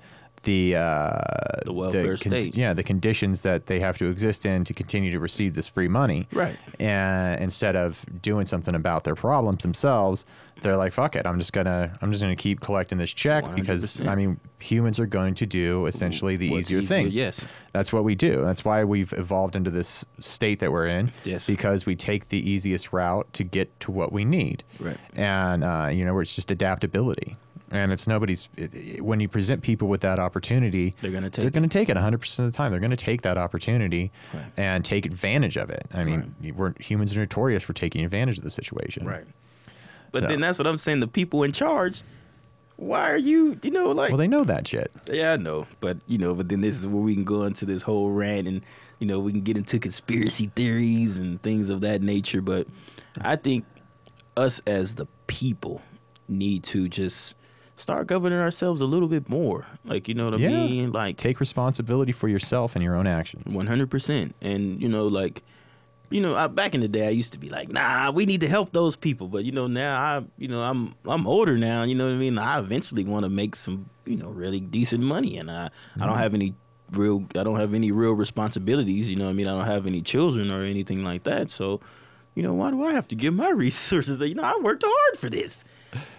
[0.46, 1.18] the uh,
[1.66, 2.56] The welfare state.
[2.56, 5.88] yeah, the conditions that they have to exist in to continue to receive this free
[5.90, 6.28] money.
[6.32, 6.58] Right.
[6.80, 10.26] And instead of doing something about their problems themselves,
[10.62, 13.98] they're like, "Fuck it, I'm just gonna I'm just gonna keep collecting this check because
[13.98, 14.08] 100%.
[14.08, 17.08] I mean humans are going to do essentially the What's easier easier, thing.
[17.12, 17.46] yes.
[17.74, 18.42] That's what we do.
[18.44, 21.12] That's why we've evolved into this state that we're in.
[21.26, 21.46] Yes.
[21.46, 24.64] Because we take the easiest route to get to what we need.
[24.80, 24.98] Right.
[25.16, 27.36] And uh, you know, where it's just adaptability.
[27.76, 28.48] And it's nobody's.
[28.56, 31.70] It, it- when you present people with that opportunity, They're gonna take They're going to
[31.70, 32.72] take it 100 percent of the time.
[32.72, 34.46] They're going to take that opportunity Right.
[34.58, 35.86] and take advantage of it.
[35.94, 39.06] I mean, we're humans are notorious for taking advantage of the situation.
[39.06, 39.26] Right.
[40.12, 41.02] But So- then that's what I'm saying.
[41.02, 42.02] The people in charge
[42.78, 44.92] why are you, you know, like Well, they know that shit.
[45.10, 47.66] Yeah, I know, but you know, but then this is where we can go into
[47.66, 48.62] this whole rant, and
[49.00, 52.42] you know, we can get into conspiracy theories and things of that nature.
[52.42, 52.68] But
[53.22, 53.64] I think
[54.36, 55.82] us as the people
[56.28, 57.34] need to just
[57.76, 59.66] start governing ourselves a little bit more.
[59.84, 60.66] Like, you know what I Yeah.
[60.66, 60.92] mean?
[60.92, 63.54] Like, Take responsibility for yourself and your own actions.
[63.56, 64.36] one hundred percent.
[64.42, 65.44] And you know, like,
[66.10, 68.42] you know, I, back in the day, I used to be like, "Nah, we need
[68.42, 71.84] to help those people." But you know, now I, you know, I'm I'm older now.
[71.84, 72.38] You know what I mean?
[72.38, 75.70] I eventually want to make some, you know, really decent money, and I I
[76.00, 76.18] don't mm-hmm.
[76.20, 76.54] have any
[76.92, 79.10] real I don't have any real responsibilities.
[79.10, 79.48] You know what I mean?
[79.48, 81.50] I don't have any children or anything like that.
[81.50, 81.82] So,
[82.36, 84.22] you know, why do I have to give my resources?
[84.22, 85.66] You know, I worked hard for this.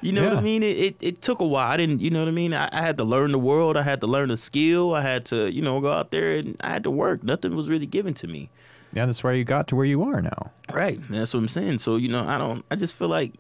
[0.01, 0.63] You know what I mean?
[0.63, 1.71] It, it it took a while.
[1.71, 2.53] I didn't, you know what I mean?
[2.55, 3.77] I, I had to learn the world.
[3.77, 4.95] I had to learn the skill.
[4.95, 7.23] I had to, you know, go out there and I had to work.
[7.23, 8.51] Nothing was really given to me.
[8.93, 10.53] Yeah, that's why you got to where you are now.
[10.73, 10.99] Right.
[11.11, 11.79] That's what I'm saying.
[11.81, 13.35] So, you know, I don't I just feel like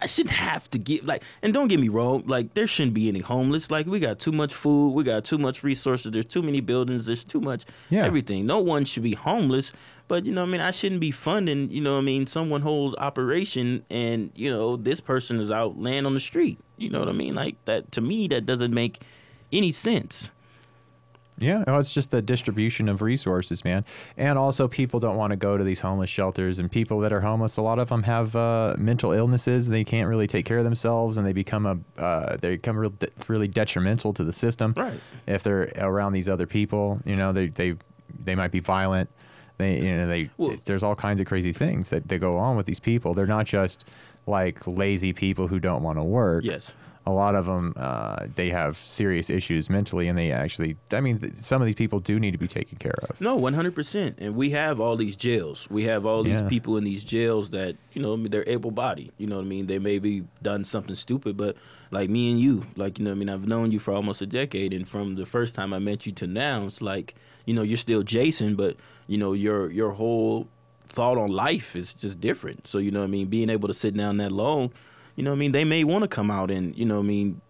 [0.00, 3.08] I shouldn't have to give like and don't get me wrong, like there shouldn't be
[3.08, 3.70] any homeless.
[3.70, 7.06] Like we got too much food, we got too much resources, there's too many buildings,
[7.06, 8.04] there's too much Yeah.
[8.04, 8.44] everything.
[8.46, 9.70] No one should be homeless.
[10.08, 12.62] But you know what I mean, I shouldn't be funding, you know I mean, someone
[12.62, 16.58] holds operation and, you know, this person is out laying on the street.
[16.76, 17.34] You know what I mean?
[17.34, 19.00] Like that to me that doesn't make
[19.52, 20.30] any sense.
[21.38, 23.84] Yeah, well, it's just the distribution of resources, man.
[24.16, 27.20] And also, people don't want to go to these homeless shelters, and people that are
[27.20, 29.68] homeless, a lot of them have uh, mental illnesses.
[29.68, 32.90] They can't really take care of themselves, and they become a uh, they become real
[32.90, 34.74] de- really detrimental to the system.
[34.76, 35.00] Right.
[35.26, 37.74] If they're around these other people, you know, they they
[38.24, 39.10] they might be violent.
[39.58, 42.56] They you know they Well- there's all kinds of crazy things that, that go on
[42.56, 43.14] with these people.
[43.14, 43.84] They're not just
[44.26, 46.72] like lazy people who don't want to work Yes.
[47.04, 51.18] a lot of them uh, they have serious issues mentally and they actually i mean
[51.18, 53.74] th- some of these people do need to be taken care of No, one hundred
[53.74, 54.18] percent.
[54.20, 55.66] And we have all these jails.
[55.70, 56.48] We have all these Yeah.
[56.48, 59.10] people in these jails that you know they're able bodied.
[59.18, 59.66] You know what I mean?
[59.66, 61.56] They may be done something stupid, but
[61.90, 63.28] like me and you, like you know what I mean.
[63.28, 66.12] I've known you for almost a decade, and from the first time I met you
[66.12, 68.76] to now, it's like you know you're still Jason, but
[69.06, 70.48] you know your your whole
[70.88, 72.66] thought on life is just different.
[72.66, 73.28] So you know what I mean.
[73.28, 74.72] Being able to sit down that long,
[75.16, 75.52] you know what I mean.
[75.52, 77.40] They may want to come out and you know what I mean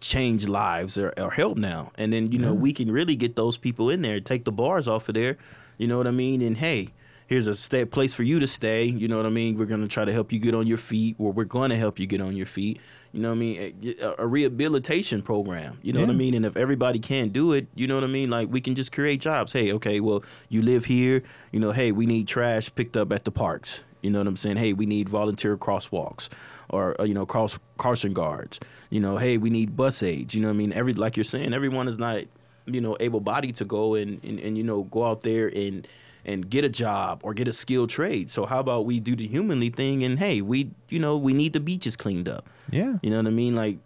[0.00, 1.90] change lives or, or help now.
[1.96, 2.60] And then, you know, Yeah.
[2.60, 5.38] we can really get those people in there, take the bars off of there.
[5.78, 6.42] You know what I mean?
[6.42, 6.88] And hey,
[7.26, 8.84] here's a stay, place for you to stay.
[8.84, 9.56] You know what I mean?
[9.56, 11.76] We're going to try to help you get on your feet, or we're going to
[11.76, 12.80] help you get on your feet.
[13.14, 13.96] You know what I mean?
[14.00, 15.78] A, a rehabilitation program.
[15.82, 16.34] You know what I mean?
[16.34, 18.28] And if everybody can't do it, you know what I mean?
[18.28, 19.52] Like we can just create jobs.
[19.52, 21.22] Hey, okay, well, you live here.
[21.52, 23.82] You know, hey, we need trash picked up at the parks.
[24.02, 24.56] You know what I'm saying?
[24.56, 26.28] Hey, we need volunteer crosswalks
[26.70, 28.58] or uh, you know cross crossing guards.
[28.90, 30.34] You know, hey, we need bus aids.
[30.34, 30.72] You know what I mean?
[30.72, 32.24] Every like you're saying, everyone is not
[32.66, 35.86] you know able bodied to go and, and and you know go out there and
[36.24, 38.30] and get a job or get a skilled trade.
[38.30, 41.52] So how about we do the humanly thing and hey, we you know we need
[41.52, 42.48] the beaches cleaned up.
[42.70, 43.54] yeah You know what I mean?
[43.54, 43.78] Like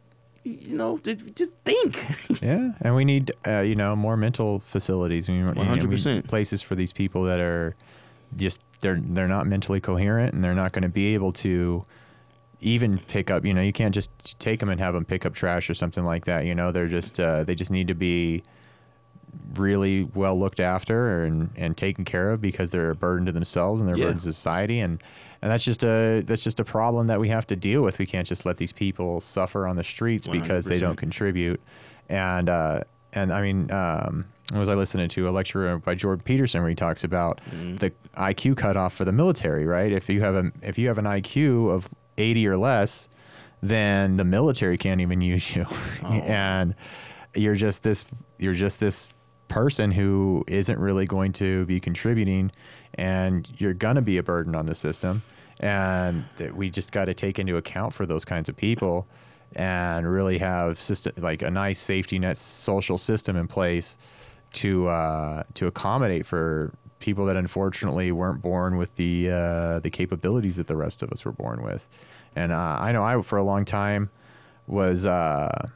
[0.45, 1.99] you know just, just think.
[2.43, 6.27] yeah and we need uh, you know more mental facilities know, we- 100%.
[6.29, 7.75] places for these people that are
[8.37, 11.85] just they're they're not mentally coherent and they're not going to be able to
[12.61, 15.33] even pick up you know you can't just take them and have them pick up
[15.35, 18.43] trash or something like that you know they're just uh, they just need to be
[19.55, 23.81] really well looked after and, and taken care of because they're a burden to themselves
[23.81, 24.05] and they're a Yeah.
[24.07, 25.03] burden to society and
[25.41, 27.99] and that's just a that's just a problem that we have to deal with.
[28.01, 31.61] We can't just let these people suffer on the streets because they don't contribute.
[32.09, 32.81] And uh,
[33.13, 36.75] and I mean, um, was I listening to a lecture by Jordan Peterson where he
[36.75, 37.41] talks about
[37.79, 39.93] the IQ cutoff for the military, right?
[39.93, 43.09] If you have a if you have an IQ of 80 or less,
[43.63, 45.67] then the military can't even use you,
[46.05, 46.75] and
[47.35, 48.05] you're just this
[48.39, 49.13] you're just this
[49.49, 52.51] person who isn't really going to be contributing
[52.95, 55.23] and you're going to be a burden on the system
[55.61, 59.07] and that we just got to take into account for those kinds of people
[59.57, 63.97] and really have system like a nice safety net social system in place
[64.53, 70.57] to uh, to accommodate for people that unfortunately weren't born with the uh, the capabilities
[70.57, 71.89] that the rest of us were born with.
[72.37, 74.11] And uh, I know I for a long time
[74.67, 75.67] was uh,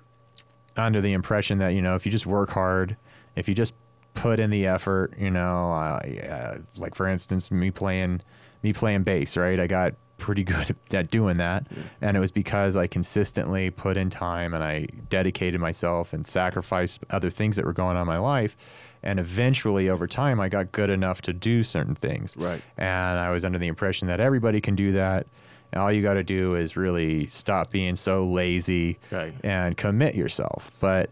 [0.76, 2.96] under the impression that you know if you just work hard,
[3.36, 3.74] if you just
[4.14, 8.20] put in the effort, you know, uh, uh, like for instance, me playing
[8.62, 9.58] me playing bass, right?
[9.58, 11.66] I got pretty good at doing that,
[12.00, 17.00] and it was because I consistently put in time and I dedicated myself and sacrificed
[17.10, 18.56] other things that were going on in my life.
[19.04, 22.36] And eventually, over time, I got good enough to do certain things.
[22.36, 22.62] Right.
[22.78, 25.26] And I was under the impression that everybody can do that.
[25.72, 29.34] And all you got to do is really stop being so lazy Right.
[29.42, 30.70] and commit yourself.
[30.78, 31.10] But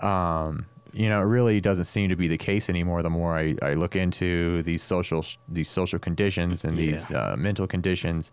[0.00, 0.64] um,
[0.96, 3.02] you know, it really doesn't seem to be the case anymore.
[3.02, 6.86] The more I, I look into these social these social conditions and Yeah.
[6.92, 8.32] these uh, mental conditions,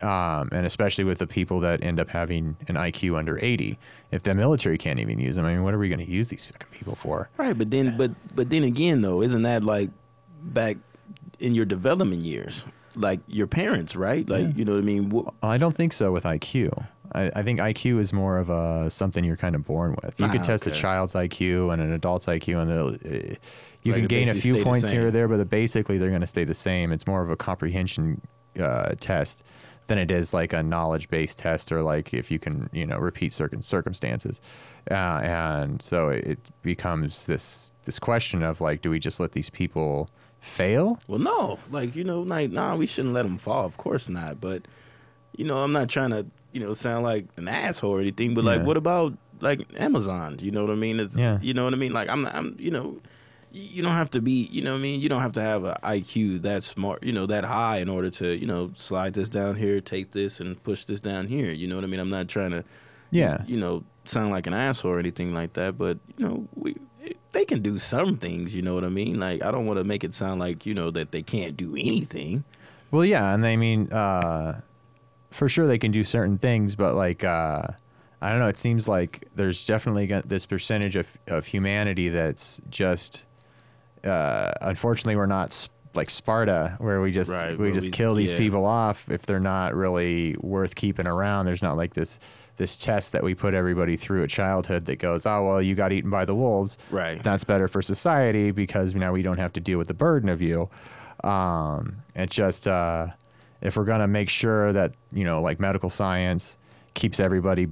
[0.00, 3.78] um, and especially with the people that end up having an IQ under 80,
[4.12, 6.28] if the military can't even use them, I mean, what are we going to use
[6.28, 7.28] these fucking people for?
[7.36, 9.90] Right, but then but but then again though, isn't that like
[10.42, 10.76] back
[11.40, 12.64] in your development years?
[12.96, 14.28] Like your parents, right?
[14.28, 15.10] Like you know what I mean?
[15.10, 16.86] Wh- I don't think so with IQ.
[17.14, 20.18] I, I think IQ is more of a something you're kind of born with.
[20.18, 23.34] You Ah, could test a child's IQ and an adult's IQ, and they'll, uh,
[23.82, 26.26] you Right, can gain a few points here or there, but basically they're going to
[26.26, 26.92] stay the same.
[26.92, 28.20] It's more of a comprehension
[28.58, 29.42] uh, test
[29.86, 33.32] than it is like a knowledge-based test or like if you can, you know, repeat
[33.34, 34.40] certain circumstances.
[34.90, 39.50] Uh, and so it becomes this this question of like, do we just let these
[39.50, 40.08] people
[40.40, 40.98] fail?
[41.06, 43.66] Well, no, like you know, like nah, we shouldn't let them fall.
[43.66, 44.40] Of course not.
[44.40, 44.66] But
[45.36, 48.32] you know, I'm not trying to you know sound like an asshole or anything.
[48.34, 50.38] But like, what about like Amazon?
[50.40, 51.00] You know what I mean?
[51.00, 51.38] It's, Yeah.
[51.42, 51.92] You know what I mean?
[51.92, 52.98] Like I'm, not, I'm, you know.
[53.56, 55.00] You don't have to be, you know what I mean?
[55.00, 58.10] You don't have to have a IQ that smart, you know, that high in order
[58.10, 61.52] to, you know, slide this down here, tape this and push this down here.
[61.52, 62.00] You know what I mean?
[62.00, 62.64] I'm not trying to
[63.12, 63.44] Yeah.
[63.46, 66.74] you know, sound like an asshole or anything like that, but you know, we
[67.30, 68.56] they can do some things.
[68.56, 69.20] You know what I mean?
[69.20, 71.76] Like I don't want to make it sound like you know that they can't do
[71.76, 72.42] anything.
[72.90, 74.62] Well, yeah, and I mean, uh,
[75.34, 77.62] for sure they can do certain things, but like, uh,
[78.22, 78.48] I don't know.
[78.48, 83.24] It seems like there's definitely this percentage of of humanity that's just,
[84.04, 88.14] uh, unfortunately, we're not s- like Sparta, where we just Right, we just we- kill
[88.14, 88.38] these yeah.
[88.38, 91.46] people off if they're not really worth keeping around.
[91.46, 92.18] There's not like this
[92.56, 95.90] this test that we put everybody through at childhood that goes, oh well, you got
[95.92, 97.20] eaten by the wolves Right.
[97.20, 100.40] that's better for society because now we don't have to deal with the burden of
[100.40, 100.70] you.
[101.24, 103.08] Um, it's just uh,
[103.64, 106.56] if we're gonna make sure that you know, like medical science
[106.94, 107.66] keeps everybody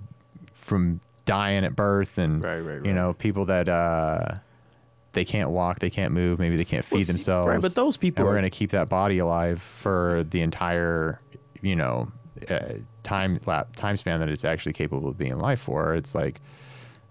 [0.53, 4.35] from dying at birth, and Right, right, you know, people that uh,
[5.13, 7.49] they can't walk, they can't move, maybe they can't feed Well, see, themselves.
[7.51, 11.21] right, but those people and we're are- gonna keep that body alive for the entire,
[11.61, 12.11] you know,
[12.49, 12.61] uh,
[13.05, 15.95] time lap time span that it's actually capable of being alive for.
[15.95, 16.41] It's like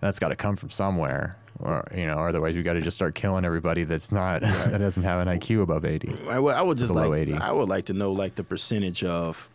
[0.02, 3.16] that's got to come from somewhere, or you know, otherwise we got to just start
[3.16, 6.14] killing everybody that's not that doesn't have an IQ above eighty.
[6.30, 7.34] I would, I would just Below like 80.
[7.36, 9.50] I would like to know like the percentage of,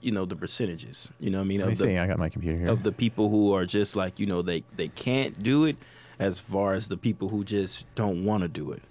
[0.00, 1.10] you know, the percentages.
[1.18, 1.60] You know what I mean?
[1.60, 1.96] Let me Of see.
[1.98, 2.68] I got my computer here.
[2.68, 5.76] of the people who are just like you know they they can't do it,
[6.18, 8.82] as far as the people who just don't want to do it.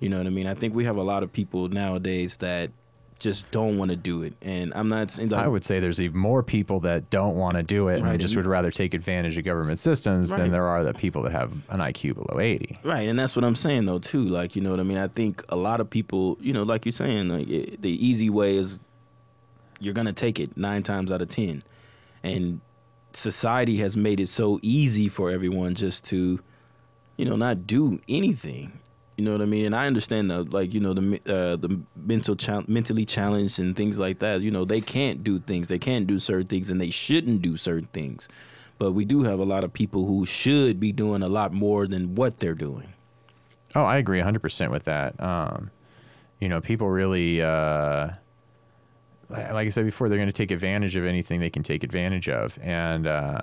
[0.00, 0.46] You know what I mean?
[0.46, 2.70] I think we have a lot of people nowadays that
[3.18, 6.00] just don't want to do it, and I'm not saying that I would say there's
[6.00, 8.94] even more people that don't want to do it Right, and just would rather take
[8.94, 10.42] advantage of government systems Right.
[10.42, 12.78] than there are the people that have an IQ below 80.
[12.84, 14.22] Right, and that's what I'm saying though too.
[14.22, 14.98] Like you know what I mean.
[14.98, 18.30] I think a lot of people, you know, like you're saying, like it, the easy
[18.30, 18.78] way is
[19.80, 21.62] you're gonna take it nine times out of ten,
[22.22, 22.60] and
[23.12, 26.38] society has made it so easy for everyone just to,
[27.16, 28.78] you know, not do anything.
[29.18, 29.66] You know what I mean?
[29.66, 32.36] And I understand the like you know the uh, the mental
[32.68, 34.42] mentally challenged and things like that.
[34.42, 35.66] You know they can't do things.
[35.66, 38.28] They can't do certain things, and they shouldn't do certain things.
[38.78, 41.88] But we do have a lot of people who should be doing a lot more
[41.88, 42.92] than what they're doing.
[43.74, 45.20] Oh, I agree 100% with that.
[45.20, 45.72] Um,
[46.38, 48.10] you know, people really, uh,
[49.28, 52.28] like I said before, they're going to take advantage of anything they can take advantage
[52.28, 52.56] of.
[52.62, 53.40] And, uh,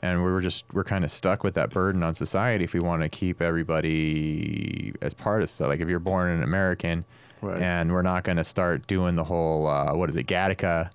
[0.00, 3.02] and we're just, we're kind of stuck with that burden on society if we want
[3.02, 5.70] to keep everybody as part of society.
[5.74, 7.04] Like if you're born an American
[7.40, 7.62] Right.
[7.62, 10.90] and we're not going to start doing the whole, uh, what is it, Gattaca,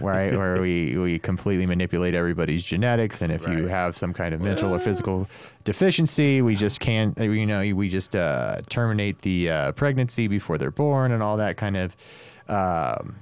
[0.00, 0.32] right?
[0.36, 3.22] Where we, we completely manipulate everybody's genetics.
[3.22, 5.28] And if you have some kind of mental or physical
[5.62, 10.58] deficiency, we just can't, uh, you know, we just uh, terminate the uh, pregnancy before
[10.58, 11.96] they're born and all that kind of
[12.48, 13.16] um,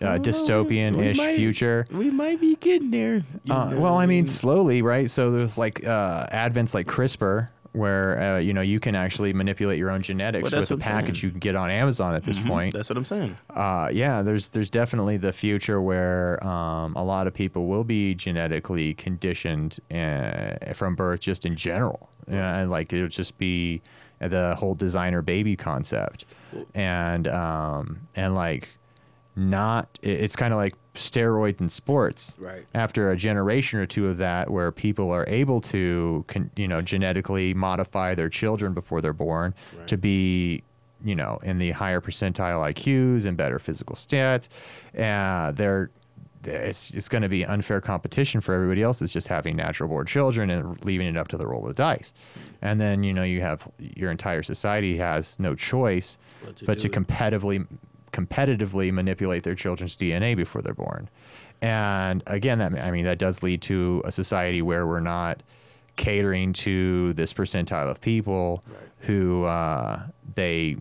[0.00, 1.86] uh, dystopian ish future.
[1.90, 3.24] We might be getting there.
[3.50, 5.10] Uh, well, I mean, slowly, right?
[5.10, 9.78] So there's like uh, advents like CRISPR, where uh, you know you can actually manipulate
[9.78, 11.24] your own genetics Well, with a I'm package saying.
[11.28, 12.74] you can get on Amazon at this point.
[12.74, 13.36] that's what I'm saying.
[13.50, 18.14] Uh, yeah, there's there's definitely the future where um, a lot of people will be
[18.14, 22.08] genetically conditioned uh, from birth, just in general.
[22.30, 23.82] Yeah, and like it'll just be
[24.20, 26.24] the whole designer baby concept,
[26.74, 28.68] and um, and like
[29.38, 29.98] not.
[30.02, 32.34] It's kind of like steroids in sports.
[32.38, 32.66] Right.
[32.74, 36.82] After a generation or two of that, where people are able to, con, you know,
[36.82, 39.86] genetically modify their children before they're born Right.
[39.88, 40.62] to be
[41.04, 44.48] you know, in the higher percentile IQs and better physical stats.
[44.98, 45.90] Uh, they're
[46.44, 50.06] it's, it's going to be unfair competition for everybody else that's just having natural born
[50.06, 52.12] children and leaving it up to the roll of the dice.
[52.62, 56.78] And then, you know, you have your entire society has no choice But to but
[56.78, 57.66] to competitively
[58.12, 61.08] competitively manipulate their children's DNA before they're born.
[61.60, 65.42] And again, that I mean that does lead to a society where we're not
[65.96, 68.76] catering to this percentile of people Right.
[69.00, 70.02] who uh,
[70.34, 70.76] they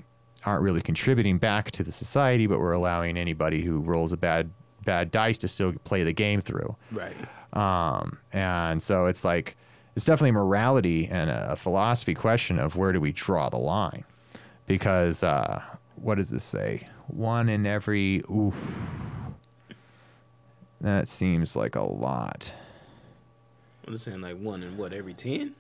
[0.46, 4.52] aren't really contributing back to the society, but we're allowing anybody who rolls a bad
[4.86, 6.76] bad dice to still play the game through.
[6.92, 7.16] Right.
[7.54, 9.58] Um, and so it's like
[9.96, 14.04] it's definitely a morality and a philosophy question of where do we draw the line?
[14.68, 15.62] Because uh,
[15.96, 16.88] what does this say?
[17.08, 18.56] One in every oof.
[20.82, 22.52] That seems like a lot.
[23.86, 25.56] I'm just saying like one in what every ten.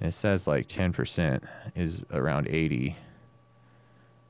[0.00, 1.42] It says like ten percent
[1.74, 2.96] is around eighty.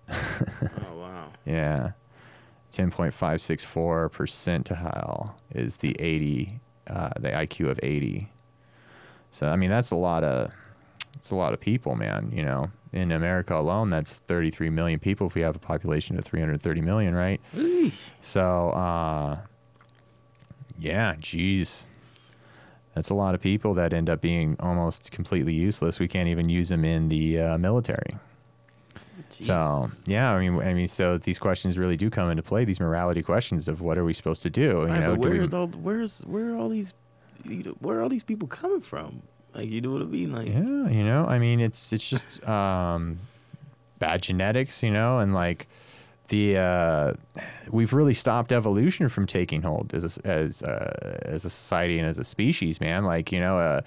[0.09, 1.29] oh wow.
[1.45, 1.93] Yeah.
[2.73, 8.31] 10.564 percentile is the 80, uh, the IQ of 80.
[9.31, 10.53] So, I mean, that's a lot of,
[11.15, 12.31] it's a lot of people, man.
[12.35, 16.25] You know, in America alone, that's 33 million people if we have a population of
[16.25, 17.41] 330 million, right?
[17.55, 17.93] Eesh.
[18.21, 19.41] So, uh,
[20.79, 21.87] yeah, geez.
[22.95, 25.99] That's a lot of people that end up being almost completely useless.
[26.01, 28.17] We can't even use them in the uh, military.
[29.29, 32.65] So yeah, I mean, I mean, so these questions really do come into play.
[32.65, 34.63] These morality questions of what are we supposed to do?
[34.63, 36.95] You Right, know, but do we- where's all where's where are all these
[37.45, 39.23] you know, where are all these people coming from?
[39.57, 40.33] Like you know what I mean?
[40.33, 43.19] Like yeah, you know, I mean, it's it's just um,
[43.99, 45.67] bad genetics, you know, and like
[46.29, 47.13] the uh,
[47.71, 52.07] we've really stopped evolution from taking hold as a, as uh, as a society and
[52.09, 53.05] as a species, man.
[53.05, 53.81] Like you know, uh,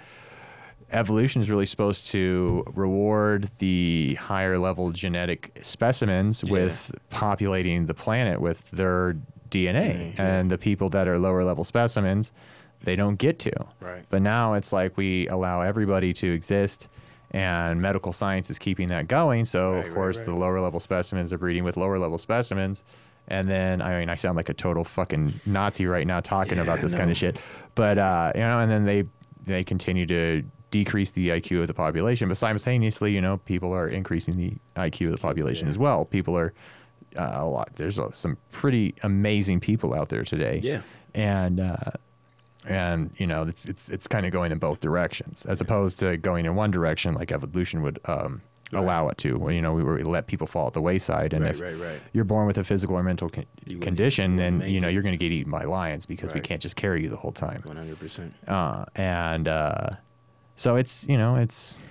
[0.91, 6.51] evolution is really supposed to reward the higher level genetic specimens Yeah.
[6.53, 9.15] with populating the planet with their
[9.51, 10.39] DNA, Yeah, yeah.
[10.39, 12.31] and the people that are lower level specimens,
[12.83, 13.51] they don't get to.
[13.79, 14.05] Right.
[14.09, 16.87] But now it's like we allow everybody to exist,
[17.31, 19.45] and medical science is keeping that going.
[19.45, 20.25] So Right, of course right.
[20.25, 22.83] the lower level specimens are breeding with lower level specimens.
[23.27, 26.63] And then I mean I sound like a total fucking Nazi right now talking Yeah,
[26.63, 27.37] about this I kind of shit.
[27.75, 29.03] But uh, you know, and then they
[29.45, 33.87] they continue to decrease the IQ of the population, but simultaneously, you know, people are
[33.87, 35.71] increasing the IQ of the population Yeah.
[35.71, 36.05] as well.
[36.05, 36.53] People are
[37.17, 37.69] uh, a lot.
[37.75, 40.81] There's uh, some pretty amazing people out there today Yeah.
[41.15, 41.75] and uh,
[42.67, 46.17] and you know it's it's it's kind of going in both directions as opposed to
[46.17, 48.41] going in one direction like evolution would um,
[48.73, 49.37] allow it to.
[49.39, 51.73] Well, you know, we, we let people fall at the wayside, and Right, if right,
[51.79, 51.99] right.
[52.13, 54.93] you're born with a physical or mental con- You condition, then you know it.
[54.93, 57.31] you're going to get eaten by lions because we can't just carry you the whole
[57.31, 57.61] time.
[57.65, 58.33] One hundred percent.
[58.47, 59.89] Uh, and uh,
[60.55, 61.81] so it's you know it's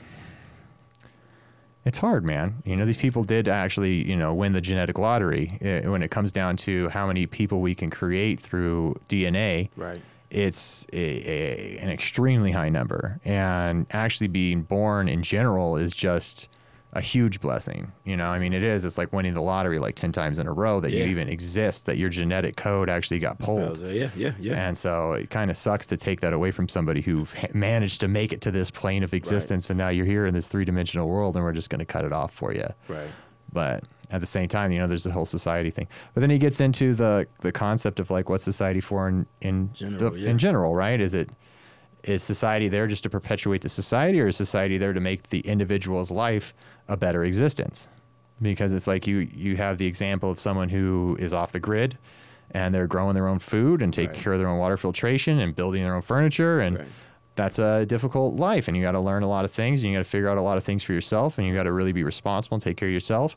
[1.85, 2.63] it's hard, man.
[2.65, 6.11] You know, these people did actually you know win the genetic lottery uh, when it
[6.11, 9.71] comes down to how many people we can create through DNA.
[9.77, 10.01] Right.
[10.31, 16.49] It's a, a, an extremely high number, and actually being born in general is just
[16.95, 17.93] a huge blessing.
[18.05, 18.85] You know, I mean, it is.
[18.87, 21.05] It's like winning the lottery like ten times in a row that Yeah.
[21.05, 23.83] you even exist, that your genetic code actually got pulled.
[23.83, 24.55] Uh, yeah, yeah, yeah.
[24.69, 28.09] And so it kind of sucks to take that away from somebody who managed to
[28.09, 31.09] make it to this plane of existence, and now you're here in this three dimensional
[31.09, 32.67] world, and we're just going to cut it off for you.
[32.89, 33.09] right.
[33.53, 35.87] But at the same time, you know, there's the whole society thing.
[36.15, 39.71] But then he gets into the the concept of like what's society for in in
[39.73, 40.31] General, the, yeah.
[40.31, 41.01] in general, right?
[41.01, 41.31] Is it
[42.05, 45.41] is society there just to perpetuate the society, or is society there to make the
[45.41, 46.55] individual's life
[46.89, 47.89] a better existence?
[48.41, 51.99] Because it's like you you have the example of someone who is off the grid,
[52.53, 54.19] and they're growing their own food and take Right.
[54.19, 56.89] care of their own water filtration and building their own furniture and Right.
[57.39, 59.97] That's a difficult life and you got to learn a lot of things and you
[59.99, 61.93] got to figure out a lot of things for yourself and you got to really
[61.93, 63.37] be responsible and take care of yourself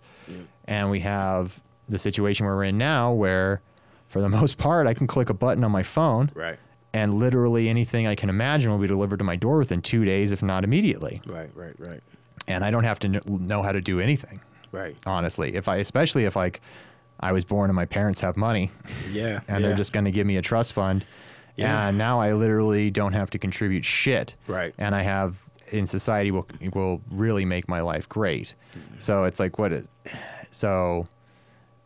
[0.66, 3.62] and we have the situation where we're in now where
[4.10, 6.58] for the most part i can click a button on my phone Right.
[6.94, 10.32] and literally anything i can imagine will be delivered to my door within two days
[10.32, 11.50] if not immediately Right.
[11.56, 11.76] Right.
[11.80, 12.02] Right.
[12.48, 14.42] and i don't have to kn- know how to do anything
[14.72, 14.98] Right.
[15.06, 16.60] honestly if i especially if like
[17.20, 18.72] i was born and my parents have money
[19.12, 19.42] Yeah.
[19.48, 19.68] and yeah.
[19.68, 21.06] they're just going to give me a trust fund.
[21.62, 21.88] Yeah.
[21.88, 24.36] And now I literally don't have to contribute shit.
[24.48, 24.74] Right.
[24.78, 28.54] And I have in society will will really make my life great.
[29.00, 29.88] So it's like what is
[30.52, 31.08] so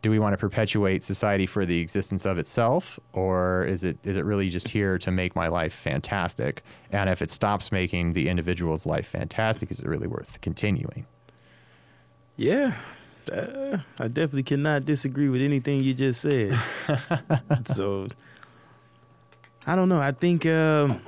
[0.02, 4.18] do we want to perpetuate society for the existence of itself or is it is
[4.18, 6.64] it really just here to make my life fantastic?
[6.92, 11.06] And if it stops making the individual's life fantastic, is it really worth continuing?
[12.38, 12.78] Yeah.
[13.32, 16.56] Uh, I definitely cannot disagree with anything you just said.
[17.66, 18.08] so
[19.68, 20.00] I don't know.
[20.00, 21.02] I think um,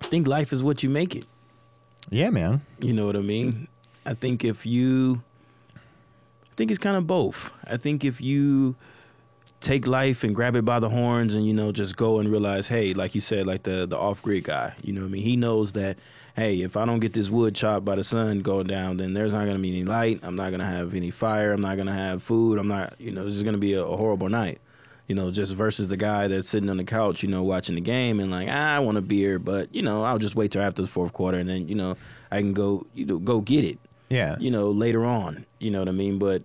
[0.00, 1.26] I think life is what you make it.
[2.10, 2.60] Yeah, man.
[2.80, 3.68] You know what I mean?
[4.04, 5.22] I think if you
[5.74, 7.50] I think it's kind of both.
[7.66, 8.76] I think if you
[9.60, 12.68] take life and grab it by the horns and you know just go and realize,
[12.68, 15.22] hey, like you said, like the the off grid guy, you know what I mean?
[15.22, 15.96] He knows that
[16.34, 19.32] hey, if I don't get this wood chopped by the sun going down, then there's
[19.32, 20.20] not gonna be any light.
[20.22, 21.52] I'm not gonna have any fire.
[21.52, 22.58] I'm not gonna have food.
[22.58, 24.60] I'm not, you know, it's just gonna be a, a horrible night.
[25.12, 27.82] You know, just versus the guy that's sitting on the couch, you know, watching the
[27.82, 30.62] game and like, ah, I want a beer, but you know, I'll just wait till
[30.62, 31.98] after the fourth quarter and then you know
[32.30, 33.78] I can go, you know, go get it.
[34.08, 34.36] Yeah.
[34.38, 35.44] You know, later on.
[35.58, 36.18] You know what I mean?
[36.18, 36.44] But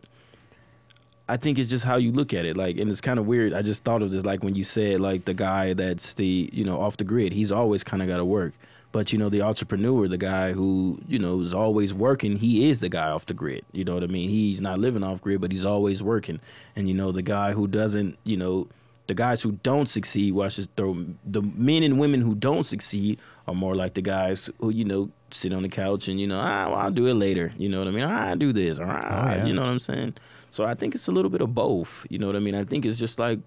[1.30, 2.57] I think it's just how you look at it.
[2.57, 3.53] Like, and it's kind of weird.
[3.53, 6.65] I just thought of this, like when you said, like the guy that's the, you
[6.65, 7.32] know, off the grid.
[7.32, 8.51] He's always kind of got to work.
[8.91, 12.79] But you know, the entrepreneur, the guy who you know is always working, he is
[12.79, 13.63] the guy off the grid.
[13.71, 14.29] You know what I mean?
[14.29, 16.39] He's not living off grid, but he's always working.
[16.75, 18.67] And you know, the guy who doesn't, you know,
[19.07, 23.19] the guys who don't succeed, watch this throw the men and women who don't succeed
[23.47, 26.39] are more like the guys who you know sit on the couch and you know
[26.39, 27.51] ah, well, I'll do it later.
[27.57, 28.03] You know what I mean?
[28.03, 28.79] Ah, I'll do this.
[28.79, 29.45] Or, ah, Oh, yeah.
[29.45, 30.15] You know what I'm saying?
[30.51, 32.05] So I think it's a little bit of both.
[32.09, 32.55] You know what I mean?
[32.55, 33.39] I think it's just like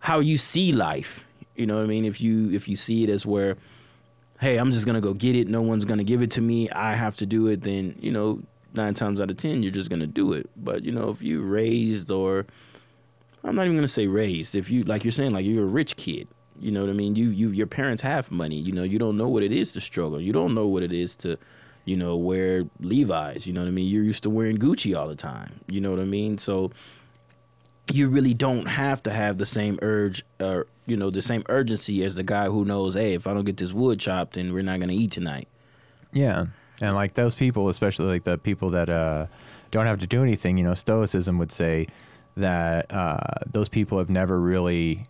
[0.00, 1.24] how you see life.
[1.56, 2.04] You know what I mean?
[2.04, 3.56] If you if you see it as where,
[4.42, 5.46] hey, I'm just gonna go get it.
[5.46, 6.68] No one's gonna give it to me.
[6.70, 7.62] I have to do it.
[7.62, 8.42] Then you know,
[8.74, 10.50] nine times out of ten, you're just gonna do it.
[10.56, 12.44] But you know, if you raised or
[13.44, 14.56] I'm not even gonna say raised.
[14.56, 16.26] If you like you're saying like you're a rich kid.
[16.60, 17.14] You know what I mean?
[17.14, 18.56] You you your parents have money.
[18.56, 20.20] You know you don't know what it is to struggle.
[20.20, 21.38] You don't know what it is to,
[21.84, 23.46] you know, wear Levi's.
[23.46, 23.88] You know what I mean?
[23.88, 25.60] You're used to wearing Gucci all the time.
[25.68, 26.36] You know what I mean?
[26.38, 26.72] So
[27.92, 32.04] you really don't have to have the same urge or you know the same urgency
[32.04, 34.62] as the guy who knows, hey, if I don't get this wood chopped, then we're
[34.62, 35.48] not gonna eat tonight.
[36.12, 36.46] Yeah.
[36.80, 39.26] And like those people, especially like the people that uh,
[39.70, 41.86] don't have to do anything, you know, Stoicism would say
[42.36, 45.06] that uh, those people have never really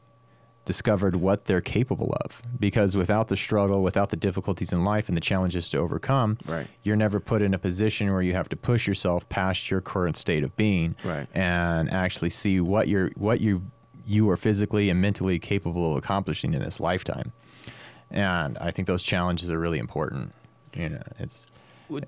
[0.65, 5.17] discovered what they're capable of because without the struggle, without the difficulties in life and
[5.17, 6.69] the challenges to overcome, Right.
[6.85, 10.17] you're never put in a position where you have to push yourself past your current
[10.17, 11.27] state of being Right.
[11.35, 13.63] and actually see what you're what you
[14.07, 17.33] you are physically and mentally capable of accomplishing in this lifetime.
[18.11, 20.33] And I think those challenges are really important.
[20.75, 21.47] You know, it's
[21.89, 22.07] Would,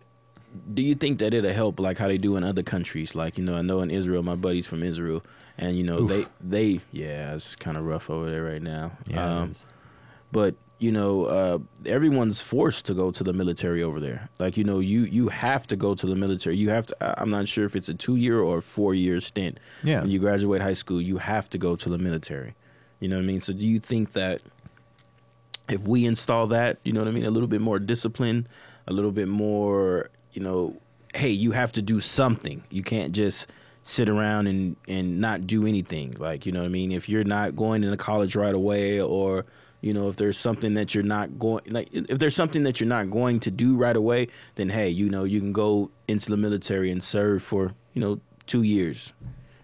[0.72, 3.14] do you think that it'll help like how they do in other countries?
[3.14, 5.22] Like, you know, I know in Israel, my buddies from Israel,
[5.58, 6.08] and you know, Oof.
[6.08, 8.92] they they yeah, it's kind of rough over there right now.
[9.06, 9.52] yeah, Um,
[10.32, 14.28] but you know, uh, everyone's forced to go to the military over there.
[14.38, 16.56] Like, you know, you you have to go to the military.
[16.56, 17.20] You have to.
[17.22, 19.58] I'm not sure if it's a two year or four year stint.
[19.82, 20.00] Yeah.
[20.02, 22.54] When you graduate high school, you have to go to the military.
[23.00, 23.40] You know what I mean?
[23.40, 24.42] So, do you think that
[25.68, 28.46] if we install that, you know what I mean, a little bit more discipline,
[28.86, 30.76] a little bit more, you know,
[31.14, 32.62] hey, you have to do something.
[32.70, 33.46] You can't just
[33.84, 36.16] sit around and and not do anything.
[36.18, 36.90] Like, you know what I mean?
[36.90, 39.44] If you're not going into college right away or
[39.80, 42.88] you know, if there's something that you're not going like if there's something that you're
[42.88, 46.38] not going to do right away, then hey, you know, you can go into the
[46.38, 49.12] military and serve for, you know, 2 years.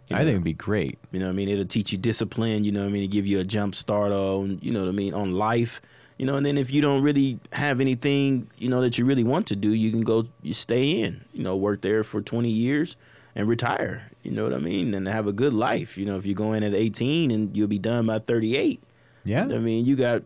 [0.08, 0.98] You I think it'd be great.
[1.12, 1.48] You know what I mean?
[1.48, 3.02] It'll teach you discipline, you know what I mean?
[3.02, 5.80] To give you a jump start on, you know what I mean, on life.
[6.18, 9.24] You know, and then if you don't really have anything, you know, that you really
[9.24, 12.50] want to do, you can go you stay in, you know, work there for 20
[12.50, 12.96] years
[13.34, 14.09] and retire.
[14.22, 14.94] You know what I mean?
[14.94, 15.96] And have a good life.
[15.96, 18.82] You know, if you go in at 18 and you'll be done by 38.
[19.24, 20.22] Yeah, I mean, you got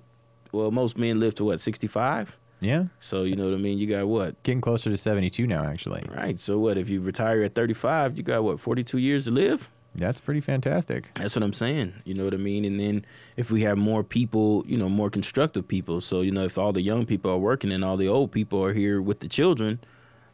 [0.52, 2.36] well, most men live to what, 65?
[2.60, 3.78] yeah, So, you know what I mean?
[3.78, 4.40] You got what?
[4.44, 5.64] getting closer to seventy-two now.
[5.64, 6.38] Actually, Right.
[6.40, 9.70] So what if you retire at 35, you got what, 42 years to live?
[9.96, 11.10] that's pretty fantastic.
[11.14, 11.94] That's what I'm saying.
[12.04, 12.64] You know what I mean?
[12.64, 13.04] And then
[13.36, 16.00] if we have more people, you know, more constructive people.
[16.00, 18.64] So, you know, if all the young people are working and all the old people
[18.64, 19.78] are here with the children,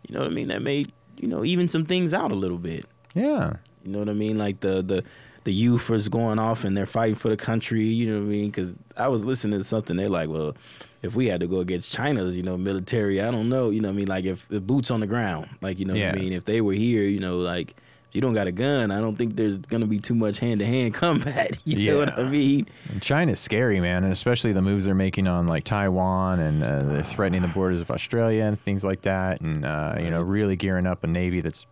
[0.09, 0.49] you know what I mean?
[0.49, 0.87] That may,
[1.19, 2.87] you know, even some things out a little bit.
[3.15, 3.55] Yeah,
[3.85, 4.39] You know what I mean?
[4.39, 5.05] Like the the
[5.45, 7.83] the youth is going off and they're fighting for the country.
[7.85, 8.47] You know what I mean?
[8.51, 9.97] Because I was listening to something.
[9.97, 10.55] They're like, well,
[11.03, 13.71] if we had to go against China's, you know, military, I don't know.
[13.71, 14.09] You know what I mean?
[14.09, 16.33] Like if the boots on the ground, like you know what I mean?
[16.35, 17.75] If they were here, you know, like.
[18.09, 20.59] If you don't got a gun, I don't think there's gonna be too much hand
[20.59, 21.57] to hand combat.
[21.65, 22.67] You know what I mean?
[22.91, 26.83] and China's scary, man, and especially the moves they're making on like Taiwan and uh,
[26.83, 30.57] they're threatening the borders of Australia and things like that, and uh, you know, really
[30.57, 31.69] gearing up a navy that's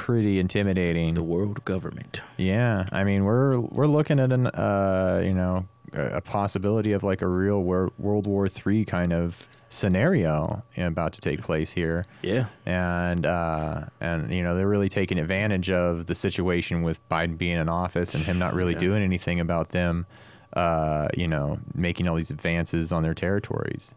[0.00, 1.12] pretty intimidating.
[1.12, 2.22] The world government.
[2.38, 7.20] Yeah, I mean, we're we're looking at an uh, you know a, possibility of like
[7.20, 12.46] a real wor- World War Three kind of scenario about to take place here, Yeah.
[12.64, 17.58] and uh, and you know they're really taking advantage of the situation with Biden being
[17.58, 18.78] in office and him not really Yeah.
[18.78, 20.06] doing anything about them,
[20.54, 23.94] uh, you know, making all these advances on their territories.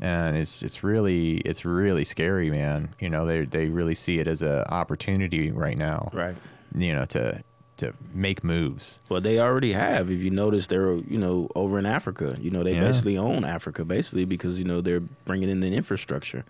[0.00, 2.94] And it's it's really it's really scary, man.
[3.00, 6.36] You know they they really see it as an opportunity right now Right.
[6.76, 7.42] you know, to
[7.78, 8.98] to make moves.
[9.10, 10.10] Well, they already have.
[10.10, 12.36] If you notice, they're you know over in Africa.
[12.40, 12.80] You know, they Yeah.
[12.80, 16.44] basically own Africa, basically because you know they're bringing in the infrastructure.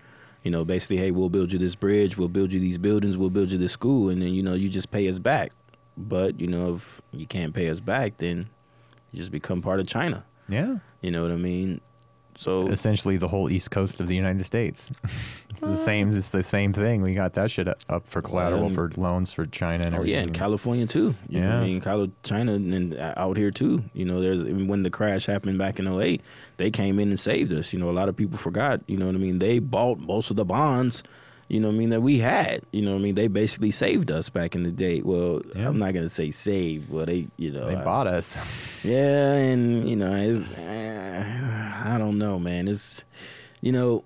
[0.44, 3.30] You know, basically, hey, we'll build you this bridge, we'll build you these buildings, we'll
[3.30, 5.52] build you this school, and then you know you just pay us back.
[5.96, 8.48] But you know, if you can't pay us back, then
[9.12, 10.24] you just become part of China.
[10.48, 10.78] Yeah.
[11.00, 11.80] You know what I mean?
[12.38, 14.90] So essentially the whole east coast of the United States.
[15.50, 16.14] it's the same.
[16.16, 17.00] It's the same thing.
[17.02, 20.14] We got that shit up for collateral for loans for China and Oh everything.
[20.14, 21.14] yeah, in California too.
[21.28, 21.58] You Yeah.
[21.60, 23.84] I mean, China and out here too.
[23.94, 26.20] You know, there's when the crash happened back in 08,
[26.58, 27.72] they came in and saved us.
[27.72, 28.80] You know, a lot of people forgot.
[28.86, 29.38] You know what I mean?
[29.38, 31.02] They bought most of the bonds.
[31.48, 32.62] You know what I mean that we had.
[32.72, 33.14] You know what I mean?
[33.14, 35.00] They basically saved us back in the day.
[35.00, 35.68] Well, Yeah.
[35.68, 36.90] I'm not gonna say save.
[36.90, 38.36] Well, they you know They I- bought us.
[38.82, 42.68] yeah, and you know, uh, I don't know, man.
[42.68, 43.04] It's
[43.60, 44.04] you know,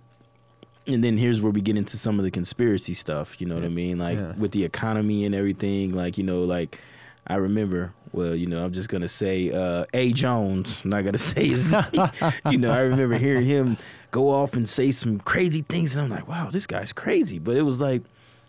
[0.87, 3.41] and then here's where we get into some of the conspiracy stuff.
[3.41, 3.99] You know what I mean?
[3.99, 4.33] Like Yeah.
[4.37, 5.95] with the economy and everything.
[5.95, 6.79] Like you know, like
[7.27, 7.93] I remember.
[8.13, 10.13] Well, you know, I'm just gonna say uh, A.
[10.13, 10.81] Jones.
[10.85, 11.85] I'm not gonna say his name.
[12.51, 13.77] you know, I remember hearing him
[14.11, 17.39] go off and say some crazy things, and I'm like, wow, this guy's crazy.
[17.39, 18.03] But it was like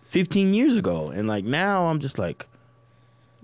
[0.05, 2.47] 15 years ago, and like now I'm just like,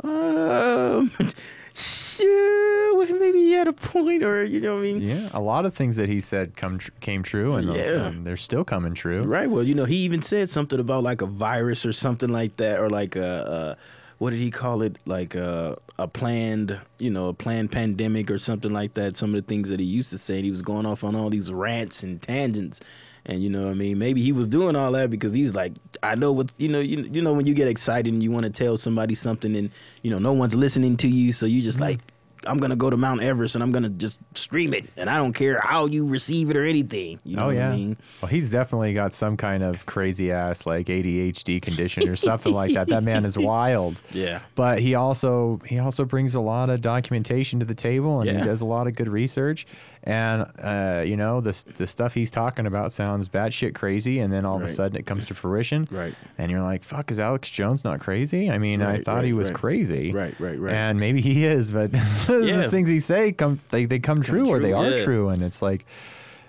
[0.04, 1.12] um,
[1.74, 5.02] sure, well, maybe he had a point, or you know what I mean?
[5.02, 8.06] yeah, a lot of things that he said come tr- came true, and Yeah.
[8.08, 9.22] um, they're still coming true.
[9.24, 9.50] Right.
[9.50, 12.80] Well, you know, he even said something about like a virus or something like that,
[12.80, 13.78] or like a, a
[14.18, 14.98] what did he call it?
[15.06, 19.16] Like a, a planned, you know, a planned pandemic or something like that.
[19.18, 21.16] Some of the things that he used to say, and he was going off on
[21.16, 22.80] all these rants and tangents.
[23.26, 25.54] And you know, what I mean, maybe he was doing all that because he was
[25.54, 26.80] like, I know what you know.
[26.80, 29.70] You, you know, when you get excited and you want to tell somebody something, and
[30.02, 31.90] you know, no one's listening to you, so you just mm-hmm.
[31.90, 32.00] like,
[32.48, 35.34] I'm gonna go to Mount Everest and I'm gonna just stream it, and I don't
[35.34, 37.20] care how you receive it or anything.
[37.24, 37.70] You know oh what yeah.
[37.70, 37.98] I mean?
[38.22, 42.74] Well, he's definitely got some kind of crazy ass like ADHD condition or something like
[42.74, 42.88] that.
[42.88, 44.02] That man is wild.
[44.12, 44.40] Yeah.
[44.56, 48.38] But he also he also brings a lot of documentation to the table, and Yeah.
[48.40, 49.66] he does a lot of good research.
[50.08, 54.46] And uh, you know the the stuff he's talking about sounds batshit crazy, and then
[54.46, 55.86] all of a sudden it comes to fruition.
[55.92, 56.16] Right.
[56.38, 59.34] And you're like, "Fuck, is Alex Jones not crazy?" I mean, I Right, thought he
[59.34, 59.58] was right.
[59.58, 60.14] crazy.
[60.14, 60.74] Right, right, right.
[60.74, 61.92] And maybe he is, but
[62.28, 65.44] the things he say come they, they come, true, or true, they are true, and
[65.44, 65.86] it's like.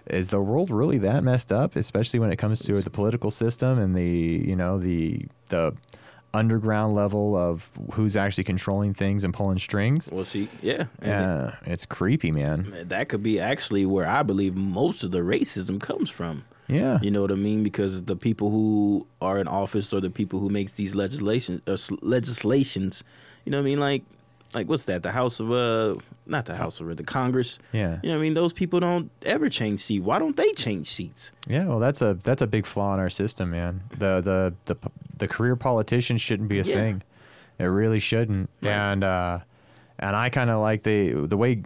[0.06, 3.78] Is the world really that messed up, especially when it comes to the political system
[3.78, 4.02] and the
[4.48, 5.74] you know the the
[6.38, 10.08] underground level of who's actually controlling things and pulling strings?
[10.12, 12.58] Well, see, yeah, Yeah, it's creepy, man.
[12.88, 16.44] that could be actually where I believe most of the racism comes from.
[16.70, 17.62] Yeah, You know what I mean?
[17.62, 21.76] Because the people who are in office or the people who makes these legislation or
[22.02, 23.02] legislations,
[23.44, 23.78] you know what I mean?
[23.80, 24.02] Like,
[24.54, 25.02] like what's that?
[25.02, 25.94] The House of uh,
[26.28, 27.58] not the House of the Congress.
[27.72, 28.34] yeah, You know I mean?
[28.34, 30.02] Those people don't ever change seat.
[30.02, 31.32] Why don't they change seats?
[31.46, 31.64] yeah.
[31.66, 33.82] Well, that's a that's a big flaw in our system, man.
[33.98, 34.76] The the the
[35.16, 36.74] the career politician shouldn't be a Yeah.
[36.74, 37.02] thing.
[37.58, 38.50] It really shouldn't.
[38.62, 38.70] Right.
[38.70, 39.38] And uh,
[39.98, 41.62] and I kind of like the the way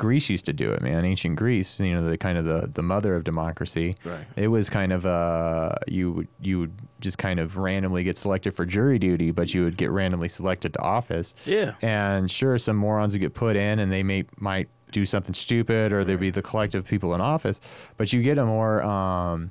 [0.00, 1.04] Greece used to do it, man.
[1.04, 3.94] Ancient Greece, you know, the kind of the the mother of democracy.
[4.02, 4.26] Right.
[4.34, 8.54] It was kind of uh you would you would just kind of randomly get selected
[8.54, 11.34] for jury duty, but you would get randomly selected to office.
[11.44, 11.74] Yeah.
[11.82, 15.92] And sure, some morons would get put in, and they may might do something stupid,
[15.92, 17.60] or there'd be the collective people in office.
[17.98, 19.50] But you get a more um,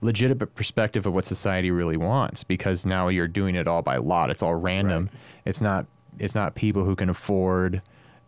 [0.00, 4.30] legitimate perspective of what society really wants, because now you're doing it all by lot.
[4.30, 5.10] It's all random.
[5.12, 5.20] Right.
[5.46, 5.86] It's not.
[6.20, 7.82] It's not people who can afford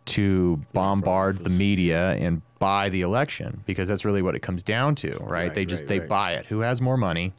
[0.07, 4.95] to bombard the media and buy the election, because that's really what it comes down
[4.95, 5.29] to, right?
[5.29, 6.09] Right, they just right, they right.
[6.09, 6.45] buy it.
[6.47, 7.33] Who has more money?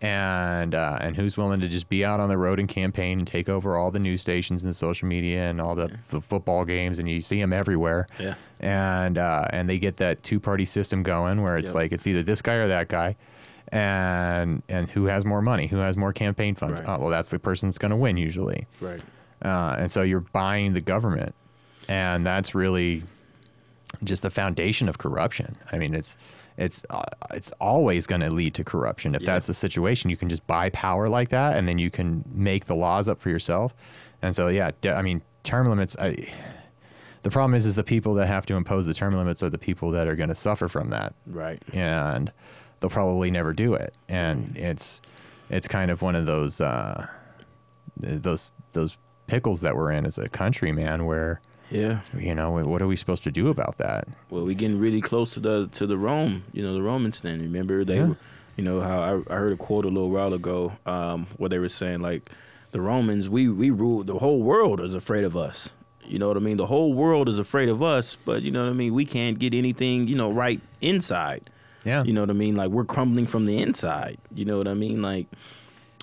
[0.00, 3.26] and uh, and who's willing to just be out on the road and campaign and
[3.26, 6.98] take over all the news stations and social media and all the, the football games
[6.98, 8.06] and you see them everywhere.
[8.20, 8.34] Yeah.
[8.60, 11.74] And uh, and they get that two party system going where it's Yep.
[11.74, 13.16] like it's either this guy or that guy,
[13.68, 16.82] and and who has more money, who has more campaign funds.
[16.86, 18.66] Oh, well, that's the person that's going to win usually.
[18.80, 19.00] Right.
[19.42, 21.34] Uh, and so you're buying the government,
[21.88, 23.02] and that's really
[24.02, 25.56] just the foundation of corruption.
[25.72, 26.16] I mean, it's
[26.56, 29.32] it's uh, it's always going to lead to corruption if Yeah.
[29.34, 30.10] that's the situation.
[30.10, 33.20] You can just buy power like that, and then you can make the laws up
[33.20, 33.74] for yourself.
[34.22, 35.96] And so, yeah, de- I mean, term limits.
[35.98, 36.28] I,
[37.24, 39.58] the problem is, is the people that have to impose the term limits are the
[39.58, 41.60] people that are going to suffer from that Right.
[41.72, 42.30] and
[42.80, 43.94] they'll probably never do it.
[44.08, 45.00] And it's
[45.50, 47.06] it's kind of one of those uh,
[47.96, 51.04] those those pickles that we're in as a country, man.
[51.06, 51.40] Where
[51.70, 52.00] Yeah.
[52.16, 54.06] you know what are we supposed to do about that?
[54.30, 57.20] Well, we're getting really close to the to the Rome, you know, the Romans.
[57.20, 58.08] Then remember they, Yeah.
[58.08, 58.16] were,
[58.56, 61.58] you know, how I, I heard a quote a little while ago, um, where they
[61.58, 62.30] were saying like,
[62.72, 65.70] the Romans, we we rule the whole world is afraid of us.
[66.06, 66.58] You know what I mean?
[66.58, 68.92] The whole world is afraid of us, but you know what I mean.
[68.92, 71.48] We can't get anything, you know, right inside.
[71.84, 72.56] Yeah, You know what I mean?
[72.56, 74.16] Like we're crumbling from the inside.
[74.34, 75.02] You know what I mean?
[75.02, 75.26] Like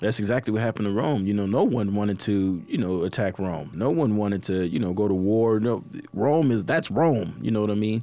[0.02, 1.26] that's exactly what happened to Rome.
[1.26, 3.70] You know, no one wanted to, you know, attack Rome.
[3.74, 5.60] No one wanted to, you know, go to war.
[5.60, 7.38] No, Rome is that's Rome.
[7.40, 8.02] You know what I mean?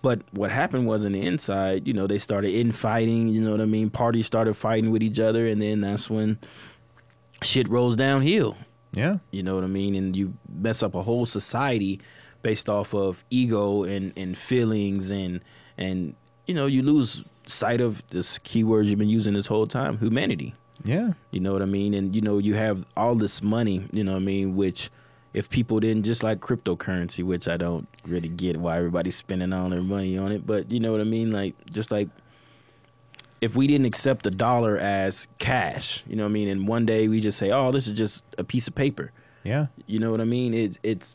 [0.00, 3.28] But what happened was on the inside, you know, they started infighting.
[3.28, 3.90] You know what I mean?
[3.90, 6.38] Parties started fighting with each other, and then that's when
[7.42, 8.56] shit rolls downhill.
[8.92, 9.94] yeah, You know what I mean?
[9.96, 12.00] And you mess up a whole society
[12.42, 15.40] based off of ego and, and feelings and
[15.76, 16.14] and
[16.46, 20.54] you know, you lose sight of this keyword you've been using this whole time, humanity.
[20.84, 21.12] Yeah.
[21.30, 21.94] You know what I mean?
[21.94, 24.90] And you know, you have all this money, you know what I mean, which
[25.34, 29.68] if people didn't just like cryptocurrency, which I don't really get why everybody's spending all
[29.68, 31.32] their money on it, but you know what I mean?
[31.32, 32.08] Like just like
[33.40, 36.86] if we didn't accept the dollar as cash, you know what I mean, and one
[36.86, 39.12] day we just say, "Oh, this is just a piece of paper."
[39.44, 39.66] Yeah.
[39.86, 40.54] You know what I mean?
[40.54, 41.14] It, it's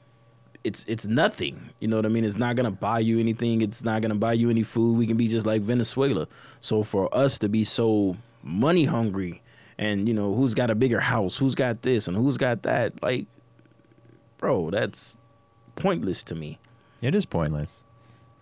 [0.64, 1.72] it's it's nothing.
[1.80, 2.26] You know what I mean?
[2.26, 3.62] It's not gonna buy you anything.
[3.62, 4.98] It's not gonna buy you any food.
[4.98, 6.28] We can be just like Venezuela.
[6.62, 9.42] So for us to be so money hungry,
[9.84, 13.02] and you know who's got a bigger house, who's got this, and who's got that,
[13.04, 13.26] like,
[14.38, 15.18] bro, that's
[15.76, 16.60] pointless to me.
[17.02, 17.84] It is pointless.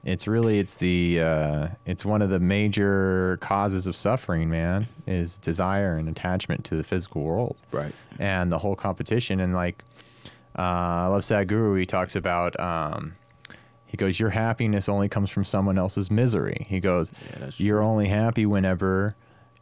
[0.03, 5.37] It's really it's the uh, it's one of the major causes of suffering, man, is
[5.39, 7.57] desire and attachment to the physical world.
[7.71, 7.93] Right.
[8.19, 9.83] And the whole competition and like
[10.57, 13.15] uh, I love Sadhguru, he talks about um,
[13.85, 16.65] he goes, Your happiness only comes from someone else's misery.
[16.69, 19.15] He goes, Yeah, You're only happy whenever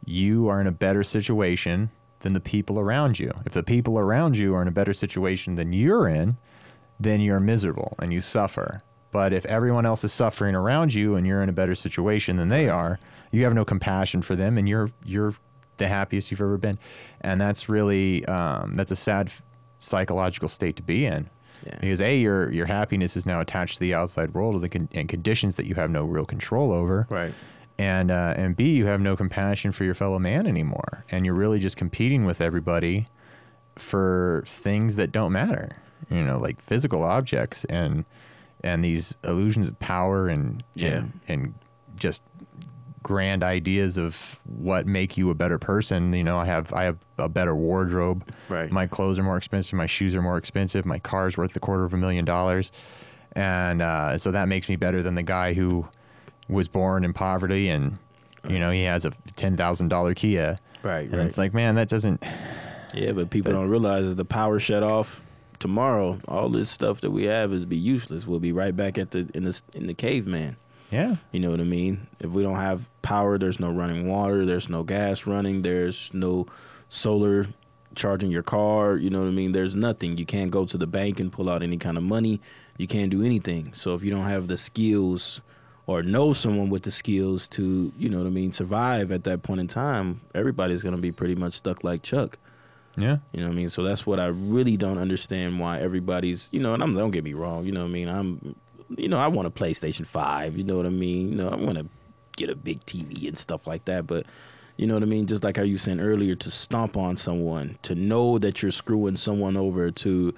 [0.04, 1.90] you are in a better situation
[2.20, 3.32] than the people around you.
[3.46, 6.36] If the people around you are in a better situation than you're in,
[6.98, 8.82] then you're miserable and you suffer.
[9.10, 12.48] But if everyone else is suffering around you and you're in a better situation than
[12.48, 13.00] they are,
[13.32, 15.34] you have no compassion for them and you're you're
[15.78, 16.78] the happiest you've ever been.
[17.22, 19.30] And that's really um, that's a sad
[19.78, 21.28] psychological state to be in.
[21.66, 21.78] Yeah.
[21.80, 25.08] Because a your your happiness is now attached to the outside world the con- and
[25.08, 27.34] conditions that you have no real control over Right.
[27.80, 31.34] And uh, and B, you have no compassion for your fellow man anymore, and you're
[31.34, 33.06] really just competing with everybody
[33.76, 35.70] for things that don't matter.
[36.10, 38.04] You know, like physical objects and
[38.62, 40.88] and these illusions of power and Yeah.
[40.88, 41.54] and, and
[41.96, 42.22] just
[43.02, 46.12] grand ideas of what make you a better person.
[46.12, 48.24] You know, I have I have a better wardrobe.
[48.48, 48.70] Right.
[48.70, 49.74] My clothes are more expensive.
[49.74, 50.84] My shoes are more expensive.
[50.84, 52.72] My car's worth a quarter of a million dollars,
[53.32, 55.86] and uh, so that makes me better than the guy who
[56.50, 57.98] was born in poverty and
[58.48, 60.56] you know he has a ten thousand dollar Kia.
[60.82, 61.08] Right.
[61.08, 61.26] And Right.
[61.26, 62.22] it's like, man, that doesn't.
[62.94, 65.22] Yeah, but people But- don't realize if the power shut off
[65.58, 68.26] tomorrow, all this stuff that we have is be useless.
[68.26, 70.56] We'll be right back at the in the in the caveman.
[70.90, 72.08] Yeah, You know what I mean?
[72.18, 76.46] If we don't have power, there's no running water, there's no gas running, there's no
[76.88, 77.46] solar
[77.94, 79.52] charging your car, you know what I mean?
[79.52, 80.18] There's nothing.
[80.18, 82.40] You can't go to the bank and pull out any kind of money.
[82.76, 83.72] You can't do anything.
[83.72, 85.40] So if you don't have the skills
[85.90, 89.42] or know someone with the skills to, you know what I mean, survive at that
[89.42, 92.38] point in time, everybody's going to be pretty much stuck like Chuck.
[92.96, 93.70] yeah, You know what I mean?
[93.70, 97.24] So that's what I really don't understand why everybody's, you know, and I'm don't get
[97.24, 98.08] me wrong, you know what I mean?
[98.08, 98.54] I'm
[98.98, 101.30] you know, I want a PlayStation 5, you know what I mean?
[101.30, 101.86] You know, I want to
[102.36, 104.26] get a big TV and stuff like that, but
[104.76, 105.26] you know what I mean?
[105.26, 109.16] Just like how you said earlier to stomp on someone, to know that you're screwing
[109.16, 110.34] someone over to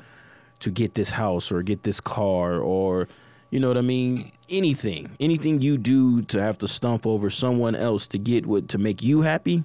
[0.60, 3.06] to get this house or get this car or
[3.52, 4.32] you know what I mean?
[4.48, 5.14] Anything.
[5.20, 9.00] Anything you do to have to stump over someone else to get what to make
[9.02, 9.62] you happy.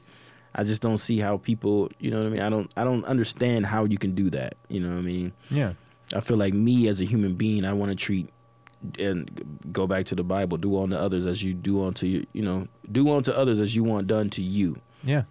[0.54, 2.42] I just don't see how people, you know what I mean?
[2.42, 4.56] I don't I don't understand how you can do that.
[4.70, 5.32] You know what I mean?
[5.50, 5.74] yeah,
[6.14, 8.30] I feel like me as a human being, I want to treat
[9.00, 12.42] and go back to the Bible, do unto others as you do unto you, you
[12.44, 14.80] know, do unto others as you want done to you.
[15.04, 15.24] yeah,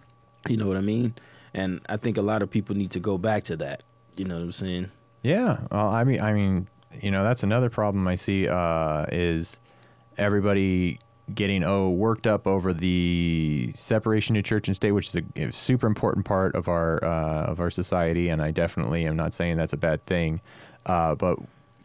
[0.47, 1.13] You know what I mean?
[1.53, 3.83] And I think a lot of people need to go back to that.
[4.17, 4.91] You know what I'm saying?
[5.23, 5.59] yeah.
[5.71, 6.67] Well, I mean, I mean,
[7.01, 9.59] you know, that's another problem I see uh, is
[10.17, 10.99] everybody
[11.33, 15.51] getting oh worked up over the separation of church and state, which is a, a
[15.51, 19.57] super important part of our uh, of our society, and I definitely am not saying
[19.57, 20.41] that's a bad thing,
[20.85, 21.37] uh, but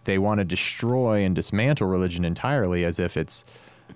[0.04, 3.44] they want to destroy and dismantle religion entirely as if it's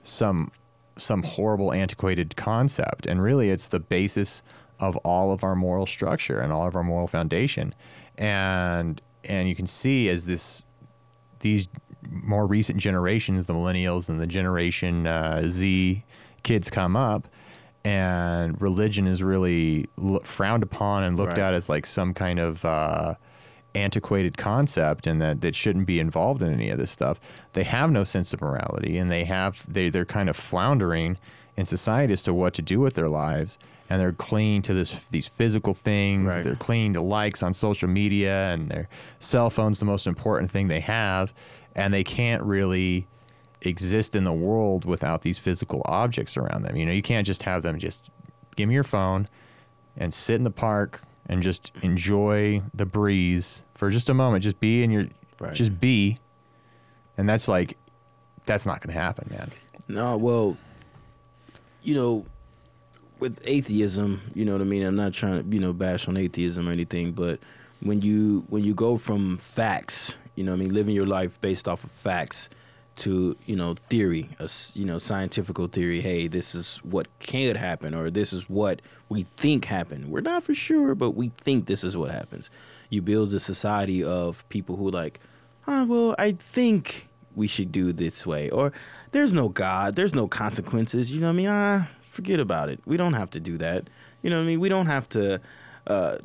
[0.03, 0.51] some
[0.97, 4.43] some horrible antiquated concept and really it's the basis
[4.81, 7.75] of all of our moral structure and all of our moral foundation.
[8.19, 10.65] And and you can see as this
[11.47, 11.69] these
[12.11, 16.05] more recent generations the millennials and the generation uh, z
[16.43, 17.29] kids come up
[17.85, 21.47] and religion is really lo- frowned upon and looked Right.
[21.49, 23.15] at as like some kind of uh,
[23.77, 27.21] antiquated concept and that, that shouldn't be involved in any of this stuff.
[27.53, 31.17] They have no sense of morality and they have they they're kind of floundering
[31.57, 34.97] in society as to what to do with their lives and they're clinging to this
[35.11, 36.27] these physical things.
[36.35, 36.45] Right.
[36.45, 38.89] They're clinging to likes on social media and their
[39.21, 41.33] cell phone's the most important thing they have
[41.75, 43.07] and they can't really
[43.63, 46.77] exist in the world without these physical objects around them.
[46.77, 48.11] You know, you can't just have them just
[48.57, 49.27] give me your phone
[49.97, 54.45] and sit in the park and just enjoy the breeze for just a moment.
[54.45, 55.07] Just be in your,
[55.39, 55.55] Right.
[55.55, 56.17] just be.
[57.19, 57.77] And that's like,
[58.47, 59.51] that's not going to happen, man.
[59.89, 60.57] No, well,
[61.83, 62.27] you know,
[63.19, 64.83] with atheism, you know what I mean.
[64.83, 67.41] I'm not trying to, you know, bash on atheism or anything, but
[67.81, 71.69] when you when you go from facts, you know, I mean, living your life based
[71.69, 72.49] off of facts,
[72.97, 76.01] to you know theory, a you know scientifical theory.
[76.01, 80.11] Hey, this is what could happen, or this is what we think happened.
[80.11, 82.51] We're not for sure, but we think this is what happens.
[82.89, 85.21] You build a society of people who like,
[85.67, 88.73] ah, well, I think we should do this way, or
[89.13, 91.13] there's no God, there's no consequences.
[91.13, 91.49] You know what I mean?
[91.49, 92.81] Ah, forget about it.
[92.87, 93.89] We don't have to do that.
[94.23, 94.61] You know what I mean?
[94.61, 95.41] We don't have to
[95.87, 96.19] uh,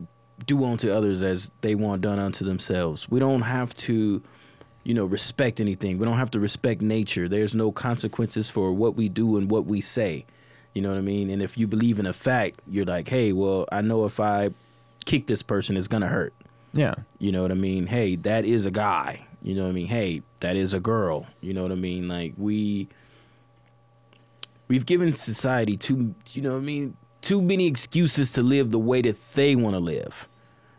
[0.46, 3.10] do unto others as they want done unto themselves.
[3.10, 4.24] We don't have to
[4.84, 5.98] you know, respect anything.
[5.98, 7.28] We don't have to respect nature.
[7.28, 10.26] There's no consequences for what we do and what we say.
[10.74, 11.30] You know what I mean?
[11.30, 14.52] And if you believe in a fact, you're like, hey, well, I know if I
[15.06, 16.34] kick this person, it's gonna hurt.
[16.74, 16.96] Yeah.
[17.20, 17.88] You know what I mean?
[17.88, 19.28] Hey, that is a guy.
[19.44, 19.88] You know what I mean?
[19.88, 21.28] Hey, that is a girl.
[21.42, 22.08] You know what I mean?
[22.08, 22.88] Like we
[24.72, 28.80] we've given society too you know what I mean, too many excuses to live the
[28.80, 30.30] way that they want to live.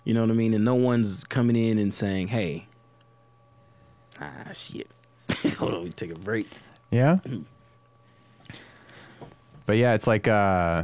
[0.04, 0.54] You know what I mean?
[0.54, 2.68] And no one's coming in and saying, "Hey,
[4.18, 4.90] ah shit.
[5.58, 6.48] Hold on, we take a break."
[6.90, 7.18] Yeah.
[9.64, 10.82] But yeah, it's like uh,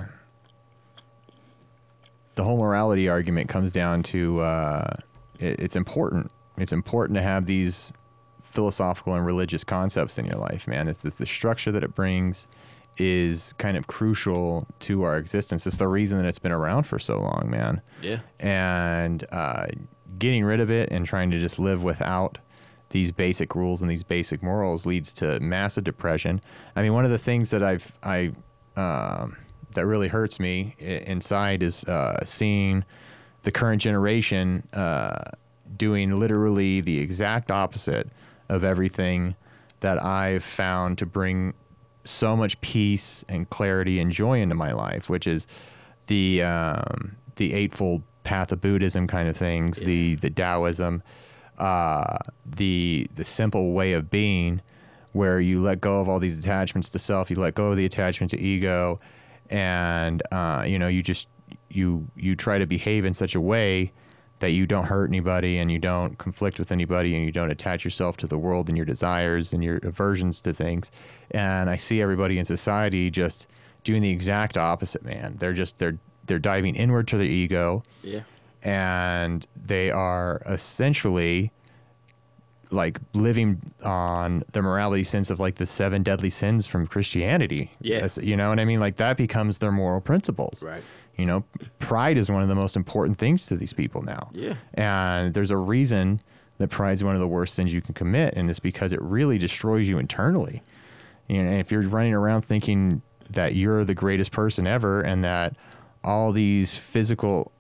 [2.37, 4.95] the whole morality argument comes down to uh,
[5.41, 6.31] it, it's important.
[6.57, 7.93] It's important to have these
[8.41, 10.87] philosophical and religious concepts in your life, man.
[10.87, 12.47] It's the, the structure that it brings
[12.99, 15.67] is kind of crucial to our existence.
[15.67, 18.19] It's the reason that it's been around for so long, man Yeah.
[18.41, 19.67] and uh,
[20.19, 22.39] getting rid of it and trying to just live without
[22.91, 26.41] these basic rules and these basic morals leads to massive depression.
[26.75, 28.33] I mean, one of the things that I've I
[28.77, 29.37] um,
[29.75, 32.85] that really hurts me inside is uh, seeing
[33.43, 35.31] the current generation uh,
[35.77, 38.09] doing literally the exact opposite
[38.49, 39.37] of everything
[39.81, 41.53] that I've found to bring
[42.09, 45.47] so much peace and clarity and joy into my life, which is
[46.07, 51.03] the um, the eightfold path of Buddhism kind of things, the the Taoism,
[51.59, 54.63] uh, the the simple way of being,
[55.13, 57.85] where you let go of all these attachments to self, you let go of the
[57.85, 58.99] attachment to ego,
[59.51, 61.29] and uh, you know you just
[61.69, 63.93] you you try to behave in such a way
[64.41, 67.85] that you don't hurt anybody and you don't conflict with anybody and you don't attach
[67.85, 70.91] yourself to the world and your desires and your aversions to things.
[71.33, 73.49] And I see everybody in society just
[73.85, 75.37] doing the exact opposite, man.
[75.39, 78.21] They're just they're they're diving inward to their ego Yeah.
[78.63, 81.51] and they are essentially
[82.71, 87.71] like living on the morality sense of like the seven deadly sins from Christianity.
[87.81, 87.97] Yeah.
[88.01, 88.79] That's- You know what I mean?
[88.79, 90.63] Like that becomes their moral principles.
[90.63, 90.83] Right.
[91.19, 91.45] You know,
[91.81, 94.31] pride is one of the most important things to these people now.
[94.33, 94.55] Yeah.
[94.75, 96.21] And there's a reason
[96.59, 99.37] that pride's one of the worst sins you can commit, and it's because it really
[99.37, 100.63] destroys you internally.
[101.29, 105.57] You know, if you're running around thinking that you're the greatest person ever and that
[106.05, 107.51] all these physical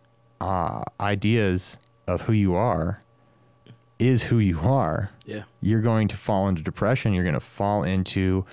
[0.40, 1.76] uh, ideas
[2.06, 3.00] of who you are
[3.98, 5.42] is who you are, Yeah.
[5.60, 7.12] you're going to fall into depression.
[7.12, 8.44] You're going to fall into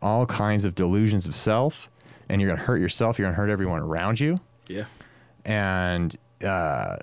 [0.00, 1.90] all kinds of delusions of self,
[2.30, 3.18] and you're going to hurt yourself.
[3.18, 4.84] You're going to hurt everyone around you Yeah.
[5.44, 6.96] and uh,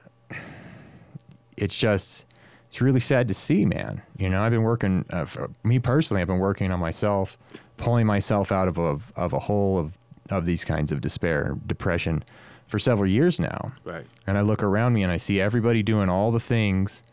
[1.58, 2.26] it's just
[2.68, 6.22] it's really sad to see man you know i've been working uh, for me personally
[6.22, 7.38] i've been working on myself
[7.78, 9.98] pulling myself out of a, of a hole of,
[10.30, 12.24] of these kinds of despair depression
[12.68, 14.06] for several years now Right.
[14.28, 17.04] and i look around me and i see everybody doing all the things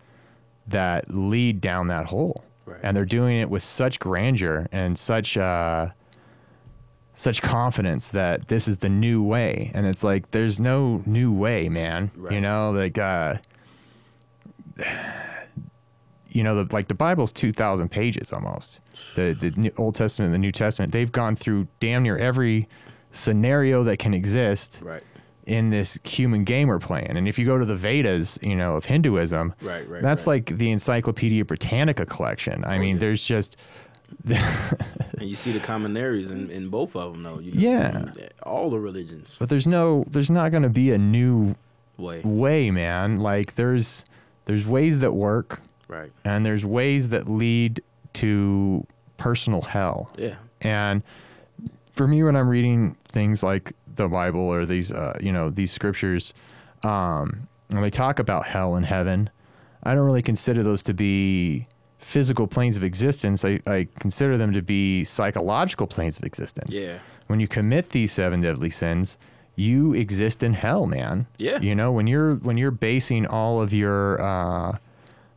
[0.69, 2.81] that lead down that hole Right.
[2.83, 5.89] and they're doing it with such grandeur and such uh,
[7.21, 11.69] such confidence that this is the new way and it's like there's no new way
[11.69, 13.35] man you know like uh
[16.31, 18.81] you know the like the bible's 2000 pages almost
[19.17, 22.69] the the New- old testament and the new testament they've gone through damn near every
[23.13, 25.03] scenario that can exist Right.
[25.47, 28.77] in this human game we're playing and if you go to the vedas you know
[28.77, 30.47] of hinduism Right, right, that's right.
[30.47, 33.01] like the encyclopedia britannica collection i mean yeah.
[33.01, 33.57] there's just
[35.21, 37.41] And you see the commonalities in, in both of them, though.
[37.41, 38.29] You know, Yeah.
[38.45, 39.37] All the religions.
[39.39, 41.57] but there's no there's not going to be a new
[41.97, 42.21] Way.
[42.23, 44.05] way man like there's
[44.45, 46.13] there's ways that work Right.
[46.25, 47.81] and there's ways that lead
[48.13, 48.87] to
[49.17, 50.37] personal hell Yeah.
[50.61, 51.03] and
[51.93, 55.73] for me when i'm reading things like the bible or these uh, you know these
[55.73, 56.33] scriptures
[56.85, 59.29] um, when they talk about hell and heaven
[59.83, 61.67] i don't really consider those to be
[61.99, 66.99] physical planes of existence i, I consider them to be psychological planes of existence Yeah.
[67.27, 69.17] when you commit these seven deadly sins
[69.57, 71.61] you exist in hell man Yeah.
[71.61, 74.79] you know when you're when you're basing all of your uh,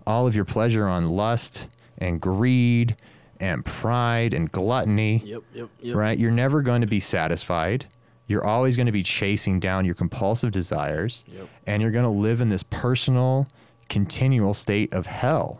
[0.05, 1.67] all of your pleasure on lust
[1.97, 2.95] and greed
[3.39, 5.41] and pride and gluttony Yep.
[5.55, 5.69] Yep.
[5.81, 5.95] Yep.
[5.95, 7.85] right you're never going to be satisfied
[8.27, 11.49] you're always going to be chasing down your compulsive desires Yep.
[11.65, 13.47] and you're going to live in this personal
[13.89, 15.59] continual state of hell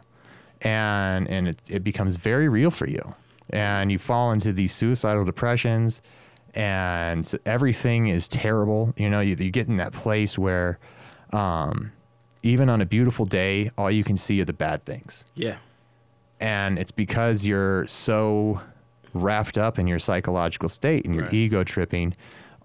[0.62, 3.14] and and it, it becomes very real for you
[3.50, 6.02] and you fall into these suicidal depressions,
[6.56, 8.94] and everything is terrible.
[8.96, 10.80] You know, you, you get in that place where,
[11.34, 11.92] um,
[12.44, 15.58] even on a beautiful day, all you can see are the bad things Yeah.
[16.40, 18.60] and it's because you're so
[19.14, 21.34] wrapped up in your psychological state and your Right.
[21.34, 22.14] ego tripping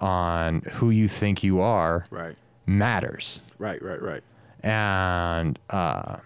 [0.01, 2.37] on who you think you are Right.
[2.65, 3.83] matters Right.
[3.83, 4.01] Right.
[4.01, 4.23] Right.
[4.63, 6.19] and uh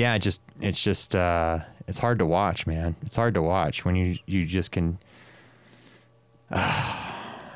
[0.00, 3.84] yeah it just it's just uh it's hard to watch man it's hard to watch
[3.84, 4.98] when you you just can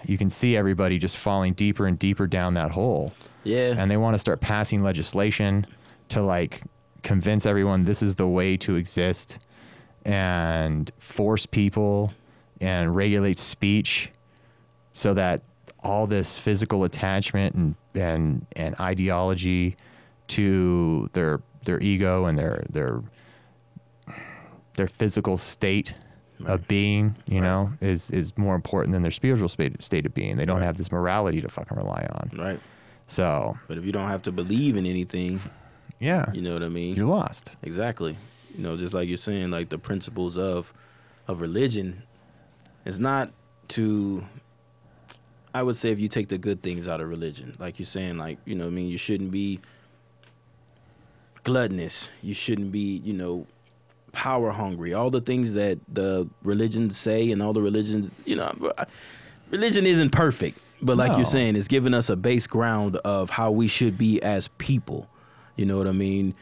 [0.07, 3.12] you can see everybody just falling deeper and deeper down that hole
[3.45, 3.75] Yeah.
[3.79, 5.66] and they want to start passing legislation
[6.11, 6.62] to like
[7.03, 9.39] convince everyone this is the way to exist
[10.05, 12.12] and force people
[12.61, 14.11] and regulate speech
[14.93, 15.43] so that
[15.83, 19.77] all this physical attachment and and and ideology
[20.27, 23.03] to their their ego and their their
[24.74, 25.95] their physical state
[26.47, 30.36] of being, you know, is is more important than their spiritual state, state of being.
[30.36, 30.66] They don't Right.
[30.66, 32.31] have this morality to fucking rely on.
[32.39, 32.61] right.
[33.07, 35.41] So, But if you don't have to believe in anything,
[36.01, 36.97] yeah, you know what I mean.
[36.97, 37.55] you're lost.
[37.62, 38.16] Exactly.
[38.57, 40.73] You know, just like you're saying, like the principles of
[41.28, 42.03] of religion
[42.85, 43.31] is not
[43.69, 44.24] to
[45.55, 48.19] I would say if you take the good things out of religion, like you're saying,
[48.19, 49.61] like, you know, what I mean, you shouldn't be
[51.45, 52.11] gluttonous.
[52.23, 53.47] You shouldn't be, you know,
[54.12, 54.95] power hungry.
[54.95, 58.85] All the things that the religions say and all the religions, you know, uh,
[59.51, 61.19] religion isn't perfect, but like No.
[61.19, 65.09] you're saying, it's giving us a base ground of how we should be as people.
[65.57, 66.35] You know what I mean?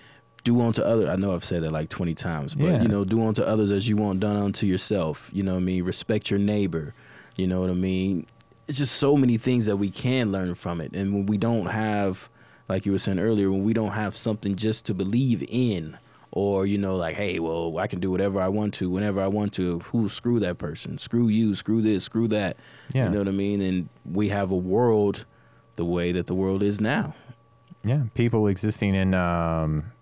[0.45, 1.09] Do unto other.
[1.09, 2.83] I know I've said that like 20 times, but Yeah.
[2.83, 5.31] you know, do unto others as you want done unto yourself.
[5.33, 5.85] You know what I mean?
[5.85, 6.95] Respect your neighbor.
[7.37, 8.27] You know what I mean?
[8.69, 10.95] It's just so many things that we can learn from it.
[10.95, 12.29] And when we don't have,
[12.73, 15.99] like you were saying earlier, when we don't have something just to believe in,
[16.31, 19.27] or you know, like, hey, well, I can do whatever I want to, whenever I
[19.27, 19.81] want to.
[19.81, 20.97] Who screw that person?
[20.99, 21.55] Screw you.
[21.55, 22.05] Screw this.
[22.05, 22.57] Screw that.
[22.95, 23.05] Yeah.
[23.05, 23.61] You know what I mean?
[23.61, 25.27] And we have a world
[25.77, 27.15] the way that the world is now.
[27.85, 29.93] Yeah, people existing in um,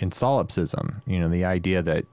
[0.00, 1.02] in solipsism.
[1.06, 2.06] You know, the idea that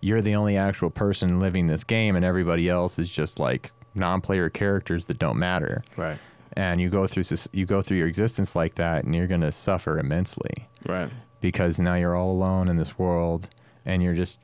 [0.00, 4.48] you're the only actual person living this game, and everybody else is just like non-player
[4.48, 5.84] characters that don't matter.
[5.96, 6.18] Right.
[6.54, 9.98] And you go through you go through your existence like that, and you're gonna suffer
[9.98, 11.08] immensely Right.
[11.40, 13.48] because now you're all alone in this world,
[13.86, 14.38] and you're just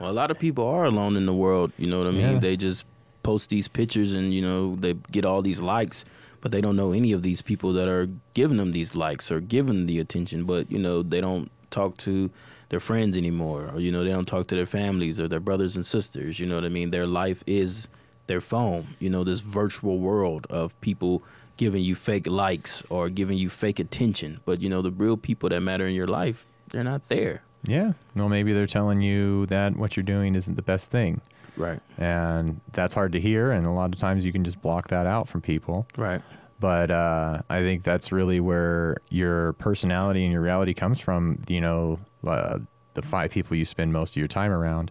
[0.00, 1.70] Well, a lot of people are alone in the world.
[1.78, 2.32] You know what I mean?
[2.34, 2.38] Yeah.
[2.40, 2.84] They just
[3.22, 6.04] post these pictures and you know they get all these likes,
[6.40, 9.40] but they don't know any of these people that are giving them these likes or
[9.40, 10.42] giving them the attention.
[10.44, 12.30] But you know they don't talk to
[12.70, 15.76] their friends anymore, or you know they don't talk to their families or their brothers
[15.76, 16.40] and sisters.
[16.40, 16.90] You know what I mean?
[16.90, 17.86] Their life is
[18.32, 18.82] their phone.
[18.98, 21.22] You know this virtual world of people
[21.56, 24.40] giving you fake likes or giving you fake attention.
[24.46, 26.38] But you know the real people that matter in your life,
[26.70, 27.42] they're not there.
[27.76, 27.92] yeah.
[28.16, 31.20] Well, maybe they're telling you that what you're doing isn't the best thing,
[31.56, 31.80] Right.
[31.98, 33.52] and that's hard to hear.
[33.52, 35.86] And a lot of times you can just block that out from people.
[35.96, 36.22] Right.
[36.58, 41.42] but uh, I think that's really where your personality and your reality comes from.
[41.48, 42.58] You know, uh,
[42.94, 44.90] the five people you spend most of your time around,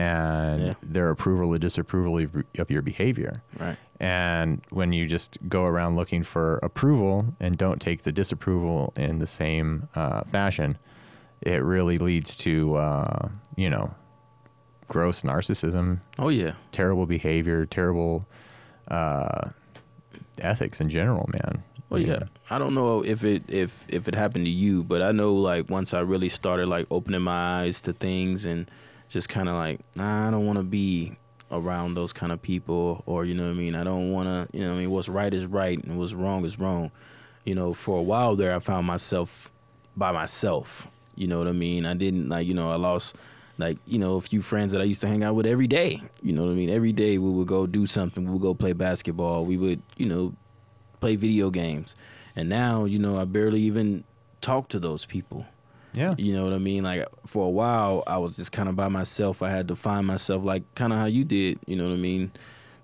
[0.00, 0.74] and Yeah.
[0.82, 3.42] their approval or disapproval of, of your behavior.
[3.58, 3.76] Right.
[4.00, 9.18] And when you just go around looking for approval and don't take the disapproval in
[9.18, 10.78] the same uh, fashion,
[11.42, 13.94] it really leads to uh, you know
[14.88, 16.52] gross narcissism, Oh yeah.
[16.72, 18.26] terrible behavior, terrible
[18.88, 19.50] uh,
[20.38, 21.62] ethics in general, man.
[21.90, 22.24] Well, yeah.
[22.50, 25.68] I don't know if it if if it happened to you, but I know like
[25.70, 28.70] once I really started like opening my eyes to things and
[29.10, 31.16] just kind of like, nah, I don't want to be
[31.50, 33.74] around those kind of people, or you know what I mean.
[33.74, 36.44] I don't want to, you know, I mean, what's right is right and what's wrong
[36.44, 36.92] is wrong.
[37.44, 39.50] You know, for a while there, I found myself
[39.96, 40.86] by myself.
[41.16, 41.84] You know what I mean.
[41.86, 43.16] I didn't like, you know, I lost
[43.58, 46.00] like you know a few friends that I used to hang out with every day.
[46.22, 46.70] You know what I mean.
[46.70, 48.24] Every day we would go do something.
[48.24, 49.44] We would go play basketball.
[49.44, 50.34] We would, you know,
[51.00, 51.96] play video games.
[52.36, 54.04] And now, you know, I barely even
[54.40, 55.46] talk to those people.
[55.92, 56.14] Yeah.
[56.18, 56.84] You know what I mean?
[56.84, 59.42] Like for a while, I was just kind of by myself.
[59.42, 61.58] I had to find myself, like kind of how you did.
[61.66, 62.32] You know what I mean?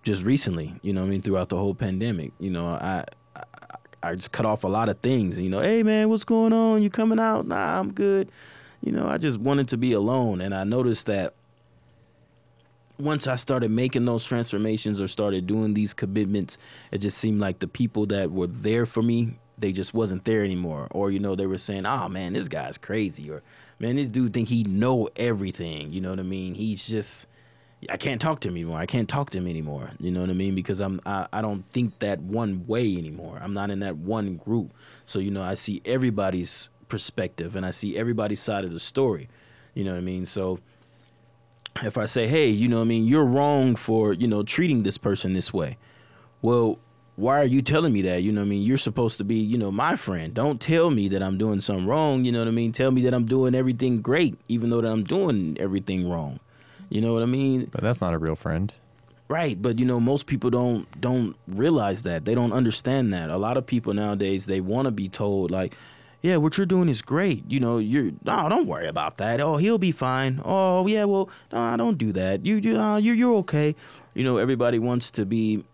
[0.02, 1.22] Just recently, you know what I mean?
[1.22, 3.04] Throughout the whole pandemic, you know, I.
[3.34, 3.42] I
[4.02, 5.60] I just cut off a lot of things, you know.
[5.60, 6.80] Hey man, what's going on?
[6.80, 7.46] You coming out?
[7.46, 8.30] Nah, I'm good.
[8.80, 11.34] You know, I just wanted to be alone, and I noticed that
[12.98, 16.56] once I started making those transformations or started doing these commitments,
[16.92, 20.44] it just seemed like the people that were there for me, they just wasn't there
[20.44, 20.88] anymore.
[20.90, 23.42] Or you know, they were saying, "Oh man, this guy's crazy," or
[23.78, 26.54] "Man, this dude think he know everything." You know what I mean?
[26.54, 27.26] He's just
[27.90, 28.78] I can't talk to him anymore.
[28.78, 29.90] I can't talk to him anymore.
[30.00, 30.54] You know what I mean?
[30.54, 33.38] Because I'm I, I don't think that one way anymore.
[33.42, 34.72] I'm not in that one group.
[35.04, 39.28] So you know, I see everybody's perspective and I see everybody's side of the story.
[39.74, 40.26] You know what I mean?
[40.26, 40.60] So
[41.82, 44.82] if I say, hey, you know what I mean, you're wrong for, you know, treating
[44.82, 45.76] this person this way.
[46.42, 46.78] Well,
[47.16, 48.22] why are you telling me that?
[48.22, 48.62] You know what I mean?
[48.62, 50.34] You're supposed to be, you know, my friend.
[50.34, 52.24] Don't tell me that I'm doing something wrong.
[52.26, 52.72] You know what I mean?
[52.72, 56.40] Tell me that I'm doing everything great, even though that I'm doing everything wrong.
[56.90, 57.68] You know what I mean?
[57.72, 58.72] But that's not a real friend.
[59.28, 62.24] Right, but you know most people don't don't realize that.
[62.24, 63.28] They don't understand that.
[63.28, 65.74] A lot of people nowadays they want to be told like,
[66.22, 69.40] "Yeah, what you're doing is great." You know, you're no, don't worry about that.
[69.40, 70.40] Oh, he'll be fine.
[70.44, 72.46] Oh, yeah, well, no, don't do that.
[72.46, 73.74] You you uh, you're you're okay.
[74.14, 75.64] You know, everybody wants to be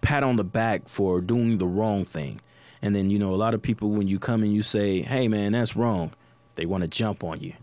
[0.00, 2.40] pat on the back for doing the wrong thing.
[2.82, 5.28] And then, you know, a lot of people when you come and you say, "Hey
[5.28, 6.12] man, that's wrong."
[6.56, 7.54] They want to jump on you.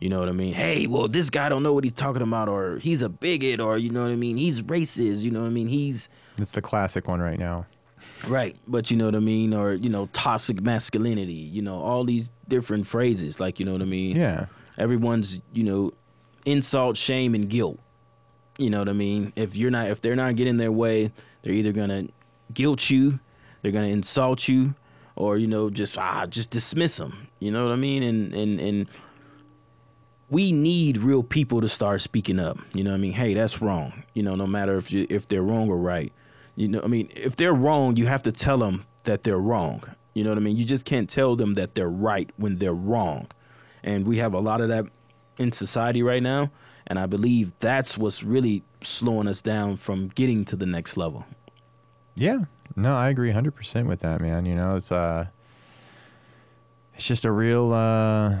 [0.00, 0.52] You know what I mean?
[0.52, 3.78] Hey, well, this guy don't know what he's talking about, or he's a bigot, or
[3.78, 4.36] you know what I mean?
[4.36, 5.22] He's racist.
[5.22, 5.68] You know what I mean?
[5.68, 6.08] He's
[6.38, 7.64] It's the classic one right now.
[8.28, 9.54] right, but you know what I mean?
[9.54, 11.32] Or you know, toxic masculinity.
[11.32, 13.40] You know, all these different phrases.
[13.40, 14.16] Like you know what I mean?
[14.16, 14.46] Yeah.
[14.76, 15.92] Everyone's you know,
[16.44, 17.78] insult, shame, and guilt.
[18.58, 19.32] You know what I mean?
[19.36, 21.12] If you're not, if they're not getting their way,
[21.42, 22.08] they're either gonna
[22.52, 23.20] guilt you,
[23.62, 24.74] they're gonna insult you,
[25.14, 27.28] or you know, just ah, just dismiss them.
[27.38, 28.02] You know what I mean?
[28.02, 28.86] And and and
[30.28, 32.58] we need real people to start speaking up.
[32.74, 33.12] You know what I mean?
[33.12, 34.04] Hey, that's wrong.
[34.14, 36.12] You know, no matter if you, if they're wrong or right.
[36.56, 39.84] You know, I mean, if they're wrong, you have to tell them that they're wrong.
[40.14, 40.56] You know what I mean?
[40.56, 43.28] You just can't tell them that they're right when they're wrong.
[43.82, 44.86] And we have a lot of that
[45.38, 46.50] in society right now,
[46.86, 51.24] and I believe that's what's really slowing us down from getting to the next level.
[52.14, 52.44] Yeah.
[52.74, 54.46] No, I agree 100% with that, man.
[54.46, 55.26] You know, it's uh
[56.94, 58.36] it's just a real uh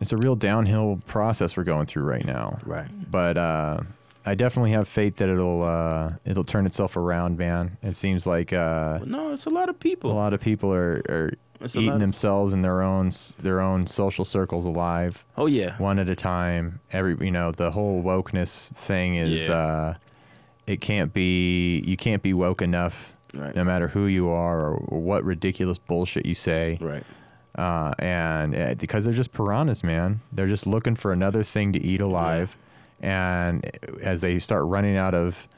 [0.00, 2.58] it's a real downhill process we're going through right now.
[2.64, 2.88] Right.
[3.10, 3.80] But uh
[4.24, 7.78] I definitely have faith that it'll uh it'll turn itself around, man.
[7.82, 10.12] It seems like uh no, it's a lot of people.
[10.12, 11.32] a lot of people are, are
[11.66, 15.76] eating of- themselves in their own their own social circles alive, Oh yeah.
[15.78, 16.80] one at a time.
[16.92, 19.54] Every you know the whole wokeness thing is Yeah.
[19.54, 19.94] uh,
[20.66, 23.54] it can't be you can't be woke enough, Right.
[23.54, 26.78] no matter who you are or, or what ridiculous bullshit you say.
[26.80, 27.04] Right.
[27.56, 30.20] Uh, and uh, because they're just piranhas, man.
[30.32, 32.56] They're just looking for another thing to eat alive.
[33.00, 33.68] And
[34.00, 35.48] as they start running out of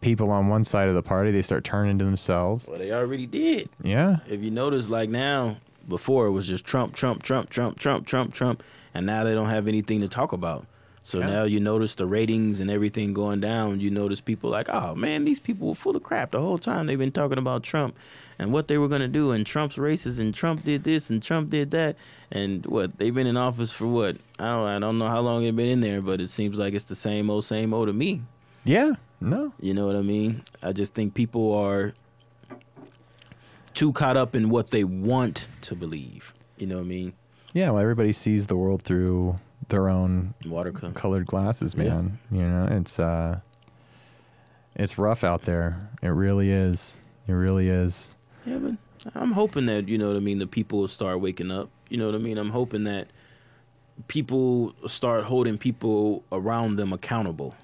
[0.00, 2.68] people on one side of the party, they start turning to themselves.
[2.68, 3.68] Well, they already did.
[3.82, 4.18] Yeah.
[4.28, 5.58] if you notice, like now,
[5.88, 8.62] before it was just Trump, Trump, Trump, Trump, Trump, Trump, Trump,
[8.94, 10.66] and now they don't have anything to talk about.
[11.02, 11.26] So Yeah.
[11.26, 13.80] now you notice the ratings and everything going down.
[13.80, 16.86] You notice people like, oh man, these people were full of crap the whole time.
[16.86, 17.96] They've been talking about Trump
[18.38, 21.50] and what they were gonna do, and Trump's racist, and Trump did this, and Trump
[21.50, 21.96] did that,
[22.30, 24.16] and what they've been in office for what?
[24.38, 26.74] I don't, I don't know how long they've been in there, but it seems like
[26.74, 28.22] it's the same old, same old to me.
[28.64, 28.92] Yeah.
[29.20, 29.52] No.
[29.60, 30.42] You know what I mean?
[30.62, 31.92] I just think people are
[33.74, 36.34] too caught up in what they want to believe.
[36.58, 37.12] You know what I mean?
[37.52, 37.70] Yeah.
[37.70, 39.36] Well, everybody sees the world through
[39.68, 41.94] their own Water colored glasses, Yeah.
[41.94, 42.18] man.
[42.30, 43.40] You know, it's uh,
[44.74, 45.90] it's rough out there.
[46.02, 46.98] It really is.
[47.28, 48.10] It really is.
[48.46, 48.74] Yeah, but
[49.14, 51.70] I'm hoping that, you know what I mean, the people will start waking up.
[51.88, 52.38] You know what I mean?
[52.38, 53.08] I'm hoping that
[54.08, 57.54] people start holding people around them accountable.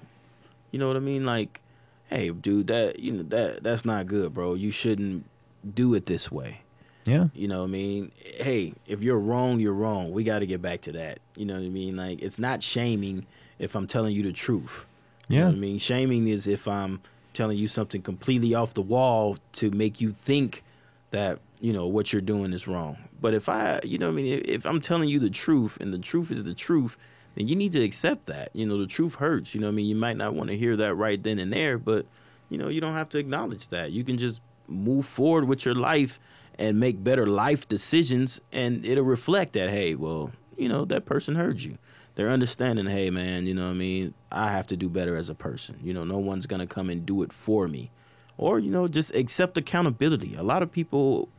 [0.77, 1.25] You know what I mean?
[1.25, 1.61] Like,
[2.07, 4.53] hey, dude, that you know that that's not good, bro.
[4.53, 5.25] You shouldn't
[5.73, 6.61] do it this way.
[7.07, 7.29] Yeah.
[7.33, 8.11] You know what I mean?
[8.23, 10.11] Hey, if you're wrong, you're wrong.
[10.11, 11.17] We got to get back to that.
[11.35, 11.97] You know what I mean?
[11.97, 13.25] Like, it's not shaming
[13.57, 14.85] if I'm telling you the truth.
[15.29, 15.47] You Yeah.
[15.47, 15.79] I mean?
[15.79, 17.01] Shaming is if I'm
[17.33, 20.63] telling you something completely off the wall to make you think
[21.09, 22.97] that, you know, what you're doing is wrong.
[23.19, 24.41] But if I, you know what I mean?
[24.41, 26.97] If, if I'm telling you the truth and the truth is the truth,
[27.37, 28.49] then you need to accept that.
[28.53, 29.53] You know, the truth hurts.
[29.53, 29.85] You know what I mean?
[29.85, 32.07] You might not want to hear that right then and there, but,
[32.49, 33.91] you know, you don't have to acknowledge that.
[33.91, 36.19] You can just move forward with your life
[36.57, 41.35] and make better life decisions and it'll reflect that hey well you know that person
[41.35, 41.77] heard you
[42.15, 45.29] they're understanding hey man you know what i mean i have to do better as
[45.29, 47.91] a person you know no one's gonna come and do it for me
[48.37, 51.29] or you know just accept accountability a lot of people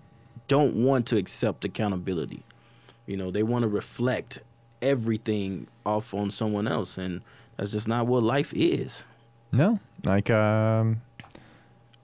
[0.47, 2.43] don't want to accept accountability
[3.07, 4.41] you know they want to reflect
[4.83, 7.21] everything off on someone else and
[7.57, 9.05] that's just not what life is
[9.53, 9.81] No.
[10.05, 11.03] Like um,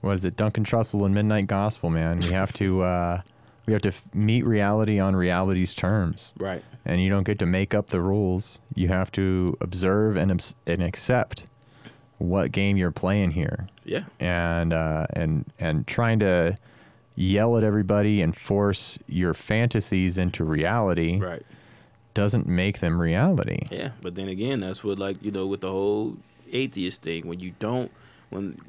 [0.01, 0.35] what is it?
[0.35, 2.19] Duncan Trussell and Midnight Gospel, man.
[2.19, 3.21] We have to uh,
[3.65, 6.33] we have to f- meet reality on reality's terms.
[6.37, 8.59] right and you don't get to make up the rules.
[8.75, 11.45] You have to observe and abs- and accept
[12.17, 16.57] what game you're playing here, yeah and uh, and and trying to
[17.15, 21.43] yell at everybody and force your fantasies into reality right
[22.15, 23.59] doesn't make them reality.
[23.71, 26.17] Yeah, but then again, that's what like you know with the whole
[26.51, 27.91] atheist thing when you don't
[28.29, 28.59] when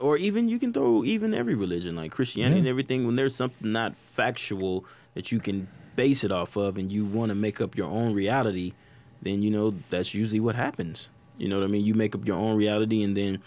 [0.00, 2.60] or even you can throw even every religion like Christianity Yeah.
[2.60, 4.84] and everything when there's something not factual
[5.14, 8.12] that you can base it off of and you want to make up your own
[8.14, 8.72] reality,
[9.22, 11.08] then you know that's usually what happens.
[11.38, 11.84] You know what I mean?
[11.84, 13.40] You make up your own reality, and then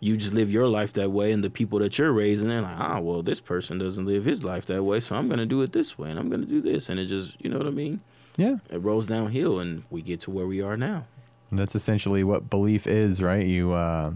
[0.00, 1.30] you just live your life that way.
[1.32, 4.42] And the people that you're raising, they're like, ah, well, this person doesn't live his
[4.44, 6.88] life that way, so I'm gonna do it this way, and I'm gonna do this,
[6.88, 8.00] and it just, you know what I mean?
[8.36, 8.56] Yeah.
[8.70, 11.06] It rolls downhill, and we get to where we are now.
[11.50, 13.46] And that's essentially what belief is, right?
[13.46, 14.12] You uh,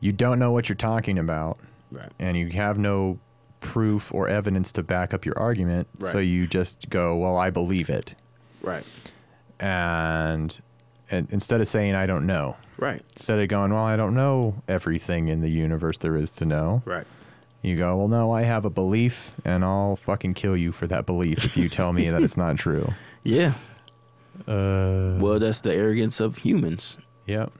[0.00, 1.58] you don't know what you're talking about,
[1.90, 2.10] Right.
[2.18, 3.18] and you have no
[3.60, 5.88] proof or evidence to back up your argument.
[6.00, 8.14] So you just go, "Well, I believe it,"
[8.60, 8.84] Right.
[9.58, 10.60] and,
[11.10, 13.00] and instead of saying "I don't know," Right.
[13.16, 16.82] instead of going, "Well, I don't know everything in the universe there is to know,"
[16.84, 17.06] Right.
[17.62, 21.06] you go, "Well, no, I have a belief, and I'll fucking kill you for that
[21.06, 22.92] belief if you tell me that it's not true."
[23.24, 23.54] Yeah.
[24.46, 26.96] Uh, Well, that's the arrogance of humans.
[27.26, 27.52] Yep.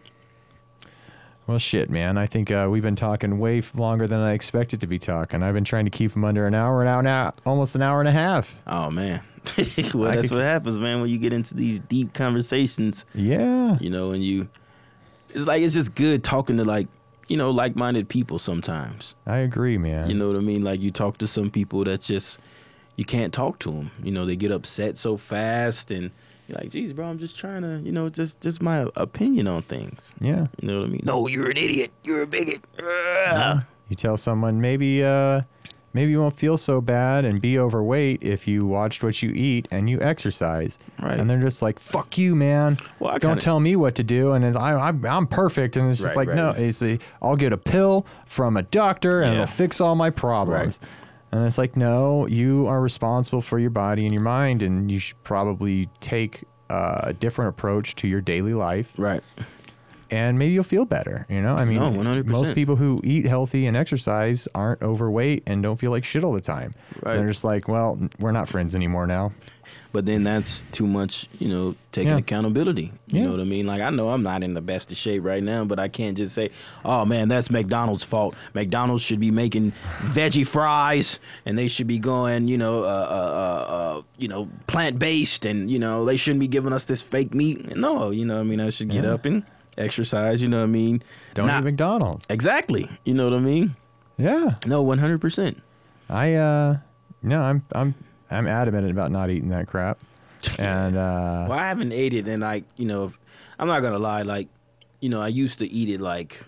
[1.47, 2.17] Well, shit, man.
[2.17, 5.43] I think uh, we've been talking way longer than I expected to be talking.
[5.43, 8.01] I've been trying to keep them under an hour, an hour now, almost an hour
[8.01, 8.61] and a half.
[8.67, 9.21] Oh man.
[9.95, 13.05] well, I that's could- what happens, man, when you get into these deep conversations.
[13.15, 13.77] Yeah.
[13.79, 14.49] you know, and you
[15.35, 16.89] it's like it's just good talking to like,
[17.29, 19.15] you know, like minded people sometimes.
[19.27, 20.09] I agree, man.
[20.09, 20.63] You know what I mean?
[20.65, 22.39] Like you talk to some people that just
[22.97, 23.91] you can't talk to them.
[24.03, 26.11] You know, they get upset so fast and
[26.49, 29.63] you're like, "Geez, bro, I'm just trying to, you know, just just my opinion on
[29.63, 30.47] things." yeah.
[30.61, 31.01] You know what I mean?
[31.05, 31.91] No, you're an idiot.
[32.05, 32.63] You're a bigot.
[32.79, 33.65] Ugh.
[33.89, 35.43] You tell someone maybe, uh,
[35.93, 39.69] maybe you won't feel so bad and be overweight if you watched what you eat
[39.71, 40.79] and you exercise.
[41.01, 41.19] Right.
[41.21, 42.79] And they're just like, "Fuck you, man!
[42.99, 45.77] Well, I Don't kinda- tell me what to do." And it's, I, I'm, I'm perfect.
[45.77, 46.59] And it's just Right, like, no, right.
[46.61, 49.43] it's a, I'll get a pill from a doctor and Yeah.
[49.43, 50.79] it'll fix all my problems.
[51.35, 55.01] And it's like, no, you are responsible for your body and your mind, and you
[55.01, 59.21] should probably take uh, a different approach to your daily life, Right.
[60.13, 61.27] and maybe you'll feel better.
[61.29, 62.27] You know, I mean, No, 100%.
[62.27, 66.33] most people who eat healthy and exercise aren't overweight and don't feel like shit all
[66.33, 66.73] the time.
[67.03, 67.17] Right.
[67.17, 69.33] They're just like, well, we're not friends anymore now.
[69.93, 72.19] But then that's too much, you know, taking Yeah.
[72.19, 72.93] accountability.
[73.09, 73.25] You Yeah.
[73.27, 73.67] know what I mean?
[73.67, 76.17] Like I know I'm not in the best of shape right now, but I can't
[76.17, 76.51] just say,
[76.85, 78.35] "Oh man, that's McDonald's fault.
[78.55, 79.73] McDonald's should be making
[80.03, 84.49] veggie fries, and they should be going, you know, uh, uh, uh, uh, you know,
[84.67, 88.25] plant based, and you know, they shouldn't be giving us this fake meat." No, you
[88.25, 89.13] know, what I mean, I should get Yeah.
[89.15, 89.43] up and
[89.79, 90.43] exercise.
[90.43, 91.03] You know what I mean?
[91.35, 92.27] Don't Not- eat McDonald's.
[92.29, 92.89] exactly.
[93.05, 93.77] You know what I mean?
[94.19, 95.61] Yeah, No, one hundred percent.
[96.09, 96.77] I uh,
[97.23, 97.95] no, I'm I'm
[98.35, 99.99] I'm adamant about not eating that crap,
[100.59, 103.19] and uh, Well, I haven't ate it, and like you know, if,
[103.59, 104.23] I'm not gonna lie.
[104.23, 104.49] Like,
[105.01, 106.43] you know, I used to eat it like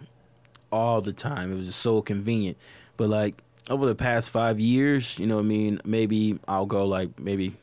[0.73, 1.53] all the time.
[1.53, 2.59] It was just so convenient.
[2.97, 3.35] But like
[3.69, 7.57] over the past five years, you know, what I mean, maybe I'll go like maybe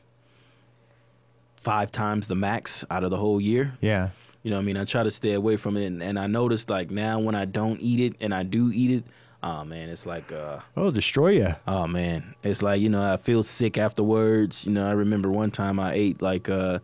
[1.60, 3.76] five times the max out of the whole year.
[3.80, 4.10] yeah,
[4.42, 6.26] You know, what I mean, I try to stay away from it, and, and I
[6.26, 9.04] noticed like now when I don't eat it, and I do eat it,
[9.44, 10.58] oh man, it's like uh.
[10.76, 11.54] it'll destroy you.
[11.68, 14.64] Oh man, it's like you know I feel sick afterwards.
[14.66, 16.78] You know I remember one time I ate like uh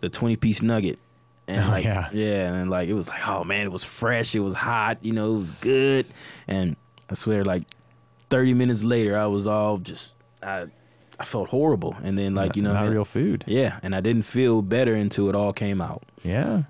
[0.00, 0.98] the twenty piece nugget,
[1.46, 2.08] and Oh, like yeah.
[2.12, 5.12] yeah, and like it was like oh man, it was fresh, it was hot, you
[5.12, 6.06] know it was good,
[6.48, 6.74] and
[7.10, 7.62] I swear like
[8.30, 10.12] thirty minutes later I was all just
[10.42, 10.66] I
[11.20, 13.44] I felt horrible, and then like you know not and- real food.
[13.46, 16.02] yeah, and I didn't feel better until it all came out.
[16.22, 16.64] Yeah.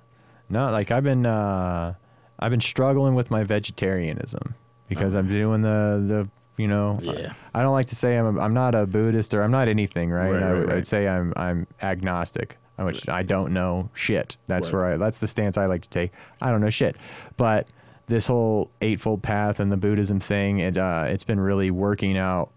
[0.48, 1.94] No, like I've been uh
[2.38, 4.54] I've been struggling with my vegetarianism
[4.88, 6.28] because I'm doing the the
[6.62, 7.32] you know Yeah.
[7.54, 9.68] I, I don't like to say I'm a, I'm not a Buddhist or I'm not
[9.68, 10.30] anything, right?
[10.32, 10.76] Right, I, right, right.
[10.78, 14.36] I'd say I'm I'm agnostic, which I don't know shit.
[14.46, 14.72] That's Right.
[14.74, 16.12] where I that's the stance I like to take.
[16.40, 16.96] I don't know shit.
[17.36, 17.66] But
[18.08, 22.50] this whole eightfold path and the Buddhism thing, it uh it's been really working out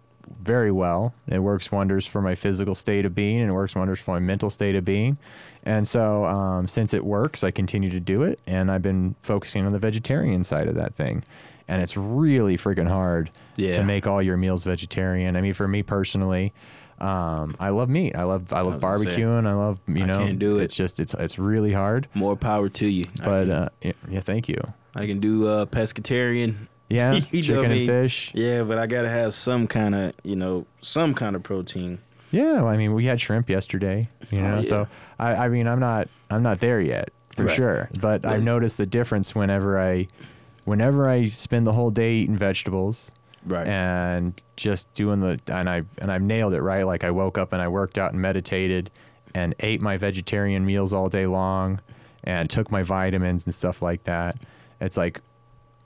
[0.44, 1.14] very well.
[1.28, 4.20] It works wonders for my physical state of being, and it works wonders for my
[4.20, 5.18] mental state of being.
[5.64, 9.66] And so, um, since it works, I continue to do it, and I've been focusing
[9.66, 11.24] on the vegetarian side of that thing.
[11.70, 13.78] And it's really freaking hard Yeah.
[13.78, 15.36] to make all your meals vegetarian.
[15.38, 16.52] I mean, for me personally,
[17.00, 18.16] um, I love meat.
[18.16, 19.48] I love I love say, barbecuing.
[19.48, 20.22] I love you know.
[20.22, 20.64] I can't do it.
[20.64, 22.08] It's just it's it's really hard.
[22.14, 23.06] More power to you.
[23.24, 24.60] But can, uh, yeah, yeah, thank you.
[24.96, 26.56] I can do uh, pescatarian.
[26.92, 27.88] Yeah, You chicken I and mean?
[27.88, 28.32] fish.
[28.34, 32.00] Yeah, but I gotta have some kind of you know some kind of protein.
[32.32, 34.56] Yeah, well, I mean, we had shrimp yesterday, you Oh, know.
[34.56, 34.62] yeah.
[34.64, 34.88] So
[35.20, 37.56] I, I mean, I'm not, I'm not there yet for Right.
[37.56, 37.90] sure.
[38.02, 40.08] But I've noticed the difference whenever I,
[40.70, 43.12] whenever I spend the whole day eating vegetables
[43.46, 43.68] Right.
[43.68, 46.86] and just doing the, and I, and I've nailed it right.
[46.86, 48.92] Like I woke up and I worked out and meditated,
[49.36, 51.80] and ate my vegetarian meals all day long,
[52.24, 54.38] and took my vitamins and stuff like that.
[54.82, 55.22] It's like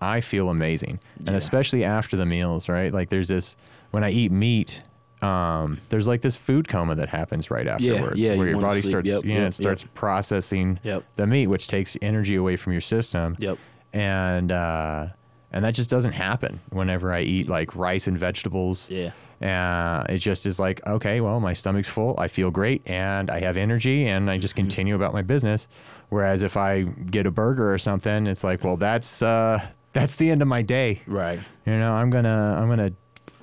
[0.02, 1.36] I feel amazing, and Yeah.
[1.36, 2.92] especially after the meals, right?
[2.94, 3.56] Like there's this
[3.92, 4.82] when I eat meat,
[5.22, 8.82] um, there's like this food coma that happens right afterwards, yeah, where you your body
[8.82, 8.92] sleep.
[8.92, 9.94] starts, Yep, you know, yep, it starts yep.
[9.94, 10.80] processing
[11.16, 13.58] the meat, which takes energy away from your system, Yep.
[13.94, 15.08] And uh,
[15.52, 19.12] and that just doesn't happen whenever I eat like rice and vegetables, Yeah.
[19.42, 22.16] Uh, it just is like, okay, well, my stomach's full.
[22.18, 25.68] I feel great and I have energy and I just continue about my business.
[26.10, 29.60] Whereas if I get a burger or something, it's like, well, that's uh,
[29.92, 31.02] that's the end of my day.
[31.08, 31.40] Right.
[31.66, 32.94] You know, I'm gonna I'm gonna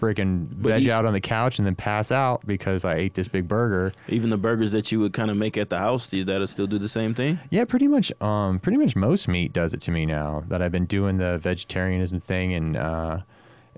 [0.00, 3.28] freaking veg you- out on the couch and then pass out because I ate this
[3.28, 3.92] big burger.
[4.08, 6.66] Even the burgers that you would kind of make at the house, do that'll still
[6.66, 7.38] do the same thing?
[7.50, 8.12] Yeah, pretty much.
[8.22, 11.38] Um, pretty much most meat does it to me now that I've been doing the
[11.38, 13.18] vegetarianism thing, and uh,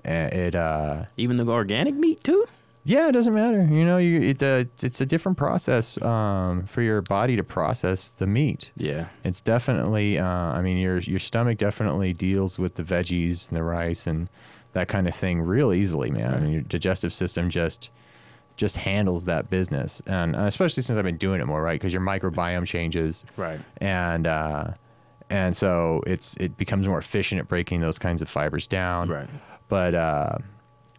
[0.05, 2.45] it uh, Even the organic meat too?
[2.85, 3.63] yeah, it doesn't matter.
[3.63, 8.11] You know, you it uh, it's a different process um for your body to process
[8.11, 8.71] the meat.
[8.75, 9.05] Yeah.
[9.23, 10.19] It's definitely.
[10.19, 14.29] Uh, I mean, your your stomach definitely deals with the veggies and the rice and
[14.73, 16.33] that kind of thing real easily, man.
[16.33, 17.89] I mean, your digestive system just
[18.55, 21.79] just handles that business, and especially since I've been doing it more, right?
[21.79, 23.59] Because your microbiome changes, Right.
[23.77, 24.67] and uh,
[25.29, 29.09] and so it's it becomes more efficient at breaking those kinds of fibers down.
[29.09, 29.29] Right.
[29.69, 30.37] But uh,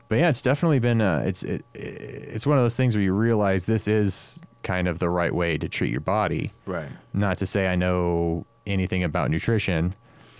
[0.08, 3.12] but yeah, it's definitely been uh, it's it, it's one of those things where you
[3.12, 6.50] realize this is kind of the right way to treat your body.
[6.66, 6.88] Right.
[7.12, 9.94] Not to say I know anything about nutrition,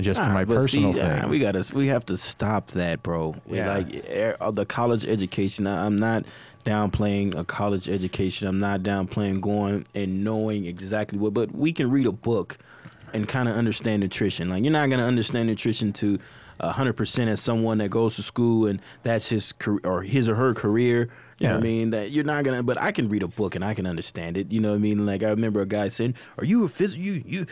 [0.05, 1.10] just for my personal see, thing.
[1.24, 3.35] uh, we gotta we have to stop that, bro.
[3.47, 3.74] We Yeah.
[3.74, 5.66] like er, the college education.
[5.66, 6.24] I- I'm not
[6.64, 8.48] downplaying a college education.
[8.48, 11.35] I'm not downplaying going and knowing exactly what.
[11.35, 12.59] But we can read a book
[13.12, 14.48] and kind of understand nutrition.
[14.48, 16.18] Like you're not gonna understand nutrition to
[16.60, 20.35] hundred percent as someone that goes to school and that's his career or his or
[20.36, 21.09] her career.
[21.39, 21.90] You know what I mean?
[21.90, 24.52] That you're not gonna, but I can read a book and I can understand it.
[24.52, 25.05] You know what I mean?
[25.05, 26.97] Like I remember a guy saying, "Are you a phys?
[26.97, 27.47] You you?"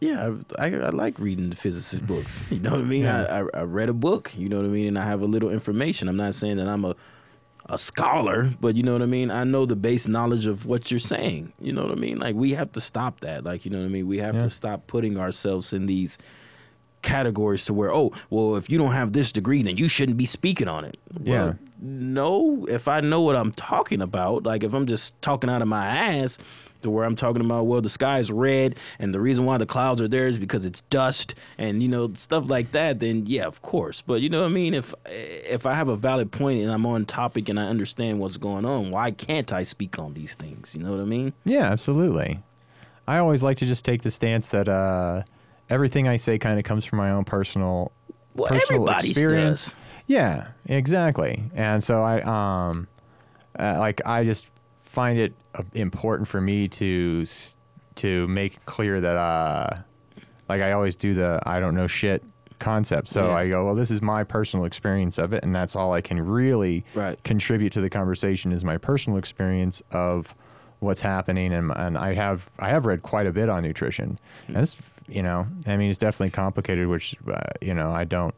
[0.00, 2.46] Yeah, I, I, I like reading the physicist books.
[2.50, 3.04] You know what I mean?
[3.04, 3.22] Yeah.
[3.24, 4.32] I, I I read a book.
[4.36, 4.88] You know what I mean?
[4.88, 6.08] And I have a little information.
[6.08, 6.94] I'm not saying that I'm a
[7.66, 9.30] a scholar, but you know what I mean.
[9.30, 11.54] I know the base knowledge of what you're saying.
[11.58, 12.18] You know what I mean?
[12.18, 13.44] Like we have to stop that.
[13.44, 14.06] Like you know what I mean.
[14.06, 14.42] We have Yeah.
[14.42, 16.18] to stop putting ourselves in these
[17.02, 20.24] categories to where oh well if you don't have this degree then you shouldn't be
[20.24, 21.44] speaking on it Yeah.
[21.44, 25.60] well, no if i know what i'm talking about like if i'm just talking out
[25.60, 26.38] of my ass
[26.84, 29.66] to where i'm talking about well the sky is red and the reason why the
[29.66, 33.44] clouds are there is because it's dust and you know stuff like that then yeah
[33.44, 36.60] of course but you know what i mean if if i have a valid point
[36.60, 40.14] and i'm on topic and i understand what's going on why can't i speak on
[40.14, 42.40] these things you know what i mean Yeah, absolutely.
[43.06, 45.22] I always like to just take the stance that uh,
[45.68, 47.92] everything I say kind of comes from my own personal
[48.34, 49.66] well personal experience.
[49.66, 51.44] does Yeah, exactly.
[51.54, 52.88] And so I um
[53.58, 54.50] uh, like I just
[54.82, 55.34] find it
[55.74, 57.24] important for me to
[57.96, 59.78] to make clear that uh
[60.48, 62.22] like I always do the I don't know shit
[62.58, 63.08] concept.
[63.08, 63.34] So Yeah.
[63.34, 66.20] I go, well, this is my personal experience of it, and that's all I can
[66.24, 67.22] really Right.
[67.24, 70.34] contribute to the conversation is my personal experience of
[70.80, 74.18] what's happening, and and I have I have read quite a bit on nutrition,
[74.48, 74.76] and it's
[75.08, 78.34] you know I mean it's definitely complicated, which uh, you know I don't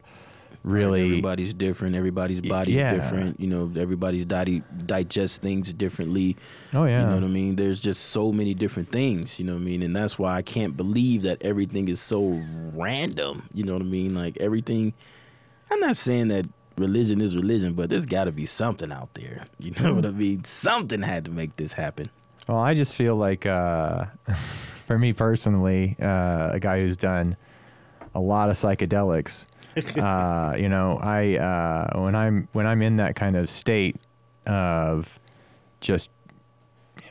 [0.67, 2.93] really everybody's different everybody's body's yeah.
[2.93, 6.35] different you know everybody's body digests things differently.
[6.73, 7.01] Oh yeah.
[7.01, 7.55] you know what i mean?
[7.55, 9.83] There's just so many different things you know what i mean?
[9.83, 12.41] And that's why i can't believe that everything is so
[12.73, 14.13] random you know what i mean?
[14.13, 14.93] Like everything
[15.71, 19.45] i'm not saying that religion is religion but there's got to be something out there
[19.59, 20.43] you know what i mean?
[20.43, 22.09] Something had to make this happen.
[22.47, 24.05] Well, I just feel like, uh,
[24.85, 27.35] for me personally, uh, a guy who's done
[28.15, 29.45] a lot of psychedelics,
[29.97, 33.95] uh, you know, I uh, when I'm when I'm in that kind of state
[34.45, 35.19] of
[35.81, 36.09] just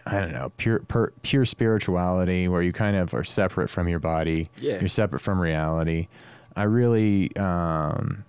[0.06, 3.98] I don't know pure per, pure spirituality, where you kind of are separate from your
[3.98, 4.78] body, Yeah.
[4.80, 6.08] you're separate from reality.
[6.56, 7.34] I really.
[7.36, 8.24] Um,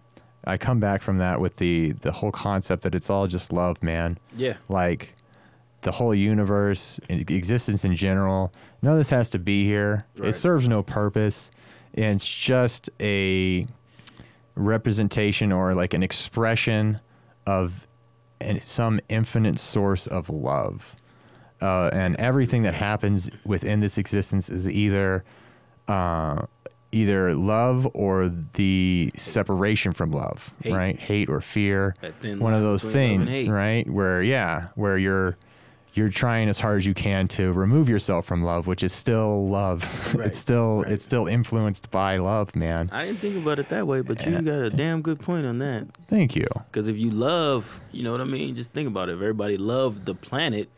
[0.45, 3.83] I come back from that with the the whole concept that it's all just love,
[3.83, 5.13] man yeah like
[5.81, 8.51] the whole universe, existence in general.
[8.81, 10.05] None of this has to be here.
[10.17, 10.29] Right.
[10.29, 11.51] It serves no purpose.
[11.93, 13.65] And it's just a
[14.57, 16.99] representation or like an expression
[17.45, 17.87] of
[18.39, 20.95] an, some infinite source of love.
[21.61, 25.23] Uh, and everything that happens within this existence is either
[25.87, 26.45] uh,
[26.91, 30.73] either love or the separation from love, Hate.
[30.73, 30.99] right?
[30.99, 31.95] Hate or fear
[32.37, 33.89] one of those between love and things, right?
[33.89, 35.35] Where yeah, where you're
[35.97, 39.49] you're trying as hard as you can to remove yourself from love, which is still
[39.49, 39.83] love.
[40.17, 40.91] Right, it's still right.
[40.93, 42.89] it's still influenced by love, man.
[42.93, 45.59] i didn't think about it that way but you got a damn good point on
[45.59, 46.47] that Thank you.
[46.71, 49.57] because if you love you know what i mean just think about it if everybody
[49.57, 50.69] loved the planet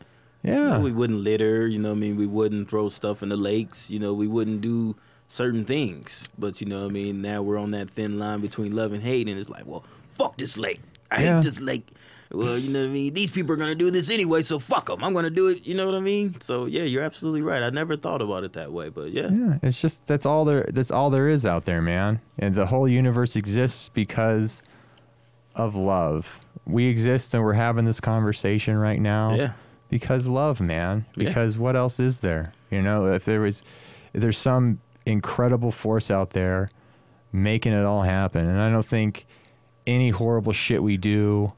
[0.42, 0.54] Yeah.
[0.54, 2.16] You know, we wouldn't litter, you know what I mean?
[2.16, 4.96] We wouldn't throw stuff in the lakes, you know, we wouldn't do
[5.28, 6.28] certain things.
[6.38, 9.02] But you know what I mean, now we're on that thin line between love and
[9.02, 10.80] hate and it's like, well, fuck this lake.
[11.10, 11.34] I Yeah.
[11.34, 11.86] hate this lake.
[12.32, 13.12] Well, you know what I mean?
[13.12, 15.02] These people are going to do this anyway, so fuck them.
[15.02, 16.40] I'm going to do it, you know what I mean?
[16.40, 17.62] So, yeah, you're absolutely right.
[17.62, 19.28] I never thought about it that way, but yeah.
[19.30, 22.20] yeah, it's just that's all there that's all there is out there, man.
[22.38, 24.62] And the whole universe exists because
[25.56, 26.40] of love.
[26.66, 29.52] We exist and we're having this conversation right now Yeah.
[29.88, 31.06] because love, man.
[31.16, 31.28] Yeah.
[31.28, 32.52] Because what else is there?
[32.70, 33.64] You know, if there was,
[34.12, 36.68] if there's some incredible force out there
[37.32, 38.46] making it all happen.
[38.46, 39.26] And I don't think
[39.86, 41.52] any horrible shit we do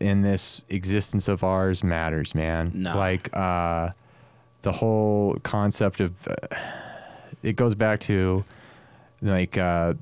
[0.00, 2.70] in this existence of ours matters, man.
[2.74, 2.96] Nah.
[2.96, 3.90] Like, uh,
[4.62, 6.34] the whole concept of, uh,
[7.42, 8.44] it goes back to
[9.22, 9.94] like, uh,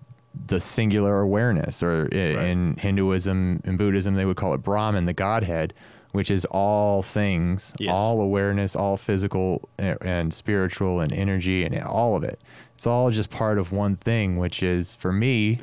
[0.46, 2.46] the singular awareness, or i- Right.
[2.50, 5.72] in Hinduism and Buddhism, they would call it Brahman, the Godhead,
[6.10, 7.92] which is all things, Yes.
[7.92, 12.40] all awareness, all physical a- and spiritual and energy and all of it.
[12.74, 15.60] It's all just part of one thing, which is for me,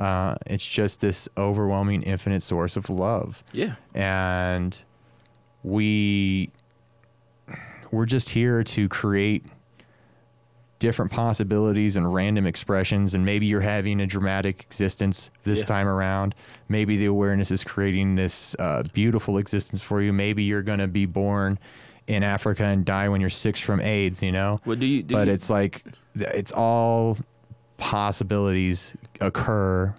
[0.00, 3.74] uh, it's just this overwhelming, infinite source of love, Yeah.
[3.94, 4.82] and
[5.62, 6.50] we
[7.92, 9.44] we're just here to create
[10.78, 15.64] different possibilities and random expressions and maybe you're having a dramatic existence this Yeah.
[15.66, 16.34] time around
[16.70, 20.88] maybe the awareness is creating this uh, beautiful existence for you maybe you're going to
[20.88, 21.58] be born
[22.06, 25.02] in africa and die when you're six from aids you know Well, do you?
[25.02, 25.84] Do but you, it's like
[26.16, 27.18] it's all
[27.80, 29.92] possibilities occur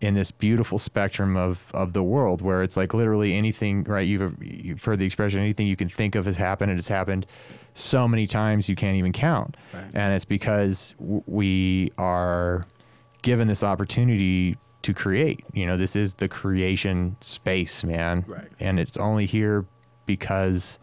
[0.00, 4.06] in this beautiful spectrum of, of the world where it's like literally anything right?
[4.06, 7.26] You've, you've heard the expression anything you can think of has happened and it's happened
[7.74, 9.56] so many times you can't even count.
[9.74, 9.84] Right.
[9.92, 12.66] and it's because w- we are
[13.22, 15.44] given this opportunity to create.
[15.52, 18.24] You know this is the creation space man.
[18.26, 18.48] Right.
[18.60, 19.66] and it's only here
[20.06, 20.78] because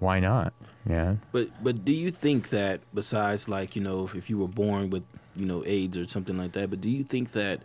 [0.00, 0.52] why not
[0.88, 4.48] yeah But but do you think that besides like you know if, if you were
[4.48, 5.04] born with
[5.38, 7.62] you know AIDS or something like that, but do you think that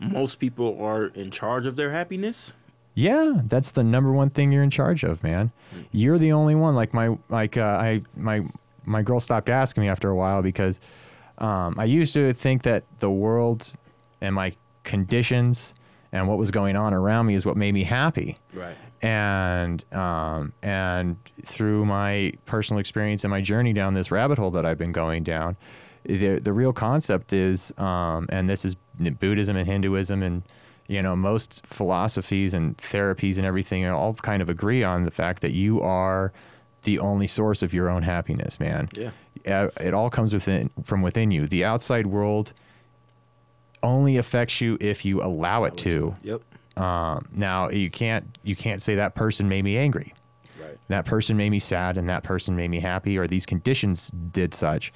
[0.00, 2.52] most people are in charge of their happiness?
[2.94, 5.50] Yeah, that's the number one thing you're in charge of, man.
[5.90, 6.74] You're the only one.
[6.74, 8.42] Like my like uh, I my
[8.84, 10.78] my girl stopped asking me after a while because
[11.38, 13.74] um, I used to think that the world
[14.20, 14.54] and my
[14.84, 15.74] conditions
[16.12, 18.38] and what was going on around me is what made me happy.
[18.52, 18.76] Right.
[19.02, 24.64] And um, and through my personal experience and my journey down this rabbit hole that
[24.64, 25.56] I've been going down,
[26.04, 30.42] the the real concept is, um, and this is Buddhism and Hinduism and
[30.86, 35.42] you know most philosophies and therapies and everything all kind of agree on the fact
[35.42, 36.32] that you are
[36.84, 38.88] the only source of your own happiness, man.
[38.92, 39.10] Yeah.
[39.78, 41.46] It all comes within from within you.
[41.46, 42.52] The outside world
[43.82, 46.16] only affects you if you allow it to.
[46.22, 46.42] Yep.
[46.78, 50.14] Um, now you can't you can't say that person made me angry.
[50.88, 54.52] That person made me sad, and that person made me happy, or these conditions did
[54.54, 54.92] such.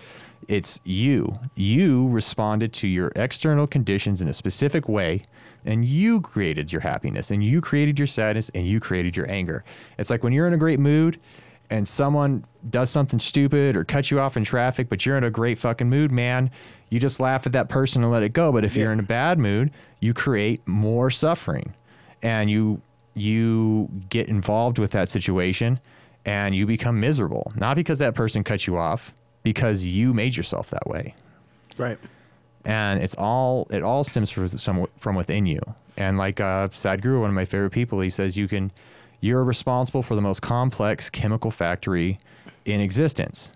[0.47, 1.35] It's you.
[1.55, 5.23] You responded to your external conditions in a specific way,
[5.65, 9.65] and you created your happiness, and you created your sadness, and you created your anger.
[9.99, 11.19] It's like when you're in a great mood,
[11.71, 15.31] and someone does something stupid or cuts you off in traffic, but you're in a
[15.31, 16.51] great fucking mood, man.
[16.89, 18.53] You just laugh at that person and let it go.
[18.53, 21.75] But if you're in a bad mood, you create more suffering,
[22.23, 22.81] and you
[23.21, 25.81] you get involved with that situation
[26.25, 27.53] and you become miserable.
[27.57, 31.15] Not because that person cut you off, because you made yourself that way.
[31.77, 31.99] Right.
[32.65, 35.61] And it's all it all stems from some from within you.
[35.97, 38.73] And like uh, Sadhguru, one of my favorite people, he says you can
[39.21, 42.19] you're responsible for the most complex chemical factory
[42.65, 43.53] in existence,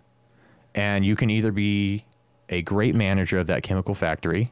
[0.74, 2.04] and you can either be
[2.48, 4.50] a great manager of that chemical factory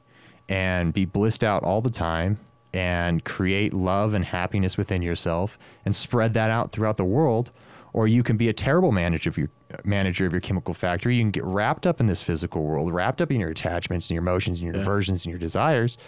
[0.49, 2.39] and be blissed out all the time
[2.73, 7.51] and create love and happiness within yourself and spread that out throughout the world
[7.93, 9.49] or you can be a terrible manager of your
[9.85, 13.21] manager of your chemical factory you can get wrapped up in this physical world wrapped
[13.21, 14.81] up in your attachments and your emotions and your Yeah.
[14.85, 15.99] diversions and your desires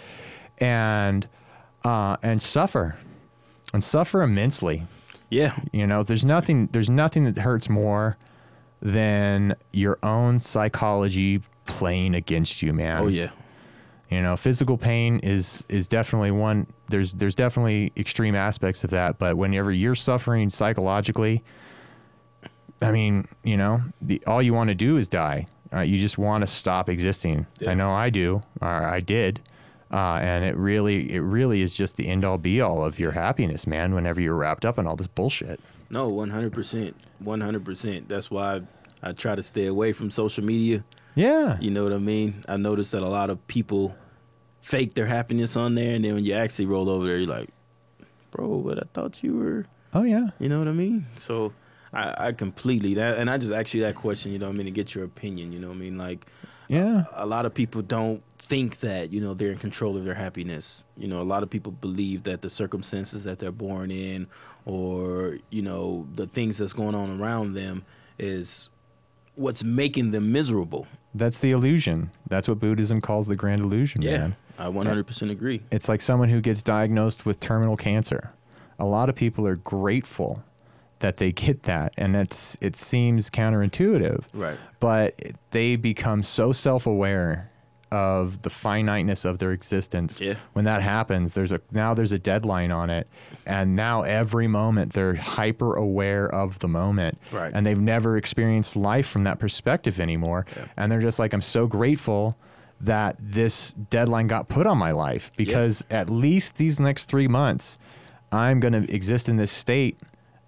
[0.59, 1.27] and
[1.85, 2.97] uh, and suffer
[3.75, 4.87] and suffer immensely
[5.31, 5.59] Yeah.
[5.73, 8.17] you know, there's nothing there's nothing that hurts more
[8.81, 13.03] than your own psychology playing against you, man.
[13.03, 13.31] Oh yeah.
[14.13, 19.19] You know, physical pain is is definitely one there's there's definitely extreme aspects of that,
[19.19, 21.43] but whenever you're suffering psychologically,
[22.83, 25.47] I mean, you know, the, all you want to do is die.
[25.73, 27.47] Uh, you just want to stop existing.
[27.59, 27.71] Yeah.
[27.71, 29.41] I know I do, or I did.
[29.91, 33.13] Uh, and it really, it really is just the end all be all of your
[33.13, 33.95] happiness, man.
[33.95, 35.59] Whenever you're wrapped up in all this bullshit.
[35.89, 36.97] No, one hundred percent.
[37.19, 38.11] One hundred percent.
[38.11, 38.61] That's why
[39.03, 40.85] I try to stay away from social media.
[41.15, 41.59] Yeah.
[41.61, 42.45] You know what I mean?
[42.47, 43.95] I noticed that a lot of people
[44.63, 47.51] fake their happiness on there, and then when you actually roll over there, you're like,
[48.31, 50.29] "Bro, but I thought you were." Oh yeah.
[50.39, 51.07] You know what I mean?
[51.17, 51.53] So
[51.93, 54.33] I, I completely that, and I just asked you that question.
[54.33, 55.53] You know what I mean to get your opinion.
[55.53, 55.99] You know what I mean?
[55.99, 56.27] Like
[56.69, 57.05] Yeah.
[57.13, 60.85] a lot of people don't think that you know they're in control of their happiness.
[60.97, 64.27] You know, a lot of people believe that the circumstances that they're born in,
[64.65, 67.85] or you know, the things that's going on around them,
[68.19, 68.71] is
[69.35, 70.87] what's making them miserable.
[71.15, 72.11] That's the illusion.
[72.29, 74.37] That's what Buddhism calls the grand illusion, Yeah, man.
[74.59, 75.63] I 100% agree.
[75.71, 78.33] It's like someone who gets diagnosed with terminal cancer.
[78.79, 80.43] A lot of people are grateful
[81.01, 84.25] that they get that, and it's it seems counterintuitive.
[84.33, 84.57] Right.
[84.81, 85.21] But
[85.51, 87.49] they become so self-aware
[87.91, 90.19] of the finiteness of their existence.
[90.21, 90.35] Yeah.
[90.55, 93.07] When that happens, there's a now there's a deadline on it,
[93.45, 97.51] and now every moment they're hyper aware of the moment, Right.
[97.53, 100.65] and they've never experienced life from that perspective anymore, Yeah.
[100.77, 102.39] and they're just like, I'm so grateful
[102.83, 107.79] that this deadline got put on my life because at least these next three months,
[108.33, 109.97] I'm going to exist in this state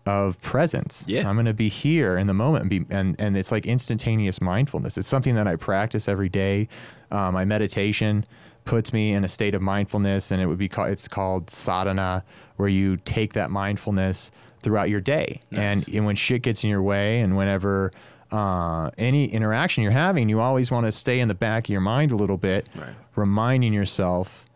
[0.04, 1.04] of presence.
[1.06, 1.28] Yeah.
[1.28, 4.40] I'm going to be here in the moment and be, and, and it's like instantaneous
[4.40, 4.98] mindfulness.
[4.98, 6.68] It's something that I practice every day.
[7.10, 8.26] Uh, my meditation
[8.64, 12.24] puts me in a state of mindfulness and it would be called, it's called sadhana
[12.56, 14.30] where you take that mindfulness
[14.62, 15.40] throughout your day.
[15.52, 17.92] And, and when shit gets in your way and whenever
[18.34, 21.80] uh, any interaction you're having, you always want to stay in the back of your
[21.80, 22.94] mind a little bit, Right.
[23.14, 24.46] reminding yourself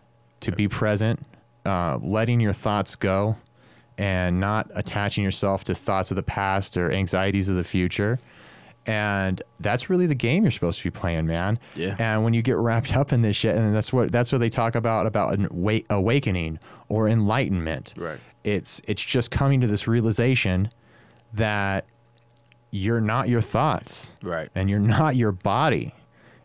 [0.40, 1.24] to be present,
[1.64, 3.36] uh, letting your thoughts go,
[3.96, 8.18] and not attaching yourself to thoughts of the past or anxieties of the future.
[8.86, 11.58] And that's really the game you're supposed to be playing, man.
[11.74, 11.94] Yeah.
[11.98, 14.48] And when you get wrapped up in this shit, and that's what that's what they
[14.48, 17.92] talk about about an awa- awakening or enlightenment.
[17.98, 18.18] Right.
[18.44, 20.70] It's it's just coming to this realization
[21.34, 21.84] that
[22.70, 24.48] you're not your thoughts Right.
[24.54, 25.94] and you're not your body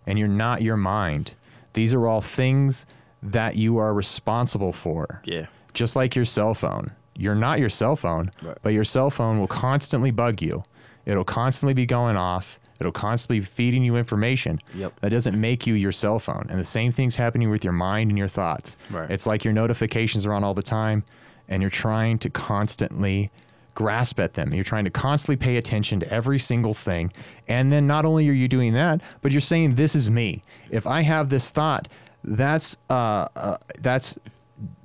[0.07, 1.33] and you're not your mind.
[1.73, 2.85] These are all things
[3.21, 5.21] that you are responsible for.
[5.25, 5.47] Yeah.
[5.73, 6.87] Just like your cell phone.
[7.15, 8.57] You're not your cell phone, Right.
[8.61, 10.63] but your cell phone will constantly bug you.
[11.05, 12.59] It'll constantly be going off.
[12.79, 14.59] It'll constantly be feeding you information.
[14.73, 14.99] Yep.
[15.01, 16.47] That doesn't make you your cell phone.
[16.49, 18.77] And the same thing's happening with your mind and your thoughts.
[18.89, 19.09] Right.
[19.11, 21.03] It's like your notifications are on all the time
[21.47, 23.31] and you're trying to constantly
[23.75, 24.53] grasp at them.
[24.53, 27.11] You're trying to constantly pay attention to every single thing.
[27.47, 30.43] And then not only are you doing that, but you're saying this is me.
[30.69, 31.87] If I have this thought,
[32.23, 34.17] that's uh, uh that's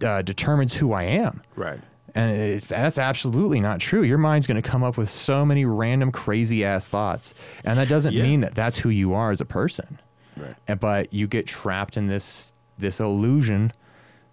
[0.03, 1.43] uh, determines who I am.
[1.55, 1.79] Right.
[2.15, 4.03] And it's that's absolutely not true.
[4.03, 7.35] Your mind's going to come up with so many random crazy ass thoughts.
[7.65, 8.23] And that doesn't Yeah.
[8.25, 10.01] mean that that's who you are as a person.
[10.37, 10.55] Right.
[10.67, 13.73] And- But you get trapped in this this illusion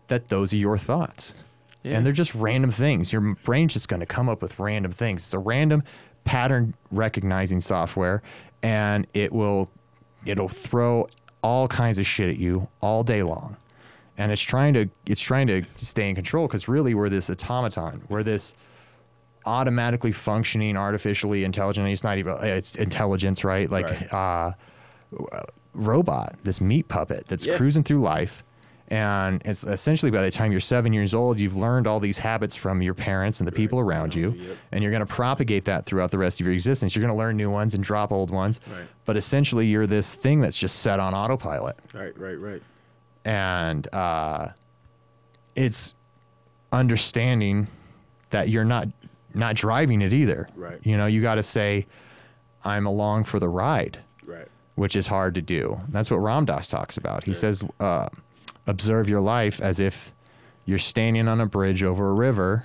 [0.07, 1.33] that those are your thoughts.
[1.85, 1.97] Yeah.
[1.97, 3.13] And they're just random things.
[3.13, 5.21] Your brain's just going to come up with random things.
[5.23, 5.83] It's a random
[6.23, 8.23] pattern recognizing software
[8.63, 9.69] and it will
[10.25, 11.07] it'll throw
[11.43, 13.57] all kinds of shit at you all day long.
[14.17, 18.01] And it's trying to it's trying to stay in control cuz really we're this automaton.
[18.09, 18.55] We're this
[19.45, 24.51] automatically functioning artificially intelligent it's not even it's intelligence right like uh
[25.73, 27.57] robot this meat puppet that's Yeah.
[27.57, 28.43] cruising through life
[28.89, 32.55] and it's essentially by the time you're seven years old you've learned all these habits
[32.55, 34.57] from your parents and the people around you Yep.
[34.73, 37.17] and you're going to propagate that throughout the rest of your existence you're going to
[37.17, 38.85] learn new ones and drop old ones Right.
[39.05, 42.15] but essentially you're this thing that's just set on autopilot Right.
[42.17, 42.39] Right.
[42.39, 42.61] Right.
[43.25, 44.49] and uh,
[45.55, 45.93] it's
[46.71, 47.67] understanding
[48.29, 48.87] that you're not
[49.33, 50.47] not driving it either.
[50.55, 50.79] Right.
[50.83, 51.87] You know, you got to say,
[52.63, 54.47] "I'm along for the ride," Right.
[54.75, 55.77] which is hard to do.
[55.89, 57.25] That's what Ram Dass talks about.
[57.25, 57.37] He Yeah.
[57.37, 58.07] says, uh,
[58.67, 60.11] "Observe your life as if
[60.65, 62.63] you're standing on a bridge over a river,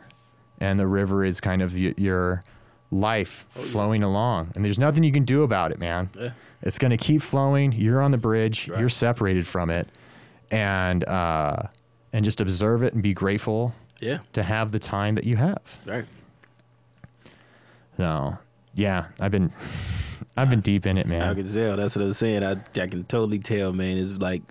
[0.59, 2.43] and the river is kind of y- your
[2.91, 3.67] life Oh, yeah.
[3.73, 6.31] flowing along, and there's nothing you can do about it, man." Yeah.
[6.63, 7.73] It's going to keep flowing.
[7.73, 8.69] You're on the bridge.
[8.69, 8.81] Right.
[8.81, 9.89] You're separated from it,
[10.51, 11.63] and uh,
[12.13, 14.19] and just observe it and be grateful Yeah.
[14.33, 15.79] to have the time that you have.
[15.87, 16.05] Right.
[17.97, 18.39] So
[18.75, 19.53] yeah, I've been
[20.37, 21.77] I've been deep in it, man I can tell.
[21.77, 22.45] That's what i'm saying.
[22.45, 23.99] I I can totally tell, man.
[23.99, 24.43] It's like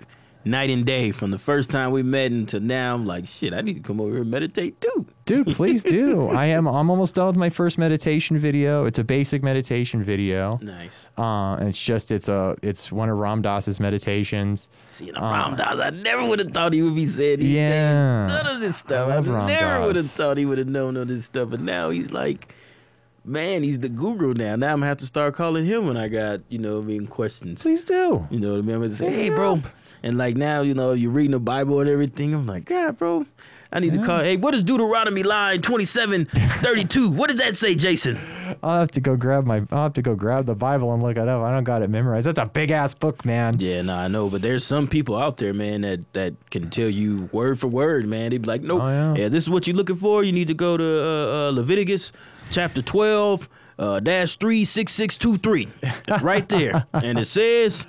[0.50, 2.96] night and day from the first time we met until now.
[2.96, 3.54] I'm like, shit.
[3.54, 5.06] I need to come over here and meditate too.
[5.26, 6.28] Dude, please do.
[6.44, 6.68] I am.
[6.68, 8.86] I'm almost done with my first meditation video.
[8.86, 10.58] It's a basic meditation video.
[10.62, 11.10] Nice.
[11.18, 14.70] Uh, it's just it's a it's one of Ram Dass's meditations.
[14.88, 17.60] Seeing a Ram Dass, I never would have thought he would be saying these Uh,
[17.62, 18.28] Yeah.
[18.28, 18.44] things.
[18.44, 19.10] None of this stuff.
[19.10, 21.50] I I, never would have thought he would have known all this stuff.
[21.52, 22.54] But now he's like,
[23.24, 24.56] man, he's the guru now.
[24.56, 26.88] Now I'm gonna have to start calling him when I got, you know, what I
[26.88, 27.62] mean, questions.
[27.62, 28.28] Please do.
[28.32, 28.76] You know what I mean?
[28.76, 29.62] I'm gonna say, hey, bro.
[30.04, 32.34] And like now, you know, you're reading the Bible and everything.
[32.34, 33.26] I'm like, God, bro,
[33.72, 34.20] I need to call.
[34.22, 37.10] Hey, what is Deuteronomy line 27, 32?
[37.10, 38.20] what does that say, Jason?
[38.64, 39.62] I'll have to go grab my.
[39.72, 41.44] I'll have to go grab the Bible and look it up.
[41.44, 42.26] I don't got it memorized.
[42.26, 43.56] That's a big ass book, man.
[43.60, 46.90] Yeah, no, I know, but there's some people out there, man, that that can tell
[46.90, 48.32] you word for word, man.
[48.32, 49.30] They'd be like, nope, Oh, yeah.
[49.30, 50.24] this is what you're looking for.
[50.24, 52.12] You need to go to uh, uh, Leviticus
[52.50, 53.48] chapter 12,
[53.78, 55.68] uh, dash three six six two three.
[56.08, 57.86] It's right there, and it says.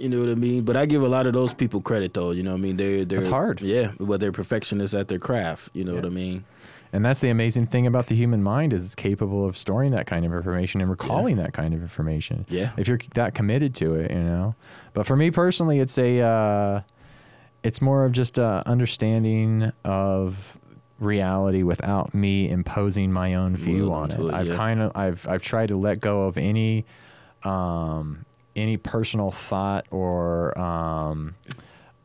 [0.00, 0.64] You know what I mean?
[0.64, 2.30] But I give a lot of those people credit, though.
[2.30, 2.76] You know what I mean?
[2.76, 3.60] They're they're hard.
[3.60, 5.68] Yeah, but they're perfectionists at their craft.
[5.72, 6.44] You know what I mean?
[6.92, 10.06] And that's the amazing thing about the human mind is it's capable of storing that
[10.06, 12.46] kind of information and recalling that kind of information.
[12.48, 12.72] Yeah.
[12.76, 14.56] If you're that committed to it, you know.
[14.92, 16.80] But for me personally, it's a uh,
[17.62, 20.58] it's more of just a understanding of
[20.98, 24.18] reality without me imposing my own view on it.
[24.18, 24.56] it, I've yeah.
[24.56, 26.84] kind of I've I've tried to let go of any
[27.44, 28.24] um,
[28.56, 31.34] any personal thought or um,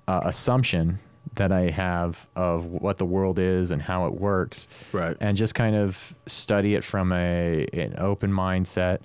[0.07, 0.99] uh, assumption
[1.35, 5.17] that I have of what the world is and how it works, Right.
[5.19, 8.99] and just kind of study it from a an open mindset.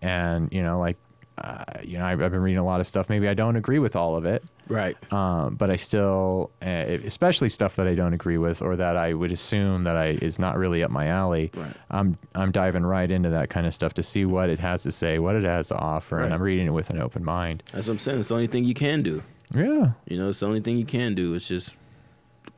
[0.00, 0.96] And you know, like
[1.38, 3.08] uh, you know, I've, I've been reading a lot of stuff.
[3.08, 4.96] Maybe I don't agree with all of it, Right.
[5.12, 6.66] um, but I still, uh,
[7.04, 10.38] especially stuff that I don't agree with or that I would assume that I is
[10.38, 11.50] not really up my alley.
[11.54, 11.74] Right.
[11.90, 14.92] I'm I'm diving right into that kind of stuff to see what it has to
[14.92, 17.62] say, what it has to offer, and I'm reading it with an open mind.
[17.72, 18.20] That's what I'm saying.
[18.20, 19.22] It's the only thing you can do.
[19.54, 21.34] Yeah, You know, it's the only thing you can do.
[21.34, 21.76] It's just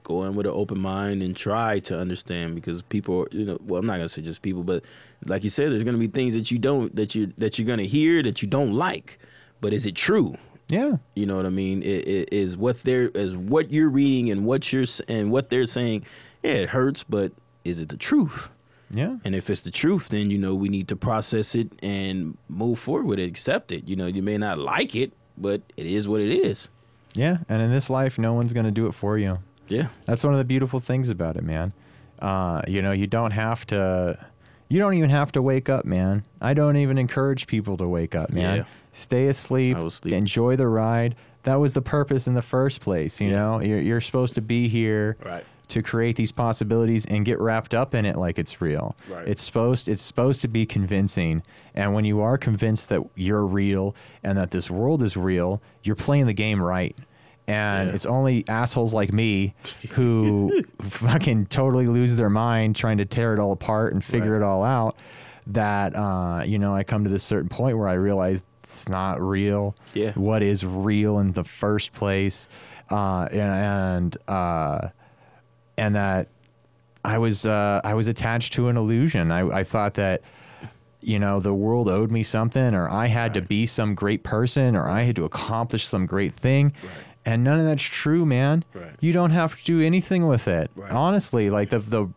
[0.04, 3.80] go in with an open mind and try to understand because people, you know, well,
[3.80, 4.84] I'm not gonna say just people, but
[5.26, 7.82] like you said, there's gonna be things that you don't that you that you're gonna
[7.84, 9.18] hear that you don't like.
[9.60, 10.36] But is it true?
[10.68, 11.82] Yeah, You know what I mean?
[11.82, 15.66] It, it is what they're is what you're reading and what you're and what they're
[15.66, 16.04] saying.
[16.42, 17.32] Yeah, it hurts, but
[17.64, 18.48] is it the truth?
[18.90, 22.36] yeah, And if it's the truth, then you know we need to process it and
[22.48, 23.88] move forward with it, accept it.
[23.88, 26.68] You know, you may not like it, but it is what it is.
[27.14, 27.38] yeah.
[27.48, 29.38] And in this life, no one's gonna do it for you.
[29.68, 29.88] Yeah.
[30.06, 31.72] That's one of the beautiful things about it, man.
[32.20, 34.18] Uh, you know, you don't have to.
[34.68, 36.24] You don't even have to wake up, man.
[36.40, 38.56] I don't even encourage people to wake up, man.
[38.58, 38.64] Yeah.
[38.94, 40.14] Stay asleep, I will sleep.
[40.14, 41.16] enjoy the ride.
[41.42, 43.20] That was the purpose in the first place.
[43.20, 43.34] You Yeah.
[43.34, 45.44] know, you're, you're supposed to be here Right.
[45.68, 48.94] to create these possibilities and get wrapped up in it like it's real.
[49.10, 49.26] Right.
[49.28, 51.42] It's supposed it's supposed to be convincing.
[51.74, 55.96] And when you are convinced that you're real and that this world is real, you're
[55.96, 56.96] playing the game right.
[57.46, 57.94] And Yeah.
[57.94, 59.54] it's only assholes like me
[59.90, 64.42] who fucking totally lose their mind trying to tear it all apart and figure Right.
[64.42, 64.96] it all out
[65.48, 68.42] that uh, you know, I come to this certain point where I realize
[68.74, 69.76] it's not real.
[69.94, 70.12] Yeah.
[70.14, 72.48] What is real in the first place?
[72.90, 74.88] Uh, and and uh,
[75.78, 76.26] and that
[77.04, 79.30] I was uh, I was attached to an illusion.
[79.30, 80.22] I, I thought that
[81.00, 84.74] you know the world owed me something, or I had to be some great person,
[84.74, 86.72] or I had to accomplish some great thing.
[86.82, 86.92] Right.
[87.26, 88.64] And none of that's true, man.
[88.74, 88.96] Right.
[89.00, 90.70] You don't have to do anything with it.
[90.74, 90.90] Right.
[90.90, 92.08] Honestly, like the the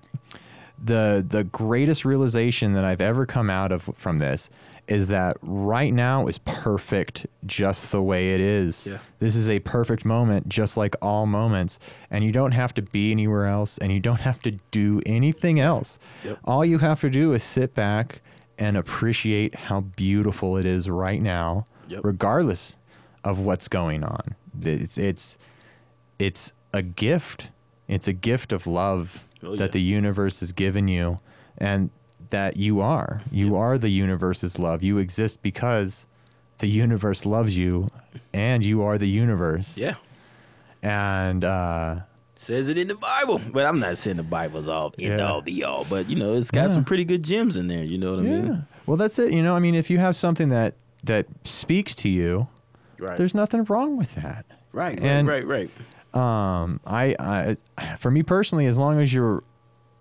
[0.84, 4.50] the the greatest realization that I've ever come out of from this
[4.88, 8.88] is that right now is perfect just the way it is.
[8.88, 9.00] Yeah.
[9.20, 11.78] This is a perfect moment just like all moments
[12.10, 15.60] and you don't have to be anywhere else and you don't have to do anything
[15.60, 16.00] else.
[16.24, 16.40] Yep.
[16.46, 18.22] All you have to do is sit back
[18.58, 22.02] and appreciate how beautiful it is right now Yep.
[22.04, 22.76] regardless
[23.24, 24.36] of what's going on.
[24.62, 25.38] It's it's
[26.20, 27.50] it's a gift.
[27.88, 29.60] It's a gift of love Oh, yeah.
[29.60, 31.20] that the universe has given you
[31.58, 31.90] and
[32.30, 33.22] that you are.
[33.32, 33.56] You Yep.
[33.56, 34.84] are the universe's love.
[34.84, 36.08] You exist because
[36.60, 37.88] the universe loves you
[38.34, 39.78] and you are the universe.
[39.78, 39.95] Yeah.
[40.82, 41.99] And uh
[42.36, 43.41] Says it in the Bible.
[43.52, 45.26] But I'm not saying the Bible's all end Yeah.
[45.28, 45.86] all be all.
[45.90, 46.68] But you know, it's got Yeah.
[46.76, 47.84] some pretty good gems in there.
[47.84, 48.41] You know what I yeah.
[48.41, 48.66] mean?
[48.86, 49.34] Well, that's it.
[49.34, 52.48] You know, I mean, if you have something that that speaks to you,
[52.99, 53.18] Right.
[53.18, 54.45] there's nothing wrong with that.
[54.74, 55.70] right, right, and- right, right.
[56.14, 59.44] um I, I for me personally as long as you're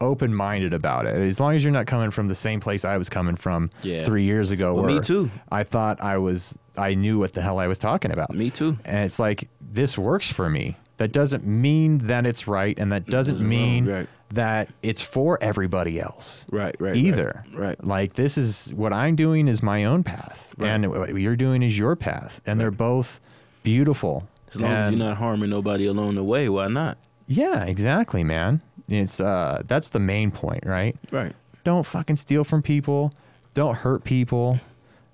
[0.01, 3.09] open-minded about it as long as you're not coming from the same place i was
[3.09, 4.05] coming from Yeah.
[4.05, 5.31] three years ago Well, where me too.
[5.51, 8.79] i thought i was i knew what the hell i was talking about Me too.
[8.85, 13.07] and it's like this works for me that doesn't mean that it's right and that
[13.07, 14.09] mm, doesn't Doesn't mean right.
[14.31, 16.89] that it's for everybody else Right, right.
[16.91, 17.83] right, either Right.
[17.85, 20.69] like this is what i'm doing is my own path Right.
[20.69, 23.21] and what you're doing is your path and they're both
[23.63, 26.99] beautiful As long as you're not harming nobody along the way, why not?
[27.27, 28.63] yeah, exactly, man.
[28.89, 30.97] It's uh that's the main point, right?
[31.11, 31.35] Right.
[31.65, 33.13] Don't fucking steal from people.
[33.55, 34.61] Don't hurt people.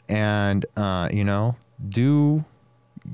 [0.09, 1.57] And uh, you know,
[1.89, 2.45] do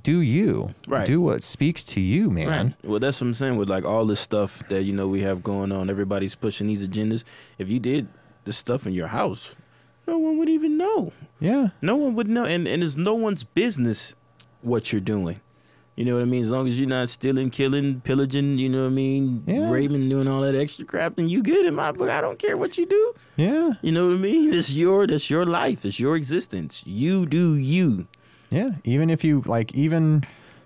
[0.02, 0.74] do you.
[0.86, 1.06] Right.
[1.06, 2.48] Do what speaks to you, man.
[2.48, 2.74] Right.
[2.84, 5.42] Well, that's what I'm saying with like all this stuff that you know we have
[5.42, 5.88] going on.
[5.88, 7.24] Everybody's pushing these agendas.
[7.58, 8.08] If you did
[8.44, 9.54] this stuff in your house,
[10.06, 11.12] no one would even know.
[11.40, 11.68] Yeah.
[11.80, 14.14] No one would know, and and it's no one's business
[14.62, 15.40] what you're doing.
[15.98, 16.42] You know what I mean?
[16.42, 19.68] As long as you're not stealing, killing, pillaging, you know what I mean, Yeah.
[19.68, 22.08] raping, doing all that extra crap, then you good in my book.
[22.08, 23.14] I don't care what you do.
[23.36, 23.72] Yeah.
[23.82, 24.54] You know what I mean?
[24.54, 25.84] It's your that's your life.
[25.84, 26.84] It's your existence.
[26.86, 28.06] You do you.
[28.48, 28.68] Yeah.
[28.84, 30.22] Even if you like even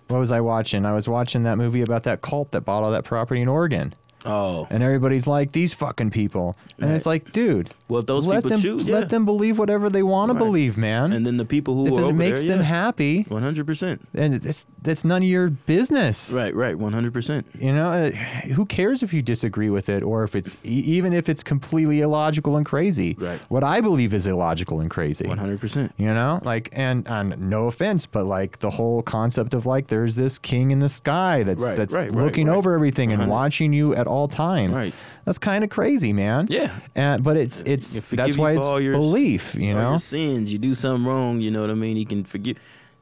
[0.08, 0.84] what was I watching?
[0.84, 3.94] I was watching that movie about that cult that bought all that property in Oregon.
[4.24, 6.96] Oh, and everybody's like these fucking people, and Right.
[6.96, 8.94] it's like, dude, well, if those let people them choose, yeah.
[8.94, 11.12] let them believe whatever they want to believe, man.
[11.12, 12.64] and then the people who if it makes there, them yeah.
[12.64, 14.06] happy, One hundred percent.
[14.14, 16.30] and it's that's none of your business.
[16.32, 16.76] Right, right.
[16.78, 17.46] One hundred percent.
[17.58, 21.12] You know, uh, who cares if you disagree with it or if it's e- even
[21.12, 23.16] if it's completely illogical and crazy.
[23.18, 23.40] Right.
[23.48, 25.26] What I believe is illogical and crazy.
[25.26, 25.92] One hundred percent.
[25.96, 30.16] You know, like, and, and no offense, but like the whole concept of like there's
[30.16, 32.56] this king in the sky that's Right, that's right, right, looking right.
[32.56, 34.76] over everything and watching you at all times.
[34.76, 34.94] Right.
[35.24, 36.46] That's kind of crazy, man.
[36.50, 36.70] Yeah.
[36.94, 39.54] And but it's it's that's why it's all your- belief.
[39.54, 39.90] You know.
[39.90, 40.52] your sins.
[40.52, 41.40] You do something wrong.
[41.40, 41.96] You know what I mean.
[41.96, 42.56] He can forgive.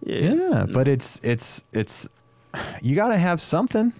[0.04, 0.34] Yeah.
[0.34, 2.08] Yeah, but it's it's it's
[2.82, 3.92] you got to have something.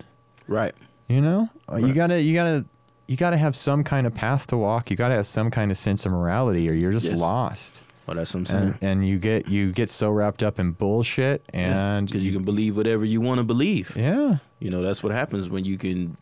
[0.49, 0.75] right.
[1.09, 2.65] You know, Uh, you gotta you gotta
[3.09, 4.89] you gotta have some kind of path to walk.
[4.91, 7.19] You gotta have some kind of sense of morality, or you're just Yes.
[7.19, 7.83] lost.
[8.07, 8.65] Well, that's what I'm saying.
[8.81, 12.45] And, and you get you get so wrapped up in bullshit, and because you can
[12.45, 13.97] believe whatever you want to believe.
[13.97, 16.17] yeah, You know, that's what happens when you can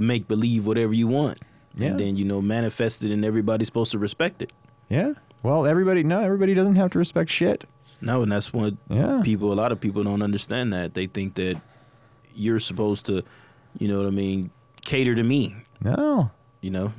[0.00, 1.38] make believe whatever you want.
[1.76, 1.88] Yeah.
[1.90, 4.52] And then, you know, manifest it and everybody's supposed to respect it.
[4.88, 5.12] yeah.
[5.42, 7.64] Well, everybody no, everybody doesn't have to respect shit.
[8.02, 10.92] No, and that's what Yeah, people, a lot of people don't understand that.
[10.92, 11.58] They think that
[12.34, 13.22] you're supposed to,
[13.78, 14.50] you know what I mean,
[14.84, 16.92] cater to me, no, you know?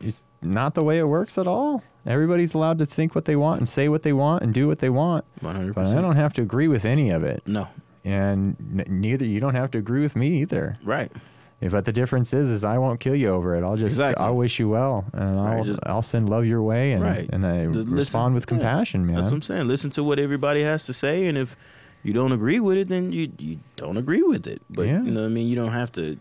[0.00, 1.84] It's not the way it works at all.
[2.06, 4.80] Everybody's allowed to think what they want and say what they want and do what
[4.80, 5.74] they want, 100%.
[5.74, 7.42] but I don't have to agree with any of it.
[7.46, 7.68] No.
[8.04, 10.76] And n- neither you don't have to agree with me either.
[10.82, 11.12] Right.
[11.60, 13.62] If but the difference is, is I won't kill you over it.
[13.62, 14.24] I'll just, Exactly.
[14.24, 17.28] I'll wish you well, and Right, I'll, just- I'll send love your way, and Right.
[17.30, 17.94] and I Just listen.
[17.94, 18.48] respond with Yeah.
[18.48, 19.32] compassion, That's what man.
[19.34, 19.68] I'm saying.
[19.68, 21.54] Listen to what everybody has to say, and if
[22.02, 24.62] you don't agree with it, then you you don't agree with it.
[24.70, 25.02] But Yeah.
[25.02, 25.48] you know what I mean.
[25.48, 26.16] You don't have to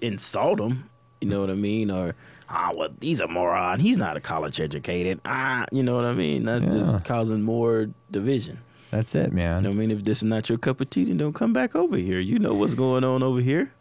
[0.00, 0.84] insult them.
[1.20, 1.90] You know what I mean?
[1.90, 2.14] Or
[2.48, 3.78] ah, well, he's a moron.
[3.80, 5.20] He's not a college educated.
[5.24, 6.44] Ah, you know what I mean?
[6.44, 6.72] That's Yeah.
[6.72, 8.58] just causing more division.
[8.90, 9.58] That's it, man.
[9.58, 9.90] You know what I mean?
[9.92, 12.18] If this is not your cup of tea, then don't come back over here.
[12.18, 13.72] You know what's going on over here.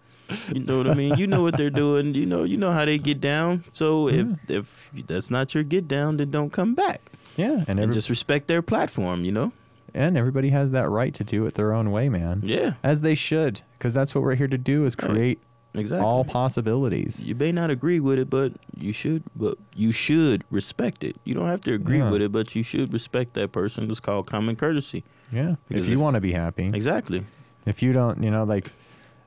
[0.54, 1.16] You know what I mean?
[1.18, 2.14] You know what they're doing.
[2.16, 3.64] You know, you know how they get down.
[3.74, 7.02] So if if that's not your get down, then don't come back
[7.38, 9.24] Yeah, and and just respect their platform.
[9.26, 9.52] You know?
[9.94, 12.42] and everybody has that right to do it their own way, man.
[12.46, 15.10] Yeah, As they should, because that's what we're here to do: is Right.
[15.12, 15.40] create
[15.74, 16.06] exactly.
[16.08, 17.24] all possibilities.
[17.26, 19.24] you may not agree with it, but you should.
[19.36, 21.16] But you should respect it.
[21.26, 22.10] You don't have to agree Yeah.
[22.10, 23.90] with it, but you should respect that person.
[23.92, 25.04] It's called common courtesy.
[25.32, 27.26] Yeah, Because if you want to be happy, Exactly.
[27.66, 28.72] if you don't, you know, like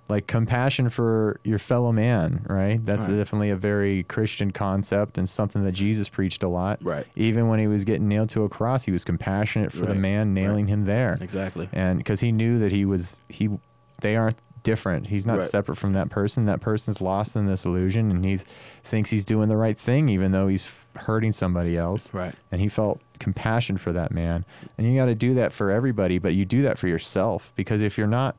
[0.09, 2.85] like compassion for your fellow man, right?
[2.85, 3.17] That's Right.
[3.17, 6.79] definitely a very Christian concept and something that Jesus preached a lot.
[6.85, 7.07] Right.
[7.17, 10.35] Even when he was getting nailed to a cross, he was compassionate for the man
[10.35, 11.17] nailing him there.
[11.21, 11.69] Exactly.
[11.73, 13.49] And because he knew that he was he
[14.01, 15.07] they aren't different.
[15.09, 15.49] He's not Right.
[15.49, 16.47] separate from that person.
[16.47, 18.41] That person's lost in this illusion and he
[18.83, 20.67] thinks he's doing the right thing even though he's
[20.97, 22.35] hurting somebody else Right.
[22.53, 24.45] and he felt compassion for that man
[24.77, 27.81] and you got to do that for everybody but you do that for yourself because
[27.81, 28.37] if you're not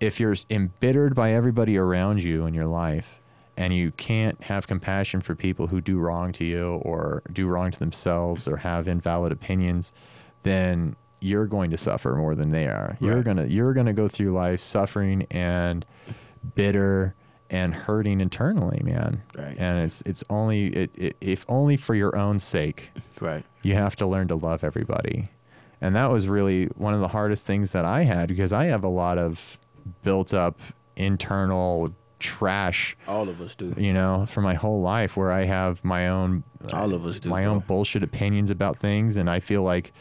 [0.00, 3.20] if you're embittered by everybody around you in your life
[3.56, 7.70] and you can't have compassion for people who do wrong to you or do wrong
[7.70, 9.92] to themselves or have invalid opinions
[10.42, 13.36] then you're going to suffer more than they are you're Right.
[13.36, 15.84] to you're going to go through life suffering and
[16.54, 17.14] bitter
[17.50, 19.56] and hurting internally man Right.
[19.58, 22.90] and it's it's only it, it, if only for your own sake
[23.20, 23.44] Right.
[23.62, 25.28] you have to learn to love everybody.
[25.82, 28.82] And that was really one of the hardest things that I had because I have
[28.84, 29.58] a lot of
[30.02, 30.60] built up
[30.96, 33.74] internal trash, All of us do.
[33.78, 37.28] you know, for my whole life where I have my own All of us do,
[37.30, 39.92] my own bullshit opinions about things and I feel like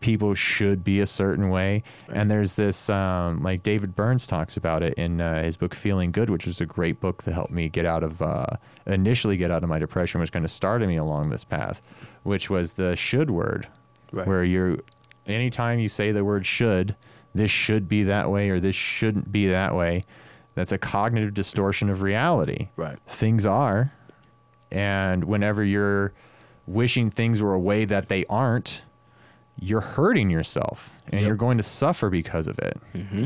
[0.00, 1.82] people should be a certain way.
[2.12, 6.12] And there's this um, like David Burns talks about it in uh, his book Feeling
[6.12, 8.46] Good, which was a great book that helped me get out of uh,
[8.86, 11.80] initially get out of my depression, which kind of started me along this path,
[12.22, 13.66] which was the should word,
[14.12, 14.26] Right.
[14.26, 14.76] where you're
[15.26, 16.94] anytime you say the word should,
[17.36, 20.04] this should be that way or this shouldn't be that way.
[20.54, 22.98] That's a cognitive distortion of reality Right.
[23.06, 23.92] things are
[24.72, 26.12] and whenever you're
[26.66, 28.82] wishing things were a way that they aren't
[29.58, 31.26] you're hurting yourself and Yep.
[31.26, 33.24] you're going to suffer because of it Mm-hmm.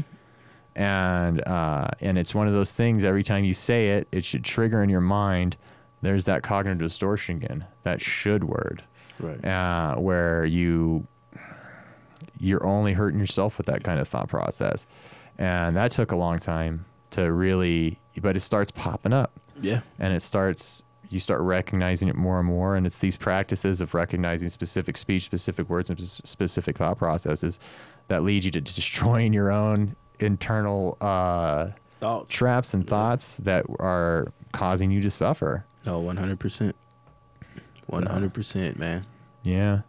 [0.77, 4.45] and uh, and it's one of those things every time you say it it should
[4.45, 5.57] trigger in your mind
[6.03, 8.83] there's that cognitive distortion again that should word
[9.19, 9.45] Right.
[9.45, 11.07] uh, where you
[12.39, 14.87] you're only hurting yourself with that kind of thought process
[15.39, 19.81] and that took a long time to really but it starts popping up Yeah.
[19.99, 23.95] and it starts you start recognizing it more and more and it's these practices of
[23.95, 27.59] recognizing specific speech specific words and specific thought processes
[28.09, 31.69] that lead you to destroying your own internal uh,
[32.01, 32.31] Thoughts.
[32.33, 36.77] traps and thoughts that are causing you to suffer No, one hundred percent.
[37.87, 39.03] One hundred percent, man.
[39.43, 39.81] yeah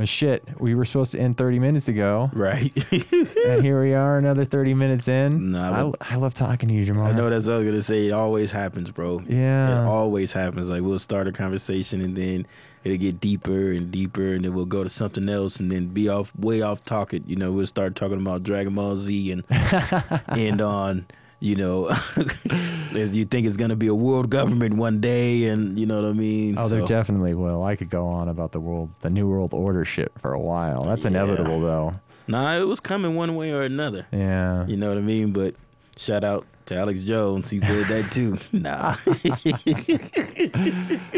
[0.00, 2.72] But shit, we were supposed to end 30 minutes ago, Right.
[2.90, 5.50] and here we are, another 30 minutes in.
[5.50, 7.04] Nah, I, I love talking to you, Jamar.
[7.04, 8.06] I know that's what I was gonna say.
[8.06, 9.22] It always happens, bro.
[9.28, 9.82] Yeah.
[9.82, 10.70] It always happens.
[10.70, 12.46] Like we'll start a conversation and then
[12.82, 16.08] it'll get deeper and deeper and then we'll go to something else and then be
[16.08, 17.22] off way off talking.
[17.26, 19.44] You know, we'll start talking about Dragon Ball Z and
[20.30, 21.08] end on,
[21.40, 21.88] you know,
[22.94, 26.08] as you think it's gonna be a world government one day and you know what
[26.08, 26.56] I mean?
[26.58, 27.62] Oh, there So, definitely will.
[27.64, 30.84] I could go on about the world, the new world order shit for a while.
[30.84, 31.10] That's Yeah.
[31.12, 31.94] inevitable, though.
[32.28, 34.06] Nah, it was coming one way or another.
[34.12, 34.66] Yeah.
[34.66, 35.32] You know what I mean?
[35.32, 35.54] But
[36.00, 37.50] shout out to Alex Jones.
[37.50, 38.38] He said that too.
[38.52, 38.96] nah.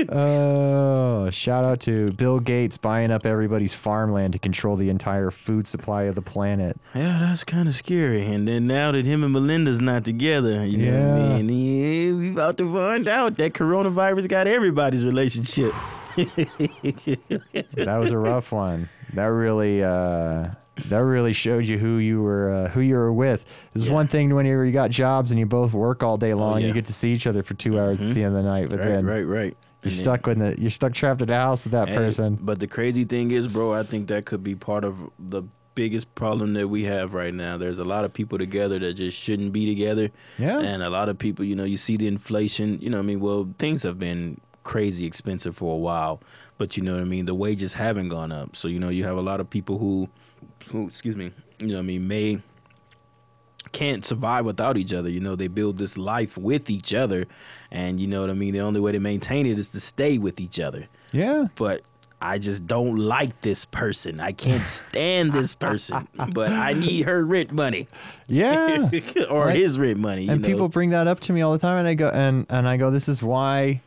[0.09, 5.67] Oh, shout out to Bill Gates buying up everybody's farmland to control the entire food
[5.69, 6.79] supply of the planet.
[6.95, 8.25] Yeah, that's kind of scary.
[8.27, 11.35] And then now that him and Melinda's not together, you know what Yeah.
[11.37, 11.49] I mean?
[11.49, 15.73] Yeah, we about to find out that coronavirus got everybody's relationship.
[17.75, 18.89] That was a rough one.
[19.15, 20.49] That really, uh,
[20.89, 23.45] that really showed you who you were, uh, who you were with.
[23.75, 23.95] This is Yeah.
[23.95, 26.69] one thing whenever you got jobs and you both work all day long, yeah.
[26.69, 28.15] you get to see each other for two hours at Mhm.
[28.15, 28.71] the end of the night.
[28.71, 29.45] But right, then right, right.
[29.83, 31.97] you're And then- stuck with the, you're stuck trapped at the house with that and-
[31.97, 32.39] person.
[32.41, 35.43] But the crazy thing is, bro, I think that could be part of the
[35.75, 37.57] biggest problem that we have right now.
[37.57, 40.11] There's a lot of people together that just shouldn't be together.
[40.39, 40.59] Yeah.
[40.61, 43.07] And a lot of people, you know, you see the inflation, you know what I
[43.07, 43.21] mean?
[43.21, 46.21] Well, things have been crazy expensive for a while,
[46.59, 47.25] but you know what I mean?
[47.27, 48.55] The wages haven't gone up.
[48.55, 50.09] So, you know, you have a lot of people who,
[50.73, 51.31] who excuse me,
[51.61, 52.39] you know what I mean, may
[53.73, 55.09] can't survive without each other.
[55.09, 57.27] You know, they build this life with each other.
[57.71, 58.53] And you know what I mean?
[58.53, 60.89] The only way to maintain it is to stay with each other.
[61.13, 61.47] yeah.
[61.55, 61.83] But
[62.21, 64.21] I just don't like this person.
[64.21, 66.07] I can't stand this person.
[66.35, 67.89] but I need her rent money.
[68.29, 68.91] Yeah.
[69.31, 69.57] or Right.
[69.57, 70.29] his rent money.
[70.29, 70.47] and know?
[70.49, 72.77] people bring that up to me all the time and i go and and i
[72.77, 73.81] go this is why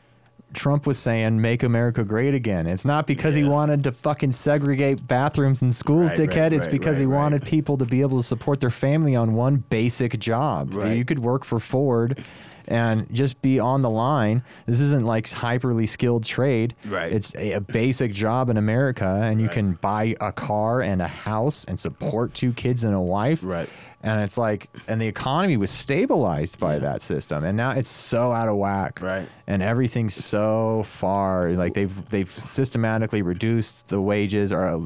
[0.56, 2.66] trump was saying make america great again.
[2.68, 6.66] It's not because he wanted to fucking segregate bathrooms in schools Right, right, dickhead it's
[6.66, 7.22] right, because he right, right.
[7.22, 10.74] wanted people to be able to support their family on one basic job.
[10.74, 10.98] Right.
[10.98, 12.24] you could work for ford
[12.68, 17.12] and just be on the line this isn't like hyperly skilled trade Right.
[17.12, 19.54] it's a, a basic job in america and you Right.
[19.54, 23.70] can buy a car and a house and support two kids and a wife Right.
[24.04, 28.32] and it's like, and the economy was stabilized by that system, and now it's so
[28.32, 29.28] out of whack, Right.
[29.48, 34.80] And everything's so far, like they've they've systematically reduced the wages or uh,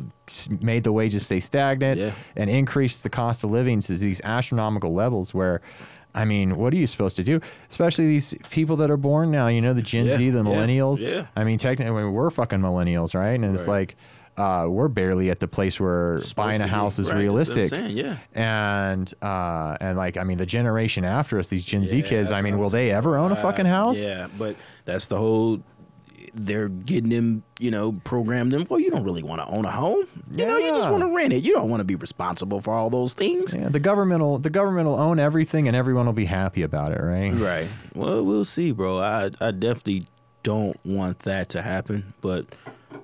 [0.62, 2.12] made the wages stay stagnant, Yeah.
[2.36, 5.62] and increased the cost of living to these astronomical levels where.
[6.16, 7.40] I mean, what are you supposed to do?
[7.70, 11.02] Especially these people that are born now, you know, the Gen Yeah, Z, the millennials.
[11.02, 11.28] yeah.
[11.36, 13.40] I mean, technically, we're fucking millennials, right?
[13.40, 13.80] And it's Right.
[13.82, 13.96] like,
[14.38, 16.70] uh, we're barely at the place where Supposed buying a to be.
[16.70, 18.18] house is Right, that's what I'm realistic saying, yeah.
[18.34, 22.42] and uh and like i mean the generation after us these gen z kids i
[22.42, 24.56] mean will they ever own a Uh, fucking house Yeah, but
[24.86, 25.60] that's the whole.
[26.34, 28.66] They're getting them, you know, program them.
[28.70, 30.04] Well, you don't really want to own a home.
[30.32, 31.44] You know, you just want to rent it.
[31.44, 33.56] You don't want to be responsible for all those things.
[33.56, 36.92] yeah, the government will the government will own everything and everyone will be happy about
[36.92, 37.68] it right Right.
[37.96, 39.00] Well, we'll see, bro.
[39.00, 40.08] I I definitely
[40.44, 42.46] don't want that to happen, but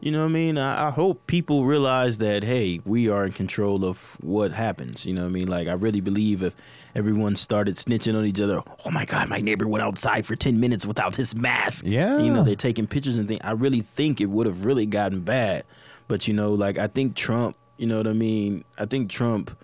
[0.01, 0.57] you know what I mean.
[0.57, 5.05] I, I hope people realize that hey, we are in control of what happens.
[5.05, 5.47] You know what I mean.
[5.47, 6.55] Like I really believe if
[6.95, 10.59] everyone started snitching on each other, oh my god, my neighbor went outside for ten
[10.59, 11.85] minutes without his mask.
[11.87, 12.19] Yeah.
[12.19, 13.41] You know they're taking pictures and things.
[13.43, 15.63] I really think it would have really gotten bad,
[16.07, 17.55] but you know, like I think Trump.
[17.77, 18.63] You know what I mean.
[18.77, 19.57] I think Trump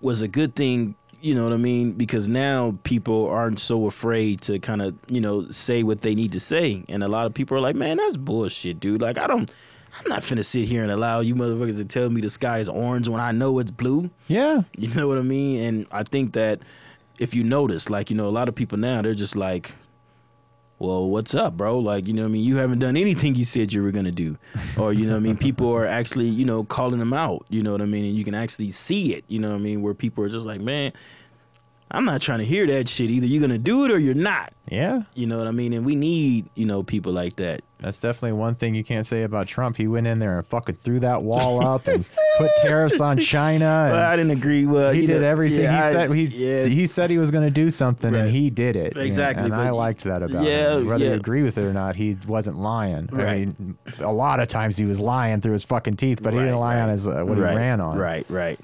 [0.00, 1.92] was a good thing, you know what I mean?
[1.92, 6.32] Because now people aren't so afraid to kind of, you know, say what they need
[6.32, 6.84] to say.
[6.88, 9.02] And a lot of people are like, man, that's bullshit, dude.
[9.02, 9.52] Like, I don't,
[9.98, 12.68] I'm not finna sit here and allow you motherfuckers to tell me the sky is
[12.68, 14.10] orange when I know it's blue.
[14.28, 15.62] yeah You know what I mean?
[15.62, 16.60] And I think that
[17.18, 19.74] if you notice, like, you know, a lot of people now, they're just like,
[20.78, 21.78] well, what's up, bro?
[21.78, 22.44] Like, you know what I mean?
[22.44, 24.38] You haven't done anything you said you were going to do.
[24.76, 25.36] Or, you know what I mean?
[25.36, 27.44] People are actually, you know, calling them out.
[27.48, 28.04] You know what I mean?
[28.04, 29.82] And you can actually see it, you know what I mean?
[29.82, 30.92] Where people are just like, man,
[31.90, 33.10] I'm not trying to hear that shit.
[33.10, 34.52] Either you're going to do it or you're not.
[34.70, 35.72] yeah You know what I mean?
[35.72, 37.62] And we need, you know, people like that.
[37.80, 40.74] that's definitely one thing you can't say about trump he went in there and fucking
[40.82, 42.04] threw that wall up and
[42.36, 44.66] put tariffs on china Well, I didn't agree.
[44.66, 46.64] Well, he did know, everything yeah, he I- said he's, yeah.
[46.64, 48.22] he said he was going to do something Right.
[48.24, 51.42] and he did it Exactly, and i liked that about yeah, him whether you agree
[51.42, 53.46] with it or not he wasn't lying i Right.
[53.60, 56.58] mean a lot of times he was lying through his fucking teeth but he didn't
[56.58, 58.58] lie on his uh, what right, he ran on Right, right.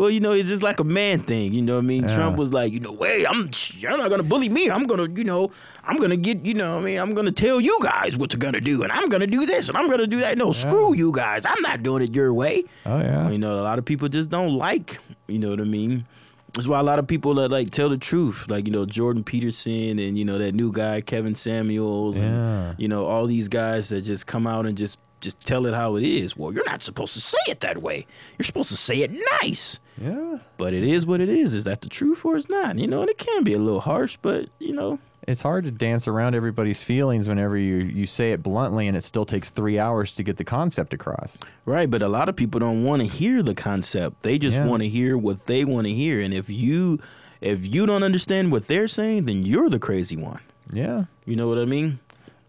[0.00, 1.52] Well, you know, it's just like a man thing.
[1.52, 2.02] You know what I mean?
[2.08, 2.14] Yeah.
[2.16, 4.70] Trump was like, you know, hey, I'm you're not gonna bully me.
[4.70, 5.50] I'm gonna, you know,
[5.84, 8.62] I'm gonna get, you know, I mean, I'm gonna tell you guys what you're gonna
[8.62, 10.38] do, and I'm gonna do this, and I'm gonna do that.
[10.38, 11.44] No, screw you guys.
[11.44, 12.64] I'm not doing it your way.
[12.86, 14.98] oh yeah You know, a lot of people just don't like.
[15.28, 16.06] You know what I mean?
[16.54, 19.22] That's why a lot of people that like tell the truth, like you know Jordan
[19.22, 22.24] Peterson and you know that new guy Kevin Samuels, Yeah.
[22.24, 25.74] and you know all these guys that just come out and just just tell it
[25.74, 26.36] how it is.
[26.36, 28.06] Well, you're not supposed to say it that way.
[28.38, 29.10] You're supposed to say it
[29.42, 29.78] nice.
[30.00, 30.38] Yeah.
[30.56, 31.54] But it is what it is.
[31.54, 32.78] Is that the truth or it's not?
[32.78, 34.98] You know, and it can be a little harsh, but you know,
[35.28, 39.04] It's hard to dance around everybody's feelings whenever you, you say it bluntly and it
[39.04, 41.38] still takes three hours to get the concept across.
[41.66, 41.90] right.
[41.90, 44.22] But a lot of people don't want to hear the concept.
[44.22, 44.66] They just Yeah.
[44.66, 46.20] want to hear what they want to hear.
[46.20, 46.98] And if you
[47.42, 50.40] if you don't understand what they're saying, then you're the crazy one.
[50.72, 51.04] Yeah.
[51.24, 51.98] You know what I mean?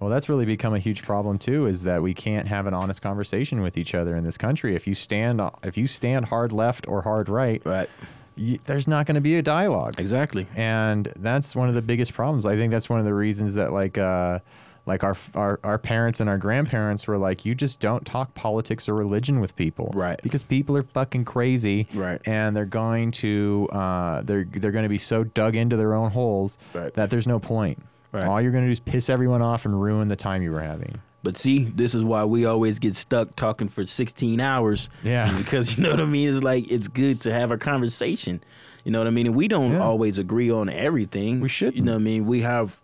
[0.02, 1.68] Well, that's really become a huge problem too.
[1.68, 4.76] Is that we can't have an honest conversation with each other in this country.
[4.76, 7.88] If you stand, if you stand hard left or hard right, Right.
[8.36, 9.95] y there's not going to be a dialogue.
[9.99, 10.48] Exactly.
[10.56, 12.45] and that's one of the biggest problems.
[12.45, 14.40] I think that's one of the reasons that like uh
[14.88, 18.90] like our our our parents and our grandparents were like you just don't talk politics
[18.90, 19.91] or religion with people.
[19.94, 20.19] Right.
[20.23, 21.88] Because people are fucking crazy.
[21.94, 22.19] Right.
[22.26, 26.10] And they're going to uh they're they're going to be so dug into their own
[26.10, 26.91] holes Right.
[26.95, 27.84] that there's no point.
[28.11, 28.25] Right.
[28.25, 30.61] All you're going to do is piss everyone off and ruin the time you were
[30.61, 30.99] having.
[31.23, 34.89] But see, this is why we always get stuck talking for 16 hours.
[35.03, 35.31] Yeah.
[35.38, 36.29] Because you know what I mean?
[36.33, 38.41] It's like it's good to have a conversation.
[38.83, 39.27] You know what I mean?
[39.27, 39.83] And we don't Yeah.
[39.83, 41.39] always agree on everything.
[41.39, 41.75] We shouldn't.
[41.77, 42.25] You know what I mean?
[42.25, 42.81] We have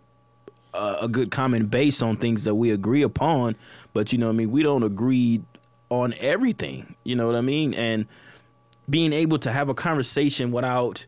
[0.73, 3.55] a, a good common base on things that we agree upon,
[3.93, 4.51] but you know what I mean?
[4.51, 5.41] We don't agree
[5.89, 6.95] on everything.
[7.03, 7.73] You know what I mean?
[7.73, 8.05] And
[8.89, 11.05] being able to have a conversation without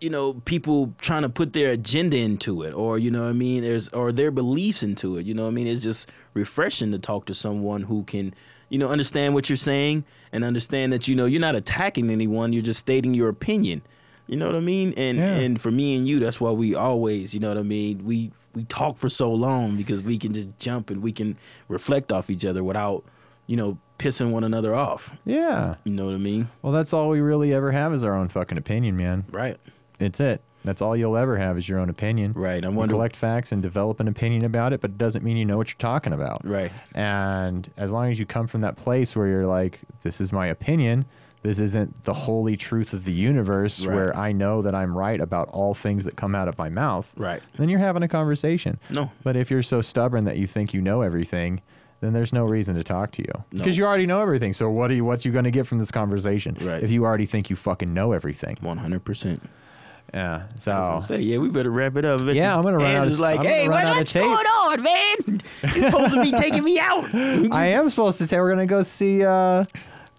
[0.00, 3.32] you know people trying to put their agenda into it or you know what i
[3.34, 6.90] mean there's or their beliefs into it you know what i mean it's just refreshing
[6.92, 8.32] to talk to someone who can
[8.70, 12.52] you know understand what you're saying and understand that you know you're not attacking anyone
[12.52, 13.82] you're just stating your opinion
[14.26, 15.34] you know what i mean and Yeah.
[15.36, 18.30] and for me and you that's why we always you know what i mean we
[18.54, 21.36] we talk for so long because we can just jump and we can
[21.68, 23.04] reflect off each other without
[23.46, 25.74] you know pissing one another off Yeah.
[25.84, 28.28] you know what i mean Well, that's all we really ever have is our own
[28.28, 29.24] fucking opinion, man.
[29.30, 29.58] right
[30.00, 30.42] It's it.
[30.64, 32.32] That's all you'll ever have is your own opinion.
[32.34, 35.24] right i You wonder collect facts and develop an opinion about it, but it doesn't
[35.24, 36.42] mean you know what you're talking about.
[36.46, 40.32] right And as long as you come from that place where you're like, this is
[40.32, 41.06] my opinion,
[41.42, 43.94] this isn't the holy truth of the universe Right.
[43.94, 47.10] where I know that I'm right about all things that come out of my mouth,
[47.16, 48.78] right then you're having a conversation.
[48.90, 51.62] no But if you're so stubborn that you think you know everything,
[52.02, 53.58] then there's no reason to talk to you No.
[53.58, 54.52] because you already know everything.
[54.52, 55.04] So what are you?
[55.06, 56.82] What's you going to get from this conversation Right.
[56.82, 58.56] if you already think you fucking know everything?
[58.62, 59.36] 100% Yeah.
[59.38, 59.46] I
[60.12, 62.20] was So gonna say, yeah, we better wrap it up.
[62.20, 62.38] Eventually.
[62.38, 65.40] Yeah, I'm gonna run out of- like, I'm hey, what, what's tape." going on, man?
[65.74, 67.14] You're supposed to be taking me out.
[67.14, 69.24] I am supposed to say we're gonna go see.
[69.24, 69.64] uh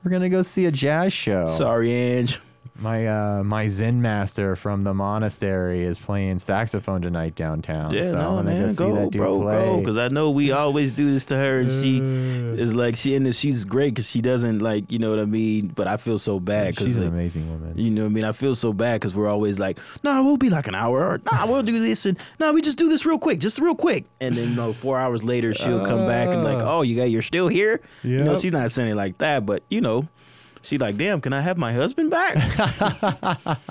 [0.04, 1.50] We're gonna go see a jazz show.
[1.58, 2.40] Sorry, Ange.
[2.82, 7.94] My uh, my Zen master from the monastery is playing saxophone tonight downtown.
[7.94, 9.54] Yeah, so no, I'm gonna man, go see go, that dude bro, play.
[9.54, 12.00] go, because I know we always do this to her, and she
[12.60, 15.68] is like, she and she's great because she doesn't like, you know what I mean.
[15.68, 17.78] But I feel so bad She's because an amazing woman.
[17.78, 18.24] You know what I mean?
[18.24, 21.06] I feel so bad because we're always like, no, we'll be like an hour.
[21.06, 22.08] Or, nah, we'll do this.
[22.08, 24.06] And no, we just do this real quick, just real quick.
[24.20, 26.78] And then, you know, four hours later, she'll come back and like, Ah.
[26.78, 27.80] oh, you got, you're still here?
[28.02, 30.08] You know, she's not saying it like that, but, you know,
[30.62, 32.38] she like, damn, can I have my husband back?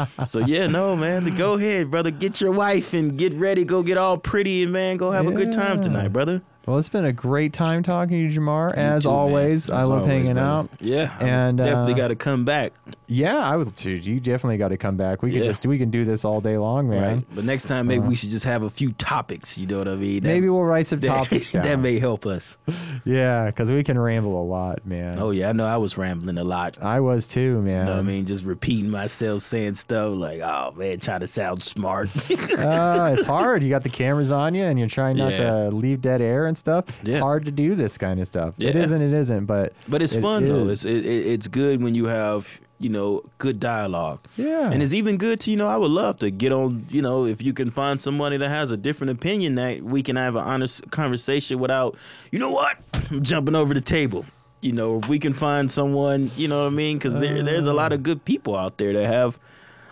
[0.27, 2.11] so, yeah, no, man, go ahead, brother.
[2.11, 3.65] Get your wife and get ready.
[3.65, 6.43] Go get all pretty and, man, go have a good time tonight, brother.
[6.67, 8.73] Well, it's been a great time talking to you, Jamar.
[8.75, 10.41] As too, always, I love always, hanging brother.
[10.49, 10.71] out.
[10.81, 11.17] Yeah.
[11.19, 12.75] I And, definitely uh, got to come back.
[13.09, 13.91] Yeah, I would too.
[13.91, 15.21] You definitely got to come back.
[15.23, 15.47] We could Yeah.
[15.47, 17.03] just we can do this all day long, man.
[17.17, 17.25] Right.
[17.35, 19.59] But next time, maybe Uh, we should just have a few topics.
[19.59, 20.23] You know what I mean?
[20.23, 22.57] That- Maybe we'll write some that, topics that may help us.
[23.05, 25.19] yeah, because we can ramble a lot, man.
[25.19, 26.81] Oh yeah, I know I was rambling a lot.
[26.81, 27.81] I was too, man.
[27.81, 28.27] You know what I mean?
[28.27, 33.63] Just repeating myself, saying stuff like, "Oh man, trying to sound smart." uh, it's hard.
[33.65, 35.39] You got the cameras on you, and you're trying not Yeah.
[35.65, 36.85] to leave dead air and stuff.
[37.03, 38.55] It's hard to do this kind of stuff.
[38.59, 38.83] It Yeah.
[38.83, 39.01] isn't.
[39.03, 39.47] It isn't.
[39.47, 40.69] But but it's It fun though.
[40.69, 44.21] It's it, it, it's good when you have you know good dialogue.
[44.37, 47.03] yeah, And it's even good to, you know, I would love to get on, you
[47.03, 50.35] know, if you can find somebody that has a different opinion that we can have
[50.35, 51.95] an honest conversation without,
[52.33, 52.79] you know what,
[53.11, 54.25] I'm jumping over the table.
[54.63, 56.97] You know, if we can find someone, you know what I mean?
[56.97, 59.39] Because there, there's a lot of good people out there that have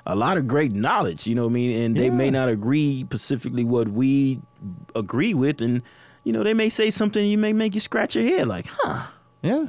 [0.06, 1.82] a lot of great knowledge, you know what I mean?
[1.82, 4.40] And they may not agree specifically what we
[4.94, 5.60] agree with.
[5.60, 5.82] And,
[6.28, 9.06] you know, they may say something you may make you scratch your head like, huh.
[9.42, 9.68] yeah.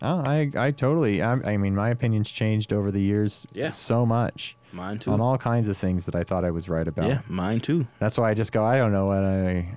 [0.00, 1.20] Oh, I I totally.
[1.22, 3.46] I, I mean, my opinions changed over the years.
[3.52, 3.72] Yeah.
[3.72, 5.10] so much Mine too.
[5.12, 7.08] on all kinds of things that I thought I was right about.
[7.08, 7.86] yeah, mine too.
[7.98, 8.64] That's why I just go.
[8.64, 9.68] I don't know what I.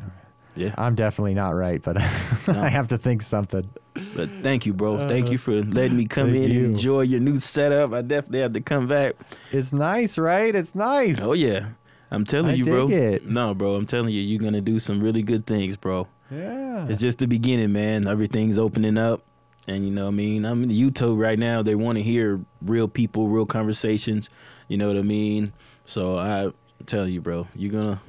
[0.56, 0.74] Yeah.
[0.78, 1.98] I'm definitely not right, but
[2.48, 3.70] I have to think something.
[4.16, 5.08] But thank you, bro.
[5.08, 6.66] thank you for letting me come Uh, in you.
[6.66, 7.94] and enjoy your new setup.
[7.94, 9.14] I definitely have to come back.
[9.52, 10.54] It's nice, right?
[10.56, 11.20] It's nice.
[11.22, 11.70] Oh yeah,
[12.12, 12.90] I'm telling I you, bro.
[12.90, 13.28] it.
[13.28, 16.08] No, bro, I'm telling you, you're gonna do some really good things, bro.
[16.32, 16.88] Yeah.
[16.88, 18.08] It's just the beginning, man.
[18.08, 19.22] Everything's opening up,
[19.68, 21.62] and you know, what I mean, I'm in YouTube right now.
[21.62, 24.30] They want to hear real people, real conversations.
[24.68, 25.54] You know what I mean?
[25.86, 26.52] So I
[26.86, 28.02] tell you, bro, you're gonna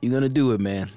[0.00, 0.90] you're gonna do it, man.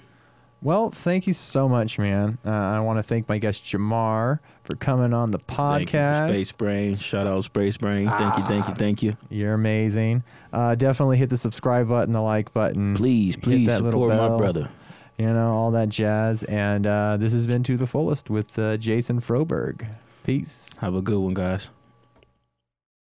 [0.64, 2.38] Well, thank you so much, man.
[2.46, 6.30] Uh, I want to thank my guest Jamar for coming on the podcast.
[6.30, 6.96] Space Brain.
[6.96, 8.08] Shout out Space Brain.
[8.08, 9.18] Thank you, thank you, thank you.
[9.30, 10.24] You're amazing.
[10.54, 12.96] Uh, definitely hit the subscribe button, the like button.
[12.96, 14.70] Please, please support my brother.
[15.18, 16.44] You know, all that jazz.
[16.44, 19.86] And uh, this has been To the Fullest with uh, Jason Froberg.
[20.24, 20.70] Peace.
[20.80, 21.70] Have a good one, guys.